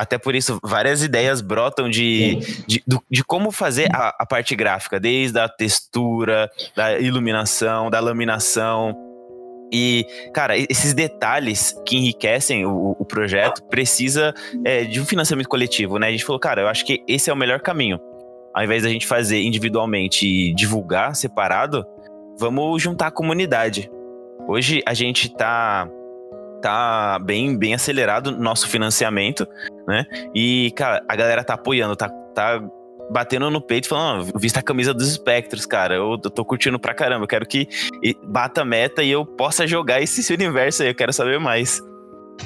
Até 0.00 0.16
por 0.16 0.34
isso, 0.34 0.58
várias 0.62 1.02
ideias 1.02 1.42
brotam 1.42 1.90
de, 1.90 2.36
de, 2.66 2.82
de, 2.86 2.98
de 3.10 3.22
como 3.22 3.50
fazer 3.50 3.94
a, 3.94 4.16
a, 4.18 4.24
parte 4.24 4.56
gráfica, 4.56 4.98
desde 4.98 5.38
a 5.38 5.46
textura, 5.46 6.50
da 6.74 6.98
iluminação, 6.98 7.90
da 7.90 8.00
laminação, 8.00 8.96
e, 9.70 10.06
cara, 10.32 10.56
esses 10.56 10.94
detalhes 10.94 11.78
que 11.86 11.98
enriquecem 11.98 12.64
o, 12.64 12.96
o 12.98 13.04
projeto 13.04 13.62
precisa 13.64 14.32
é, 14.64 14.84
de 14.84 14.98
um 15.00 15.04
financiamento 15.04 15.48
coletivo, 15.48 15.98
né? 15.98 16.08
A 16.08 16.10
gente 16.10 16.24
falou, 16.24 16.40
cara, 16.40 16.62
eu 16.62 16.68
acho 16.68 16.84
que 16.84 17.04
esse 17.06 17.28
é 17.28 17.32
o 17.32 17.36
melhor 17.36 17.60
caminho. 17.60 18.00
Ao 18.54 18.64
invés 18.64 18.82
da 18.82 18.88
gente 18.88 19.06
fazer 19.06 19.42
individualmente 19.42 20.26
e 20.26 20.54
divulgar 20.54 21.14
separado, 21.14 21.84
vamos 22.38 22.82
juntar 22.82 23.08
a 23.08 23.12
comunidade. 23.12 23.90
Hoje 24.48 24.82
a 24.86 24.94
gente 24.94 25.28
tá 25.36 25.86
tá 26.60 27.18
bem 27.18 27.56
bem 27.56 27.74
acelerado 27.74 28.30
no 28.30 28.38
nosso 28.38 28.68
financiamento, 28.68 29.46
né? 29.90 30.06
E 30.34 30.72
cara, 30.76 31.04
a 31.08 31.16
galera 31.16 31.44
tá 31.44 31.54
apoiando, 31.54 31.94
tá 31.94 32.08
tá 32.08 32.62
batendo 33.10 33.50
no 33.50 33.60
peito, 33.60 33.88
falando, 33.88 34.30
vista 34.38 34.60
a 34.60 34.62
camisa 34.62 34.94
dos 34.94 35.08
espectros, 35.08 35.66
cara, 35.66 35.96
eu, 35.96 36.12
eu 36.12 36.30
tô 36.30 36.44
curtindo 36.44 36.78
pra 36.78 36.94
caramba, 36.94 37.24
eu 37.24 37.28
quero 37.28 37.44
que 37.44 37.68
bata 38.24 38.62
a 38.62 38.64
meta 38.64 39.02
e 39.02 39.10
eu 39.10 39.26
possa 39.26 39.66
jogar 39.66 40.00
esse 40.00 40.20
universo 40.32 40.82
aí, 40.82 40.90
eu 40.90 40.94
quero 40.94 41.12
saber 41.12 41.38
mais. 41.40 41.82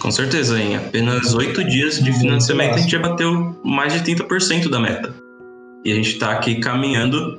Com 0.01 0.11
certeza, 0.11 0.59
em 0.59 0.75
apenas 0.75 1.35
oito 1.35 1.63
dias 1.63 2.03
de 2.03 2.13
financiamento 2.13 2.75
a 2.75 2.79
gente 2.79 2.91
já 2.91 2.99
bateu 2.99 3.55
mais 3.63 3.93
de 3.93 4.01
30% 4.01 4.69
da 4.69 4.81
meta. 4.81 5.15
E 5.85 5.93
a 5.93 5.95
gente 5.95 6.19
tá 6.19 6.33
aqui 6.33 6.57
caminhando 6.57 7.39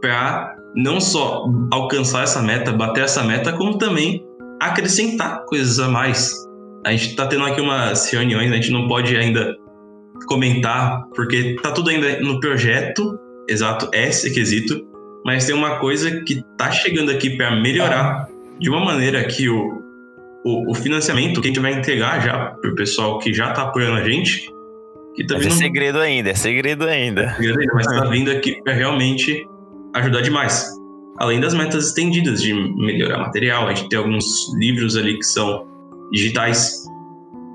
para 0.00 0.56
não 0.74 1.00
só 1.00 1.44
alcançar 1.70 2.22
essa 2.22 2.40
meta, 2.40 2.72
bater 2.72 3.04
essa 3.04 3.22
meta, 3.24 3.52
como 3.52 3.76
também 3.76 4.24
acrescentar 4.60 5.44
coisas 5.46 5.78
a 5.78 5.88
mais. 5.88 6.45
A 6.86 6.92
gente 6.92 7.16
tá 7.16 7.26
tendo 7.26 7.44
aqui 7.44 7.60
umas 7.60 8.08
reuniões, 8.12 8.52
a 8.52 8.54
gente 8.54 8.70
não 8.70 8.86
pode 8.86 9.16
ainda 9.16 9.56
comentar, 10.28 11.04
porque 11.16 11.56
tá 11.60 11.72
tudo 11.72 11.90
ainda 11.90 12.20
no 12.20 12.38
projeto, 12.38 13.18
exato, 13.48 13.90
é 13.92 14.08
esse 14.08 14.32
quesito, 14.32 14.86
mas 15.24 15.44
tem 15.44 15.54
uma 15.56 15.80
coisa 15.80 16.20
que 16.20 16.44
tá 16.56 16.70
chegando 16.70 17.10
aqui 17.10 17.36
para 17.36 17.56
melhorar 17.56 18.28
de 18.60 18.70
uma 18.70 18.84
maneira 18.84 19.24
que 19.24 19.48
o, 19.48 19.82
o, 20.44 20.70
o 20.70 20.74
financiamento 20.74 21.40
que 21.40 21.48
a 21.48 21.50
gente 21.50 21.58
vai 21.58 21.72
entregar 21.72 22.24
já 22.24 22.50
pro 22.60 22.76
pessoal 22.76 23.18
que 23.18 23.34
já 23.34 23.50
tá 23.50 23.62
apoiando 23.62 23.96
a 23.96 24.08
gente. 24.08 24.48
Que 25.16 25.26
tá 25.26 25.34
Mas 25.34 25.46
é 25.46 25.48
vindo, 25.48 25.58
segredo 25.58 25.98
ainda, 25.98 26.30
é 26.30 26.34
segredo 26.34 26.86
ainda. 26.86 27.34
segredo 27.34 27.58
ainda, 27.58 27.74
mas 27.74 27.86
tá 27.88 28.04
vindo 28.06 28.30
aqui 28.30 28.62
pra 28.62 28.72
realmente 28.72 29.44
ajudar 29.96 30.20
demais. 30.20 30.70
Além 31.18 31.40
das 31.40 31.52
metas 31.52 31.88
estendidas 31.88 32.40
de 32.40 32.54
melhorar 32.54 33.18
material, 33.18 33.66
a 33.66 33.74
gente 33.74 33.88
tem 33.88 33.98
alguns 33.98 34.54
livros 34.56 34.96
ali 34.96 35.18
que 35.18 35.24
são 35.24 35.74
digitais, 36.12 36.84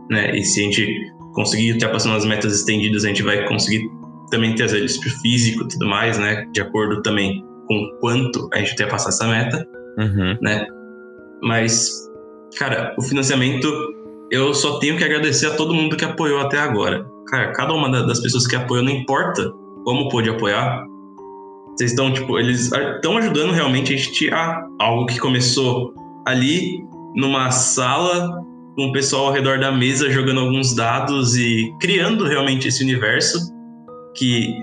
né? 0.09 0.35
E 0.35 0.43
se 0.43 0.61
a 0.61 0.63
gente 0.63 1.11
conseguir 1.33 1.73
ultrapassando 1.73 2.15
as 2.15 2.25
metas 2.25 2.53
estendidas, 2.53 3.05
a 3.05 3.07
gente 3.07 3.23
vai 3.23 3.47
conseguir 3.47 3.89
também 4.29 4.55
trazer 4.55 4.77
eles 4.77 4.97
pro 4.97 5.09
físico 5.21 5.63
e 5.63 5.67
tudo 5.67 5.87
mais, 5.87 6.17
né? 6.17 6.45
De 6.53 6.61
acordo 6.61 7.01
também 7.01 7.43
com 7.67 7.97
quanto 8.01 8.49
a 8.53 8.59
gente 8.59 8.71
ultrapassar 8.71 9.09
essa 9.09 9.27
meta. 9.27 9.67
Uhum. 9.97 10.37
Mas, 11.43 11.89
cara, 12.57 12.93
o 12.97 13.01
financiamento, 13.01 13.67
eu 14.29 14.53
só 14.53 14.79
tenho 14.79 14.97
que 14.97 15.03
agradecer 15.03 15.47
a 15.47 15.55
todo 15.55 15.73
mundo 15.73 15.95
que 15.95 16.05
apoiou 16.05 16.39
até 16.39 16.57
agora. 16.57 17.05
Cara, 17.27 17.51
cada 17.53 17.73
uma 17.73 17.89
da- 17.89 18.03
das 18.03 18.19
pessoas 18.19 18.45
que 18.45 18.55
apoiou, 18.55 18.83
não 18.83 18.91
importa 18.91 19.51
como 19.83 20.09
pôde 20.09 20.29
apoiar, 20.29 20.85
vocês 21.75 21.91
estão, 21.91 22.13
tipo, 22.13 22.37
eles 22.37 22.71
estão 22.71 23.17
ajudando 23.17 23.51
realmente 23.53 23.93
a 23.93 23.97
gente 23.97 24.11
tirar 24.11 24.67
algo 24.79 25.05
que 25.05 25.17
começou 25.17 25.93
ali 26.27 26.83
numa 27.15 27.51
sala 27.51 28.29
com 28.75 28.85
o 28.85 28.91
pessoal 28.91 29.27
ao 29.27 29.33
redor 29.33 29.59
da 29.59 29.71
mesa 29.71 30.09
jogando 30.09 30.39
alguns 30.39 30.73
dados 30.73 31.35
e 31.35 31.71
criando 31.79 32.25
realmente 32.25 32.67
esse 32.67 32.83
universo 32.83 33.39
que 34.15 34.55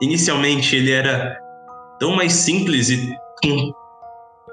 inicialmente 0.00 0.76
ele 0.76 0.92
era 0.92 1.36
tão 1.98 2.14
mais 2.14 2.32
simples 2.32 2.90
e 2.90 3.14
com 3.42 3.72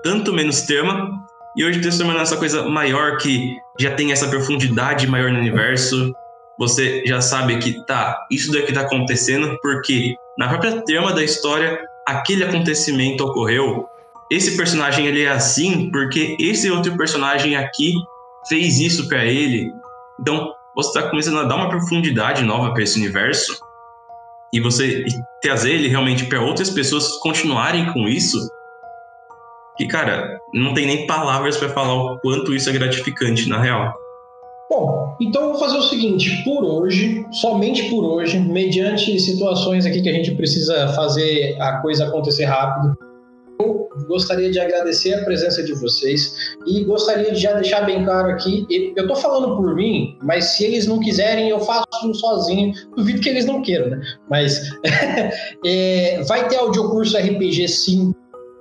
tanto 0.03 0.33
menos 0.33 0.61
tema 0.61 1.11
e 1.55 1.63
hoje 1.63 1.81
transformando 1.81 2.19
nessa 2.19 2.37
coisa 2.37 2.67
maior 2.67 3.17
que 3.17 3.55
já 3.79 3.93
tem 3.93 4.11
essa 4.11 4.27
profundidade 4.27 5.07
maior 5.07 5.31
no 5.31 5.39
universo. 5.39 6.11
Você 6.59 7.03
já 7.05 7.21
sabe 7.21 7.57
que 7.57 7.85
tá, 7.85 8.17
isso 8.31 8.51
daqui 8.51 8.73
tá 8.73 8.81
acontecendo 8.81 9.57
porque 9.61 10.15
na 10.37 10.47
própria 10.49 10.81
trama 10.81 11.13
da 11.13 11.23
história 11.23 11.79
aquele 12.07 12.43
acontecimento 12.43 13.23
ocorreu. 13.23 13.87
Esse 14.33 14.57
personagem 14.57 15.05
ele 15.05 15.21
é 15.21 15.29
assim 15.29 15.91
porque 15.91 16.35
esse 16.39 16.71
outro 16.71 16.97
personagem 16.97 17.55
aqui 17.55 17.93
fez 18.49 18.79
isso 18.79 19.07
pra 19.07 19.23
ele. 19.23 19.71
Então, 20.19 20.51
você 20.75 20.99
tá 20.99 21.07
começando 21.07 21.37
a 21.37 21.43
dar 21.43 21.55
uma 21.55 21.69
profundidade 21.69 22.41
nova 22.41 22.73
pra 22.73 22.81
esse 22.81 22.97
universo 22.97 23.55
e 24.51 24.59
você 24.59 25.03
e 25.03 25.11
trazer 25.39 25.73
ele 25.73 25.87
realmente 25.87 26.25
pra 26.25 26.41
outras 26.41 26.71
pessoas 26.71 27.11
continuarem 27.19 27.93
com 27.93 28.07
isso. 28.07 28.39
Que, 29.77 29.87
cara, 29.87 30.39
não 30.51 30.73
tem 30.73 30.87
nem 30.87 31.05
palavras 31.05 31.55
pra 31.57 31.69
falar 31.69 31.93
o 31.93 32.17
quanto 32.17 32.55
isso 32.55 32.71
é 32.71 32.73
gratificante, 32.73 33.47
na 33.47 33.61
real. 33.61 33.93
Bom, 34.67 35.15
então 35.21 35.51
vou 35.51 35.59
fazer 35.59 35.77
o 35.77 35.83
seguinte: 35.83 36.43
por 36.43 36.65
hoje, 36.65 37.23
somente 37.33 37.87
por 37.87 38.03
hoje, 38.03 38.39
mediante 38.39 39.19
situações 39.19 39.85
aqui 39.85 40.01
que 40.01 40.09
a 40.09 40.13
gente 40.13 40.31
precisa 40.31 40.87
fazer 40.95 41.55
a 41.61 41.81
coisa 41.83 42.07
acontecer 42.07 42.45
rápido, 42.45 42.97
eu 43.59 43.89
gostaria 44.07 44.51
de 44.51 44.59
agradecer 44.59 45.13
a 45.13 45.23
presença 45.23 45.63
de 45.63 45.73
vocês 45.73 46.55
e 46.65 46.83
gostaria 46.83 47.31
de 47.31 47.39
já 47.39 47.53
deixar 47.53 47.81
bem 47.81 48.03
claro 48.03 48.29
aqui: 48.29 48.65
eu 48.95 49.07
tô 49.07 49.15
falando 49.15 49.55
por 49.55 49.75
mim, 49.75 50.17
mas 50.21 50.45
se 50.45 50.65
eles 50.65 50.87
não 50.87 50.99
quiserem, 50.99 51.49
eu 51.49 51.59
faço 51.59 52.13
sozinho. 52.13 52.73
Duvido 52.95 53.21
que 53.21 53.29
eles 53.29 53.45
não 53.45 53.61
queiram, 53.61 53.89
né? 53.89 54.01
Mas 54.29 54.59
é, 55.65 56.21
vai 56.23 56.47
ter 56.47 56.57
audiocurso 56.57 57.17
RPG 57.17 57.67
sim 57.67 58.13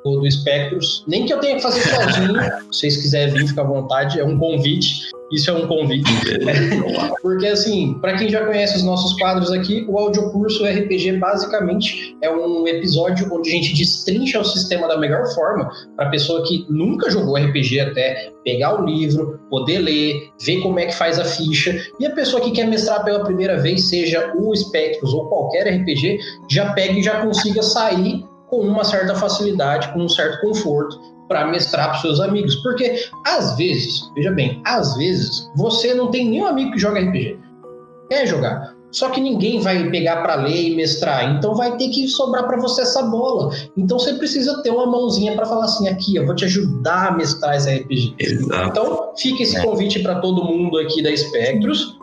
do 0.04 0.20
do 0.20 0.30
Spectros. 0.30 1.04
Nem 1.06 1.26
que 1.26 1.32
eu 1.32 1.38
tenha 1.38 1.56
que 1.56 1.62
fazer 1.62 1.80
sozinho. 1.80 2.40
Se 2.72 2.80
vocês 2.80 2.96
quiserem 2.96 3.34
vir, 3.34 3.48
fica 3.48 3.62
à 3.62 3.64
vontade. 3.64 4.18
É 4.18 4.24
um 4.24 4.38
convite. 4.38 5.10
Isso 5.32 5.50
é 5.50 5.54
um 5.54 5.66
convite. 5.66 6.10
Porque, 7.22 7.46
assim, 7.46 7.94
para 8.00 8.16
quem 8.16 8.28
já 8.28 8.44
conhece 8.44 8.76
os 8.76 8.84
nossos 8.84 9.18
quadros 9.18 9.50
aqui, 9.50 9.86
o 9.88 9.98
audiocurso 9.98 10.64
RPG 10.64 11.18
basicamente 11.18 12.16
é 12.20 12.30
um 12.30 12.66
episódio 12.68 13.32
onde 13.32 13.48
a 13.48 13.52
gente 13.52 13.74
destrincha 13.74 14.40
o 14.40 14.44
sistema 14.44 14.86
da 14.86 14.98
melhor 14.98 15.26
forma 15.34 15.70
para 15.96 16.06
a 16.06 16.10
pessoa 16.10 16.46
que 16.46 16.66
nunca 16.68 17.10
jogou 17.10 17.36
RPG 17.36 17.80
até 17.80 18.30
pegar 18.44 18.78
o 18.78 18.84
livro, 18.84 19.40
poder 19.48 19.78
ler, 19.78 20.30
ver 20.44 20.60
como 20.60 20.78
é 20.78 20.86
que 20.86 20.94
faz 20.94 21.18
a 21.18 21.24
ficha. 21.24 21.80
E 21.98 22.04
a 22.04 22.10
pessoa 22.10 22.42
que 22.42 22.50
quer 22.50 22.66
mestrar 22.66 23.02
pela 23.02 23.24
primeira 23.24 23.58
vez, 23.58 23.88
seja 23.88 24.34
o 24.36 24.54
Spectros 24.54 25.14
ou 25.14 25.28
qualquer 25.28 25.66
RPG, 25.78 26.18
já 26.50 26.72
pega 26.74 26.92
e 26.92 27.02
já 27.02 27.22
consiga 27.22 27.62
sair 27.62 28.22
com 28.52 28.60
uma 28.60 28.84
certa 28.84 29.14
facilidade, 29.14 29.90
com 29.94 30.00
um 30.00 30.08
certo 30.10 30.42
conforto 30.42 31.00
para 31.26 31.46
mestrar 31.46 31.88
para 31.88 32.00
seus 32.00 32.20
amigos. 32.20 32.56
Porque 32.56 33.02
às 33.26 33.56
vezes, 33.56 34.02
veja 34.14 34.30
bem, 34.30 34.60
às 34.66 34.94
vezes 34.94 35.50
você 35.56 35.94
não 35.94 36.10
tem 36.10 36.28
nenhum 36.28 36.44
amigo 36.44 36.72
que 36.72 36.78
joga 36.78 37.00
RPG. 37.00 37.38
Quer 38.10 38.26
jogar. 38.26 38.74
Só 38.90 39.08
que 39.08 39.22
ninguém 39.22 39.58
vai 39.58 39.88
pegar 39.88 40.16
para 40.22 40.34
ler 40.34 40.68
e 40.68 40.76
mestrar, 40.76 41.34
então 41.34 41.54
vai 41.54 41.74
ter 41.78 41.88
que 41.88 42.06
sobrar 42.08 42.46
para 42.46 42.58
você 42.60 42.82
essa 42.82 43.02
bola. 43.04 43.50
Então 43.74 43.98
você 43.98 44.12
precisa 44.12 44.62
ter 44.62 44.68
uma 44.68 44.84
mãozinha 44.84 45.34
para 45.34 45.46
falar 45.46 45.64
assim: 45.64 45.88
aqui, 45.88 46.16
eu 46.16 46.26
vou 46.26 46.34
te 46.34 46.44
ajudar 46.44 47.08
a 47.08 47.10
mestrar 47.12 47.56
esse 47.56 47.74
RPG. 47.74 48.16
Exato. 48.18 48.68
Então, 48.68 49.12
fica 49.16 49.42
esse 49.42 49.56
É. 49.56 49.62
convite 49.62 50.00
para 50.00 50.16
todo 50.16 50.44
mundo 50.44 50.76
aqui 50.76 51.02
da 51.02 51.16
Spectros. 51.16 51.96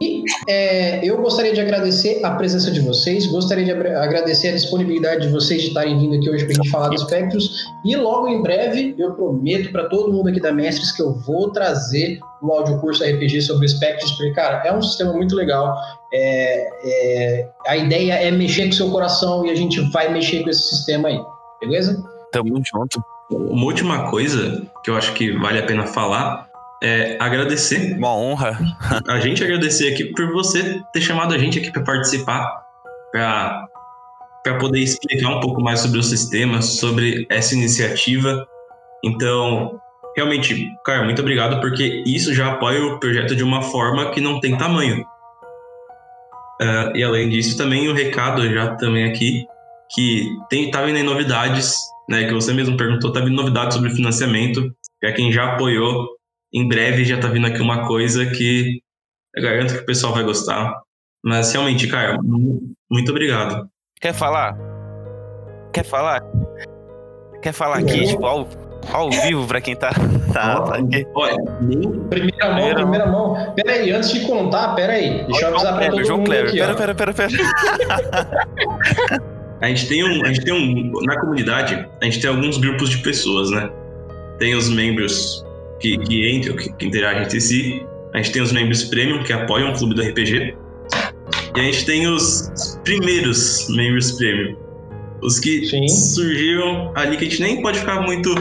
E 0.00 0.24
é, 0.46 1.04
eu 1.04 1.16
gostaria 1.22 1.54
de 1.54 1.60
agradecer 1.60 2.22
a 2.22 2.32
presença 2.32 2.70
de 2.70 2.80
vocês, 2.80 3.26
gostaria 3.26 3.64
de 3.64 3.70
agradecer 3.70 4.48
a 4.48 4.52
disponibilidade 4.52 5.26
de 5.26 5.32
vocês 5.32 5.62
de 5.62 5.68
estarem 5.68 5.98
vindo 5.98 6.16
aqui 6.16 6.28
hoje 6.28 6.44
para 6.44 6.52
a 6.52 6.56
gente 6.56 6.70
falar 6.70 6.88
do 6.88 6.98
Spectros. 6.98 7.64
E 7.84 7.96
logo 7.96 8.28
em 8.28 8.42
breve, 8.42 8.94
eu 8.98 9.14
prometo 9.14 9.72
para 9.72 9.88
todo 9.88 10.12
mundo 10.12 10.28
aqui 10.28 10.38
da 10.38 10.52
Mestres 10.52 10.92
que 10.92 11.00
eu 11.00 11.14
vou 11.14 11.50
trazer 11.50 12.18
um 12.42 12.52
audiocurso 12.52 13.02
RPG 13.02 13.40
sobre 13.42 13.64
o 13.64 13.68
Spectros, 13.68 14.12
porque, 14.12 14.32
cara, 14.32 14.62
é 14.66 14.72
um 14.72 14.82
sistema 14.82 15.14
muito 15.14 15.34
legal. 15.34 15.74
É, 16.12 16.68
é, 16.84 17.48
a 17.66 17.76
ideia 17.76 18.14
é 18.14 18.30
mexer 18.30 18.64
com 18.64 18.70
o 18.70 18.74
seu 18.74 18.90
coração 18.90 19.46
e 19.46 19.50
a 19.50 19.54
gente 19.54 19.80
vai 19.92 20.12
mexer 20.12 20.42
com 20.42 20.50
esse 20.50 20.62
sistema 20.62 21.08
aí, 21.08 21.18
beleza? 21.60 22.04
Tamo 22.32 22.60
junto. 22.62 23.02
Uma 23.30 23.64
última 23.64 24.10
coisa 24.10 24.62
que 24.84 24.90
eu 24.90 24.96
acho 24.96 25.14
que 25.14 25.32
vale 25.38 25.58
a 25.58 25.66
pena 25.66 25.86
falar 25.86 26.48
é 26.82 27.16
agradecer. 27.20 27.96
Uma 27.96 28.14
honra. 28.14 28.58
A 29.08 29.20
gente 29.20 29.42
agradecer 29.42 29.92
aqui 29.92 30.04
por 30.06 30.32
você 30.32 30.80
ter 30.92 31.00
chamado 31.00 31.34
a 31.34 31.38
gente 31.38 31.58
aqui 31.58 31.70
para 31.70 31.82
participar, 31.82 32.62
para 33.12 33.68
para 34.46 34.58
poder 34.58 34.78
explicar 34.78 35.30
um 35.30 35.40
pouco 35.40 35.60
mais 35.60 35.80
sobre 35.80 35.98
o 35.98 36.02
sistema, 36.04 36.62
sobre 36.62 37.26
essa 37.28 37.52
iniciativa. 37.52 38.46
Então, 39.04 39.80
realmente, 40.16 40.72
cara, 40.84 41.02
muito 41.02 41.20
obrigado 41.20 41.60
porque 41.60 42.04
isso 42.06 42.32
já 42.32 42.52
apoia 42.52 42.80
o 42.84 43.00
projeto 43.00 43.34
de 43.34 43.42
uma 43.42 43.60
forma 43.60 44.12
que 44.12 44.20
não 44.20 44.38
tem 44.38 44.56
tamanho. 44.56 45.04
Ah, 46.60 46.92
e 46.94 47.02
além 47.02 47.28
disso, 47.28 47.56
também 47.56 47.88
o 47.88 47.92
recado 47.92 48.48
já 48.48 48.76
também 48.76 49.04
aqui 49.04 49.44
que 49.90 50.28
tem 50.48 50.70
tá 50.70 50.82
vindo 50.82 51.02
novidades, 51.02 51.76
né? 52.08 52.24
Que 52.24 52.32
você 52.32 52.52
mesmo 52.52 52.76
perguntou, 52.76 53.12
tá 53.12 53.20
vindo 53.20 53.34
novidades 53.34 53.76
sobre 53.76 53.90
financiamento. 53.90 54.74
Para 55.00 55.12
quem 55.12 55.30
já 55.30 55.54
apoiou, 55.54 56.15
em 56.52 56.68
breve 56.68 57.04
já 57.04 57.18
tá 57.18 57.28
vindo 57.28 57.46
aqui 57.46 57.60
uma 57.60 57.86
coisa 57.86 58.26
que 58.26 58.80
eu 59.34 59.42
garanto 59.42 59.74
que 59.74 59.80
o 59.80 59.86
pessoal 59.86 60.14
vai 60.14 60.24
gostar. 60.24 60.72
Mas 61.24 61.52
realmente, 61.52 61.86
cara, 61.88 62.18
mu- 62.22 62.72
muito 62.90 63.10
obrigado. 63.10 63.68
Quer 64.00 64.14
falar? 64.14 64.56
Quer 65.72 65.84
falar? 65.84 66.22
Quer 67.42 67.52
falar 67.52 67.78
aqui, 67.78 68.06
tipo, 68.06 68.24
ao, 68.24 68.48
ao 68.92 69.10
vivo 69.10 69.46
pra 69.46 69.60
quem 69.60 69.76
tá, 69.76 69.90
tá, 70.32 70.60
tá 70.62 70.76
aqui? 70.76 71.06
Olha, 71.14 71.36
Primeira 72.08 72.46
mão, 72.48 72.54
Primeira 72.54 72.74
primeira 72.76 73.06
mão. 73.06 73.54
Pera 73.54 73.72
aí, 73.72 73.90
antes 73.92 74.12
de 74.12 74.20
contar, 74.26 74.74
pera 74.74 74.94
aí. 74.94 75.24
Deixa 75.26 75.46
eu 75.46 75.54
avisar 75.54 75.76
pra 75.76 75.90
todo 75.90 76.04
João 76.04 76.18
mundo 76.18 76.26
Kleber, 76.28 76.48
aqui, 76.48 76.58
pera, 76.58 76.72
ó. 76.72 76.76
pera, 76.76 76.94
pera, 76.94 77.14
pera. 77.14 77.32
A 79.60 79.68
gente 79.68 79.88
tem 79.88 80.04
um, 80.04 80.22
a 80.22 80.28
gente 80.28 80.44
tem 80.44 80.52
um, 80.52 80.92
na 81.06 81.18
comunidade, 81.18 81.74
a 82.00 82.04
gente 82.04 82.20
tem 82.20 82.28
alguns 82.28 82.58
grupos 82.58 82.90
de 82.90 82.98
pessoas, 82.98 83.50
né? 83.50 83.70
Tem 84.38 84.54
os 84.54 84.68
membros 84.68 85.42
que, 85.80 85.98
que 85.98 86.30
entram, 86.30 86.56
que, 86.56 86.72
que 86.72 86.86
interagem 86.86 87.22
entre 87.22 87.40
si. 87.40 87.86
A 88.14 88.18
gente 88.18 88.32
tem 88.32 88.42
os 88.42 88.52
membros 88.52 88.84
premium 88.84 89.22
que 89.22 89.32
apoiam 89.32 89.72
o 89.72 89.76
clube 89.76 89.94
do 89.94 90.02
RPG. 90.02 90.54
E 91.56 91.60
a 91.60 91.62
gente 91.62 91.84
tem 91.84 92.06
os 92.06 92.50
primeiros 92.84 93.66
membros 93.74 94.12
premium. 94.12 94.56
Os 95.22 95.38
que 95.40 95.66
Sim. 95.66 95.88
surgiram 95.88 96.92
ali 96.94 97.16
que 97.16 97.24
a 97.24 97.28
gente 97.28 97.42
nem 97.42 97.62
pode 97.62 97.78
ficar 97.80 98.00
muito 98.02 98.34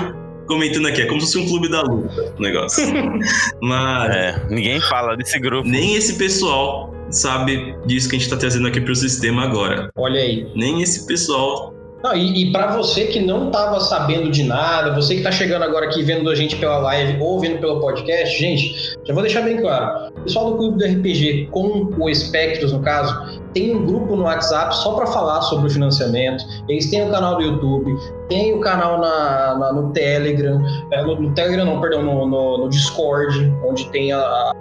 comentando 0.48 0.88
aqui. 0.88 1.02
É 1.02 1.06
como 1.06 1.20
se 1.22 1.28
fosse 1.28 1.38
um 1.40 1.48
clube 1.48 1.70
da 1.70 1.82
luta 1.82 2.34
o 2.38 2.42
negócio. 2.42 2.86
Mas 3.62 4.16
É, 4.16 4.46
ninguém 4.50 4.80
fala 4.82 5.16
desse 5.18 5.40
grupo. 5.40 5.68
nem 5.68 5.96
esse 5.96 6.18
pessoal 6.18 6.94
sabe 7.10 7.76
disso 7.86 8.10
que 8.10 8.16
a 8.16 8.20
gente 8.20 8.30
tá 8.30 8.38
trazendo 8.38 8.68
aqui 8.68 8.82
pro 8.82 8.96
sistema 8.96 9.44
agora. 9.44 9.90
Olha 9.98 10.20
aí. 10.20 10.48
Nem 10.56 10.82
esse 10.82 11.06
pessoal 11.08 11.74
Não, 12.06 12.16
e, 12.16 12.44
e 12.44 12.52
para 12.52 12.68
você 12.68 13.06
que 13.06 13.20
não 13.20 13.48
estava 13.48 13.80
sabendo 13.80 14.30
de 14.30 14.44
nada, 14.44 14.94
você 14.94 15.16
que 15.16 15.22
está 15.22 15.32
chegando 15.32 15.64
agora 15.64 15.88
aqui 15.88 16.04
vendo 16.04 16.30
a 16.30 16.36
gente 16.36 16.56
pela 16.58 16.78
live 16.78 17.20
ou 17.20 17.40
vendo 17.40 17.58
pelo 17.58 17.80
podcast, 17.80 18.40
gente, 18.40 18.96
já 19.04 19.12
vou 19.12 19.24
deixar 19.24 19.42
bem 19.42 19.60
claro. 19.60 20.12
O 20.16 20.22
pessoal 20.22 20.52
do 20.52 20.58
Clube 20.58 20.78
do 20.78 20.86
RPG, 20.86 21.48
com 21.50 21.92
o 21.98 22.08
Espectros 22.08 22.72
no 22.72 22.80
caso, 22.82 23.42
tem 23.56 23.76
um 23.76 23.88
grupo 23.88 24.16
no 24.16 24.26
WhatsApp 24.26 24.76
só 24.76 24.94
para 24.94 25.08
falar 25.08 25.42
sobre 25.42 25.66
o 25.66 25.70
financiamento. 25.72 26.46
Eles 26.70 26.92
têm 26.92 27.08
o 27.08 27.10
canal 27.10 27.38
do 27.38 27.42
YouTube, 27.42 27.92
tem 28.30 28.54
o 28.54 28.60
canal 28.60 29.02
na, 29.02 29.56
na 29.58 29.74
no 29.74 29.92
Telegram, 29.92 30.62
é, 30.92 31.02
no, 31.02 31.20
no, 31.20 31.34
Telegram 31.34 31.66
não, 31.66 31.82
perdão, 31.82 32.04
no, 32.04 32.28
no, 32.28 32.58
no 32.60 32.70
Discord, 32.70 33.52
onde 33.68 33.90
tem 33.90 34.12
a, 34.12 34.52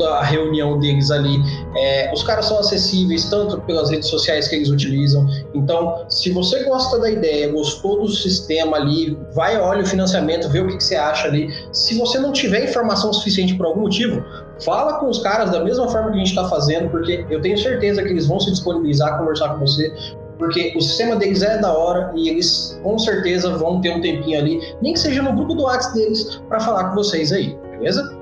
a 0.00 0.22
reunião 0.22 0.78
deles 0.78 1.10
ali. 1.10 1.38
É, 1.76 2.12
os 2.12 2.22
caras 2.22 2.46
são 2.46 2.58
acessíveis 2.58 3.26
tanto 3.26 3.60
pelas 3.62 3.90
redes 3.90 4.08
sociais 4.08 4.48
que 4.48 4.56
eles 4.56 4.68
utilizam. 4.68 5.26
Então, 5.54 6.04
se 6.08 6.30
você 6.30 6.64
gosta 6.64 6.98
da 6.98 7.10
ideia, 7.10 7.50
gostou 7.50 8.00
do 8.00 8.08
sistema 8.08 8.76
ali, 8.76 9.18
vai, 9.34 9.58
olha 9.58 9.82
o 9.82 9.86
financiamento, 9.86 10.48
vê 10.48 10.60
o 10.60 10.66
que, 10.66 10.76
que 10.76 10.84
você 10.84 10.96
acha 10.96 11.28
ali. 11.28 11.52
Se 11.72 11.98
você 11.98 12.18
não 12.18 12.32
tiver 12.32 12.64
informação 12.64 13.12
suficiente 13.12 13.54
por 13.54 13.66
algum 13.66 13.82
motivo, 13.82 14.24
fala 14.64 14.98
com 14.98 15.08
os 15.08 15.18
caras 15.18 15.50
da 15.50 15.62
mesma 15.62 15.88
forma 15.88 16.10
que 16.10 16.16
a 16.16 16.18
gente 16.18 16.28
está 16.28 16.48
fazendo, 16.48 16.88
porque 16.90 17.24
eu 17.30 17.40
tenho 17.40 17.58
certeza 17.58 18.02
que 18.02 18.08
eles 18.08 18.26
vão 18.26 18.40
se 18.40 18.50
disponibilizar 18.50 19.14
a 19.14 19.18
conversar 19.18 19.50
com 19.50 19.60
você, 19.60 19.92
porque 20.38 20.74
o 20.76 20.80
sistema 20.80 21.16
deles 21.16 21.42
é 21.42 21.58
da 21.58 21.72
hora 21.72 22.12
e 22.16 22.28
eles 22.28 22.78
com 22.82 22.98
certeza 22.98 23.56
vão 23.56 23.80
ter 23.80 23.90
um 23.90 24.00
tempinho 24.00 24.38
ali, 24.38 24.60
nem 24.80 24.92
que 24.92 24.98
seja 24.98 25.22
no 25.22 25.32
grupo 25.32 25.54
do 25.54 25.64
WhatsApp 25.64 25.94
deles, 25.94 26.40
para 26.48 26.58
falar 26.60 26.88
com 26.88 26.96
vocês 26.96 27.32
aí, 27.32 27.56
beleza? 27.78 28.21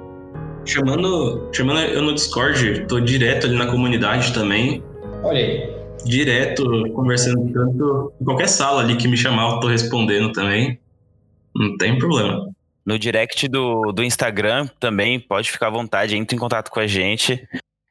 Chamando, 0.71 1.51
chamando 1.53 1.81
eu 1.81 2.01
no 2.01 2.15
Discord, 2.15 2.87
tô 2.87 3.01
direto 3.01 3.47
ali 3.49 3.57
na 3.57 3.67
comunidade 3.67 4.33
também. 4.33 4.81
Olha 5.25 5.39
aí. 5.39 5.81
Direto, 6.05 6.65
conversando 6.93 7.53
tanto. 7.53 8.13
Em 8.21 8.25
qualquer 8.25 8.49
sala 8.49 8.81
ali 8.81 8.97
que 8.97 9.09
me 9.09 9.17
chamar, 9.17 9.51
eu 9.51 9.61
tô 9.61 9.67
respondendo 9.67 10.31
também. 10.33 10.79
Não 11.55 11.77
tem 11.77 11.99
problema. 11.99 12.49
No 12.87 12.97
direct 12.99 13.49
do, 13.49 13.91
do 13.91 14.05
Instagram 14.05 14.69
também, 14.79 15.19
pode 15.19 15.51
ficar 15.51 15.67
à 15.67 15.71
vontade, 15.71 16.17
entre 16.17 16.37
em 16.37 16.39
contato 16.39 16.71
com 16.71 16.79
a 16.79 16.87
gente. 16.87 17.45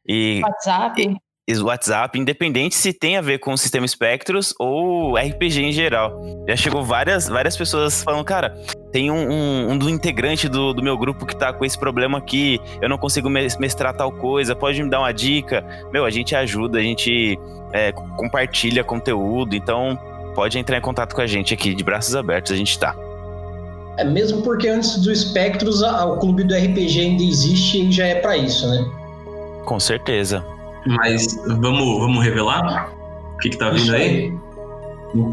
E, 0.07 0.39
WhatsApp? 0.41 1.17
WhatsApp, 1.57 2.19
independente 2.19 2.75
se 2.75 2.93
tem 2.93 3.17
a 3.17 3.21
ver 3.21 3.39
com 3.39 3.51
o 3.51 3.57
sistema 3.57 3.87
Spectros 3.87 4.53
ou 4.59 5.15
RPG 5.15 5.63
em 5.63 5.71
geral. 5.71 6.21
Já 6.47 6.55
chegou 6.55 6.83
várias, 6.83 7.27
várias 7.27 7.57
pessoas 7.57 8.03
falando, 8.03 8.23
cara, 8.23 8.55
tem 8.91 9.09
um, 9.09 9.31
um, 9.31 9.71
um 9.71 9.77
do 9.77 9.89
integrante 9.89 10.47
do, 10.47 10.73
do 10.73 10.83
meu 10.83 10.95
grupo 10.97 11.25
que 11.25 11.35
tá 11.35 11.51
com 11.51 11.65
esse 11.65 11.77
problema 11.77 12.19
aqui, 12.19 12.59
eu 12.81 12.87
não 12.87 12.97
consigo 12.97 13.29
mestrar 13.29 13.95
tal 13.95 14.11
coisa, 14.11 14.55
pode 14.55 14.81
me 14.83 14.89
dar 14.89 14.99
uma 14.99 15.11
dica? 15.11 15.65
Meu, 15.91 16.05
a 16.05 16.11
gente 16.11 16.35
ajuda, 16.35 16.77
a 16.77 16.83
gente 16.83 17.39
é, 17.73 17.91
compartilha 17.91 18.83
conteúdo, 18.83 19.55
então 19.55 19.97
pode 20.35 20.59
entrar 20.59 20.77
em 20.77 20.81
contato 20.81 21.15
com 21.15 21.21
a 21.21 21.27
gente 21.27 21.53
aqui, 21.53 21.73
de 21.73 21.83
braços 21.83 22.15
abertos, 22.15 22.51
a 22.51 22.55
gente 22.55 22.77
tá. 22.77 22.95
É 23.97 24.03
mesmo 24.03 24.43
porque 24.43 24.67
antes 24.67 25.01
do 25.01 25.13
Spectros, 25.13 25.81
o 25.81 26.17
clube 26.17 26.43
do 26.43 26.55
RPG 26.55 26.99
ainda 27.01 27.23
existe 27.23 27.85
e 27.85 27.91
já 27.91 28.05
é 28.05 28.15
para 28.15 28.37
isso, 28.37 28.67
né? 28.69 28.85
Com 29.65 29.79
certeza. 29.79 30.43
Mas 30.89 31.35
vamos, 31.45 31.99
vamos 31.99 32.23
revelar? 32.23 32.91
O 33.35 33.37
que, 33.37 33.49
que 33.49 33.57
tá 33.57 33.69
vindo 33.69 33.93
aí? 33.93 34.33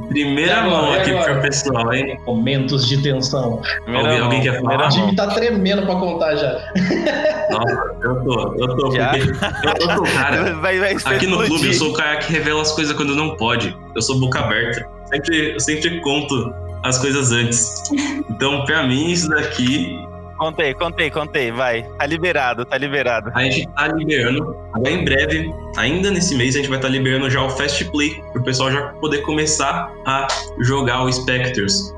Primeira 0.09 0.63
agora, 0.63 0.83
mão 0.83 0.93
aqui 0.95 1.13
pro 1.13 1.41
pessoal, 1.43 1.93
hein? 1.93 2.19
Momentos 2.27 2.87
de 2.87 3.03
tensão. 3.03 3.61
Alguém, 3.87 4.21
alguém, 4.21 4.43
quer 4.43 4.63
falar? 4.63 4.87
O 4.87 4.91
time 4.91 5.15
tá 5.15 5.27
tremendo 5.29 5.83
pra 5.83 5.97
contar 5.97 6.35
já. 6.37 6.53
Nossa, 7.51 7.97
eu 8.03 8.25
tô, 8.25 8.55
eu 8.55 8.77
tô, 8.77 8.91
já? 8.93 9.11
porque. 9.11 9.29
Eu, 9.29 9.91
eu 9.91 9.97
tô, 9.97 10.03
cara. 10.05 10.57
Vai, 10.61 10.79
vai 10.79 10.97
aqui 11.05 11.27
no 11.27 11.45
clube, 11.45 11.67
eu 11.67 11.75
sou 11.75 11.91
o 11.91 11.93
cara 11.93 12.17
que 12.17 12.33
revela 12.33 12.63
as 12.63 12.73
coisas 12.73 12.97
quando 12.97 13.15
não 13.15 13.37
pode. 13.37 13.77
Eu 13.95 14.03
sou 14.03 14.19
boca 14.19 14.41
aberta. 14.41 14.89
Sempre, 15.13 15.55
eu 15.55 15.61
sempre 15.61 16.01
conto 16.01 16.55
as 16.83 16.99
coisas 16.99 17.31
antes. 17.31 17.83
Então, 18.31 18.65
pra 18.65 18.87
mim, 18.87 19.11
isso 19.11 19.29
daqui 19.29 19.99
Contei, 20.39 20.75
contei, 20.75 21.11
contei, 21.11 21.51
vai. 21.51 21.83
Tá 21.99 22.07
liberado, 22.07 22.65
tá 22.65 22.77
liberado. 22.77 23.31
A 23.35 23.43
gente 23.43 23.67
tá 23.75 23.89
liberando, 23.89 24.57
agora 24.73 24.91
em 24.91 25.05
breve, 25.05 25.51
ainda 25.77 26.11
nesse 26.11 26.35
mês, 26.37 26.55
a 26.55 26.59
gente 26.59 26.69
vai 26.69 26.79
estar 26.79 26.89
tá 26.89 26.93
liberando 26.93 27.31
já 27.31 27.43
o 27.43 27.51
Fast 27.51 27.85
Play, 27.91 28.23
pro 28.33 28.43
pessoal 28.43 28.71
já 28.71 28.89
poder 29.01 29.23
começar 29.23 29.91
a 30.07 30.29
jogar 30.61 31.05
o 31.05 31.13
Spectres 31.13 31.95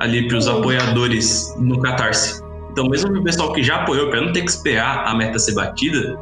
ali 0.00 0.26
pros 0.26 0.48
apoiadores 0.48 1.54
no 1.56 1.80
Catarse. 1.80 2.42
Então, 2.72 2.88
mesmo 2.88 3.12
pro 3.12 3.22
pessoal 3.22 3.52
que 3.52 3.62
já 3.62 3.76
apoiou, 3.76 4.10
pra 4.10 4.20
não 4.20 4.32
ter 4.32 4.42
que 4.42 4.50
esperar 4.50 5.06
a 5.06 5.14
meta 5.14 5.38
ser 5.38 5.54
batida, 5.54 6.18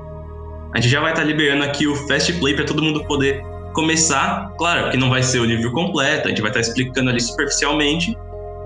a 0.75 0.81
gente 0.81 0.91
já 0.91 1.01
vai 1.01 1.13
estar 1.13 1.23
tá 1.23 1.29
liberando 1.29 1.65
aqui 1.65 1.87
o 1.87 1.95
Fast 2.07 2.31
Play 2.35 2.55
para 2.55 2.67
todo 2.67 2.83
mundo 2.83 3.03
poder 3.05 3.43
começar. 3.73 4.53
Claro 4.59 4.91
que 4.91 4.99
não 4.99 5.09
vai 5.09 5.23
ser 5.23 5.39
o 5.39 5.45
livro 5.47 5.73
completo, 5.73 6.27
a 6.27 6.29
gente 6.29 6.43
vai 6.43 6.51
estar 6.51 6.61
tá 6.61 6.69
explicando 6.69 7.09
ali 7.09 7.21
superficialmente, 7.21 8.17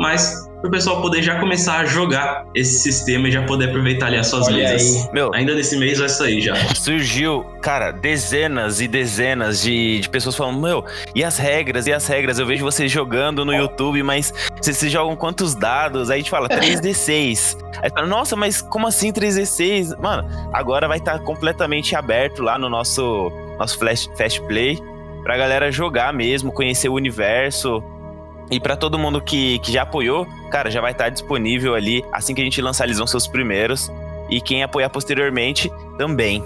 mas 0.01 0.49
para 0.67 0.69
o 0.69 0.71
pessoal 0.71 1.01
poder 1.01 1.23
já 1.23 1.39
começar 1.39 1.79
a 1.79 1.85
jogar 1.85 2.45
esse 2.55 2.79
sistema 2.81 3.29
e 3.29 3.33
já 3.33 3.43
poder 3.43 3.69
aproveitar 3.69 4.07
ali 4.07 4.17
as 4.17 4.27
suas 4.27 4.49
Olha 4.49 4.57
mesas. 4.57 5.07
Aí. 5.07 5.13
Meu, 5.13 5.31
Ainda 5.35 5.55
nesse 5.55 5.77
mês 5.77 5.99
vai 5.99 6.09
sair 6.09 6.41
já. 6.41 6.55
Surgiu, 6.75 7.45
cara, 7.63 7.93
dezenas 7.93 8.81
e 8.81 8.89
dezenas 8.89 9.63
de, 9.63 10.01
de 10.01 10.09
pessoas 10.09 10.35
falando, 10.35 10.61
meu, 10.61 10.85
e 11.15 11.23
as 11.23 11.39
regras, 11.39 11.87
e 11.87 11.93
as 11.93 12.07
regras? 12.07 12.39
Eu 12.39 12.47
vejo 12.47 12.65
vocês 12.65 12.91
jogando 12.91 13.45
no 13.45 13.55
YouTube, 13.55 14.03
mas 14.03 14.33
vocês, 14.61 14.77
vocês 14.77 14.93
jogam 14.93 15.15
quantos 15.15 15.55
dados? 15.55 16.11
Aí 16.11 16.17
a 16.17 16.19
gente 16.19 16.31
fala 16.31 16.49
3D6. 16.51 17.57
Aí 17.83 17.91
fala, 17.91 18.07
nossa, 18.07 18.35
mas 18.35 18.61
como 18.61 18.87
assim 18.87 19.13
3D6? 19.13 19.97
Mano, 20.01 20.29
agora 20.53 20.89
vai 20.89 20.99
estar 20.99 21.19
tá 21.19 21.25
completamente 21.25 21.95
aberto 21.95 22.43
lá 22.43 22.59
no 22.59 22.69
nosso, 22.69 23.31
nosso 23.59 23.79
Flash, 23.79 24.11
Fast 24.17 24.41
Play 24.43 24.79
pra 25.23 25.37
galera 25.37 25.73
jogar 25.73 26.13
mesmo, 26.13 26.53
conhecer 26.53 26.89
o 26.89 26.95
universo. 26.95 27.83
E 28.51 28.61
para 28.61 28.77
todo 28.77 28.99
mundo 28.99 29.21
que, 29.21 29.59
que 29.59 29.73
já 29.73 29.83
apoiou, 29.83 30.27
cara, 30.51 30.71
já 30.71 30.81
vai 30.81 30.93
estar 30.93 31.09
disponível 31.09 31.75
ali 31.75 32.05
assim 32.13 32.35
que 32.35 32.41
a 32.41 32.45
gente 32.45 32.61
lançar, 32.63 32.85
eles 32.85 32.99
vão 32.99 33.07
ser 33.07 33.17
os 33.17 33.27
primeiros. 33.27 33.91
E 34.31 34.41
quem 34.41 34.63
apoiar 34.63 34.89
posteriormente 34.91 35.71
também. 35.99 36.43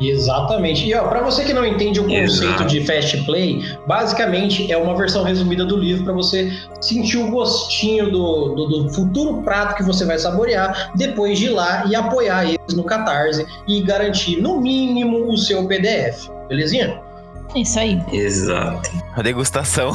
Exatamente. 0.00 0.86
E 0.86 0.94
ó, 0.94 1.08
para 1.08 1.20
você 1.20 1.44
que 1.44 1.52
não 1.52 1.64
entende 1.64 2.00
o 2.00 2.04
conceito 2.04 2.54
Exato. 2.54 2.64
de 2.64 2.84
fast 2.86 3.24
play, 3.24 3.62
basicamente 3.86 4.72
é 4.72 4.76
uma 4.76 4.96
versão 4.96 5.22
resumida 5.22 5.64
do 5.64 5.76
livro 5.76 6.04
para 6.04 6.12
você 6.14 6.50
sentir 6.80 7.18
o 7.18 7.30
gostinho 7.30 8.10
do, 8.10 8.54
do, 8.54 8.66
do, 8.66 8.88
futuro 8.90 9.42
prato 9.42 9.74
que 9.74 9.82
você 9.82 10.04
vai 10.06 10.18
saborear 10.18 10.90
depois 10.96 11.38
de 11.38 11.46
ir 11.46 11.50
lá 11.50 11.84
e 11.86 11.94
apoiar 11.94 12.44
eles 12.44 12.74
no 12.74 12.82
Catarse 12.82 13.46
e 13.68 13.82
garantir 13.82 14.40
no 14.40 14.60
mínimo 14.60 15.30
o 15.30 15.36
seu 15.36 15.66
PDF. 15.66 16.28
Belezinha? 16.48 17.09
Isso 17.54 17.78
aí. 17.78 18.00
Exato. 18.12 18.90
A 19.16 19.22
degustação. 19.22 19.92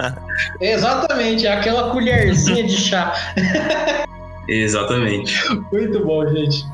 Exatamente, 0.60 1.46
aquela 1.46 1.90
colherzinha 1.90 2.64
de 2.64 2.76
chá. 2.76 3.12
Exatamente. 4.48 5.34
Muito 5.72 6.04
bom, 6.04 6.26
gente. 6.28 6.64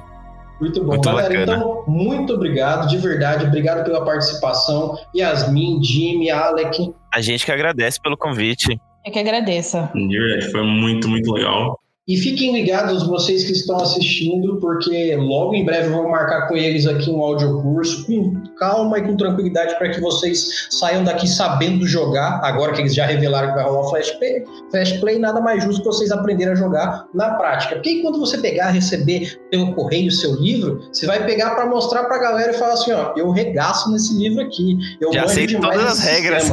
Muito 0.60 0.80
bom. 0.80 0.88
Muito 0.94 1.08
Galera, 1.08 1.28
bacana. 1.28 1.56
então, 1.56 1.84
muito 1.86 2.34
obrigado, 2.34 2.88
de 2.88 2.98
verdade. 2.98 3.46
Obrigado 3.46 3.84
pela 3.84 4.04
participação. 4.04 4.98
Yasmin, 5.14 5.82
Jimmy, 5.82 6.30
Alec. 6.30 6.92
A 7.14 7.20
gente 7.20 7.44
que 7.44 7.52
agradece 7.52 8.00
pelo 8.00 8.16
convite. 8.16 8.78
Eu 9.06 9.12
que 9.12 9.18
agradeço. 9.18 9.88
De 9.94 10.18
verdade, 10.18 10.50
foi 10.50 10.62
muito, 10.64 11.08
muito 11.08 11.32
legal. 11.32 11.78
E 12.08 12.16
fiquem 12.16 12.54
ligados 12.54 13.06
vocês 13.06 13.44
que 13.44 13.52
estão 13.52 13.76
assistindo, 13.76 14.56
porque 14.56 15.14
logo 15.16 15.54
em 15.54 15.62
breve 15.62 15.88
eu 15.88 15.92
vou 15.92 16.08
marcar 16.08 16.48
com 16.48 16.56
eles 16.56 16.86
aqui 16.86 17.10
um 17.10 17.20
audiocurso 17.20 18.06
com 18.06 18.32
calma 18.58 18.98
e 18.98 19.02
com 19.02 19.14
tranquilidade 19.14 19.76
para 19.76 19.90
que 19.90 20.00
vocês 20.00 20.68
saiam 20.70 21.04
daqui 21.04 21.28
sabendo 21.28 21.86
jogar. 21.86 22.40
Agora 22.42 22.72
que 22.72 22.80
eles 22.80 22.94
já 22.94 23.04
revelaram 23.04 23.50
que 23.50 23.56
vai 23.56 23.64
rolar 23.64 23.90
Flash 23.90 24.10
Play, 24.12 24.42
Flash 24.70 24.92
Play 25.00 25.18
nada 25.18 25.38
mais 25.42 25.62
justo 25.62 25.82
que 25.82 25.86
vocês 25.86 26.10
aprenderem 26.10 26.54
a 26.54 26.56
jogar 26.56 27.06
na 27.12 27.34
prática. 27.34 27.74
Porque 27.74 28.00
quando 28.00 28.18
você 28.18 28.38
pegar, 28.38 28.70
receber 28.70 29.38
pelo 29.50 29.74
correio 29.74 30.08
o 30.08 30.12
seu 30.12 30.34
livro, 30.36 30.80
você 30.90 31.04
vai 31.04 31.26
pegar 31.26 31.50
para 31.56 31.66
mostrar 31.66 32.04
para 32.04 32.16
a 32.16 32.20
galera 32.20 32.52
e 32.52 32.54
falar 32.54 32.72
assim: 32.72 32.92
ó, 32.92 33.12
eu 33.18 33.30
regaço 33.30 33.92
nesse 33.92 34.16
livro 34.16 34.40
aqui. 34.40 34.78
Eu 34.98 35.12
já 35.12 35.28
sei 35.28 35.46
todas 35.46 35.84
as 35.84 35.98
regras. 35.98 36.50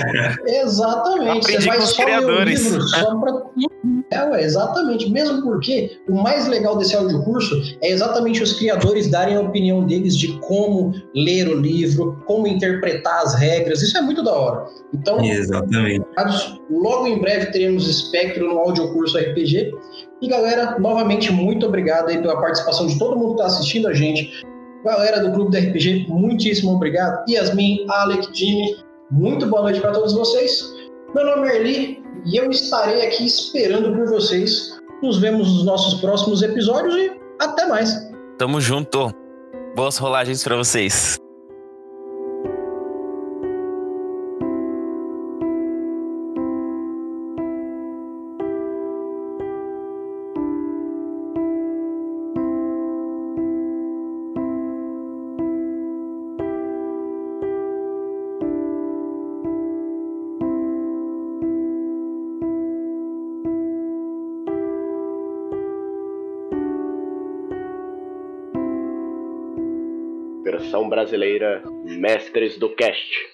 Exatamente. 0.48 1.40
Aprendi 1.40 1.62
você 1.62 1.68
vai 1.68 1.80
só 1.82 2.02
criadores. 2.02 2.64
livro 2.64 2.82
só 2.88 3.20
para. 3.20 3.42
É, 4.10 4.22
ué, 4.30 4.42
exatamente. 4.42 4.93
Exatamente, 4.94 5.10
mesmo 5.10 5.42
porque 5.42 5.98
o 6.08 6.14
mais 6.14 6.46
legal 6.46 6.76
desse 6.76 6.94
audiocurso 6.94 7.54
é 7.82 7.90
exatamente 7.90 8.42
os 8.42 8.52
criadores 8.54 9.10
darem 9.10 9.36
a 9.36 9.40
opinião 9.40 9.84
deles 9.84 10.16
de 10.16 10.38
como 10.40 10.92
ler 11.14 11.48
o 11.48 11.60
livro, 11.60 12.22
como 12.26 12.46
interpretar 12.46 13.22
as 13.22 13.34
regras. 13.34 13.82
Isso 13.82 13.98
é 13.98 14.00
muito 14.00 14.22
da 14.22 14.32
hora. 14.32 14.66
Então, 14.92 15.22
exatamente. 15.22 16.04
logo 16.70 17.06
em 17.06 17.18
breve 17.18 17.46
teremos 17.46 17.88
Espectro 17.88 18.46
no 18.46 18.58
audiocurso 18.58 19.18
RPG. 19.18 19.72
E 20.22 20.28
galera, 20.28 20.78
novamente, 20.78 21.32
muito 21.32 21.66
obrigado 21.66 22.08
aí 22.08 22.18
pela 22.18 22.40
participação 22.40 22.86
de 22.86 22.98
todo 22.98 23.16
mundo 23.16 23.34
que 23.34 23.42
está 23.42 23.46
assistindo 23.46 23.88
a 23.88 23.92
gente. 23.92 24.44
Galera 24.84 25.20
do 25.20 25.32
Clube 25.32 25.50
do 25.50 25.56
RPG, 25.56 26.06
muitíssimo 26.08 26.72
obrigado. 26.72 27.24
Yasmin, 27.28 27.86
Alec, 27.88 28.28
Jimmy, 28.32 28.76
muito 29.10 29.46
boa 29.46 29.62
noite 29.62 29.80
para 29.80 29.92
todos 29.92 30.12
vocês. 30.12 30.62
Meu 31.14 31.24
nome 31.24 31.48
é 31.48 31.56
Erli 31.56 32.02
e 32.26 32.36
eu 32.36 32.50
estarei 32.50 33.06
aqui 33.06 33.24
esperando 33.24 33.94
por 33.94 34.08
vocês 34.08 34.74
nos 35.04 35.18
vemos 35.18 35.48
nos 35.48 35.64
nossos 35.64 36.00
próximos 36.00 36.42
episódios 36.42 36.94
e 36.96 37.12
até 37.40 37.66
mais. 37.66 37.94
Tamo 38.38 38.60
junto. 38.60 39.12
Boas 39.76 39.98
rolagens 39.98 40.42
para 40.42 40.56
vocês. 40.56 41.23
Brasileira 70.88 71.62
Mestres 71.84 72.58
do 72.58 72.68
Cast. 72.70 73.33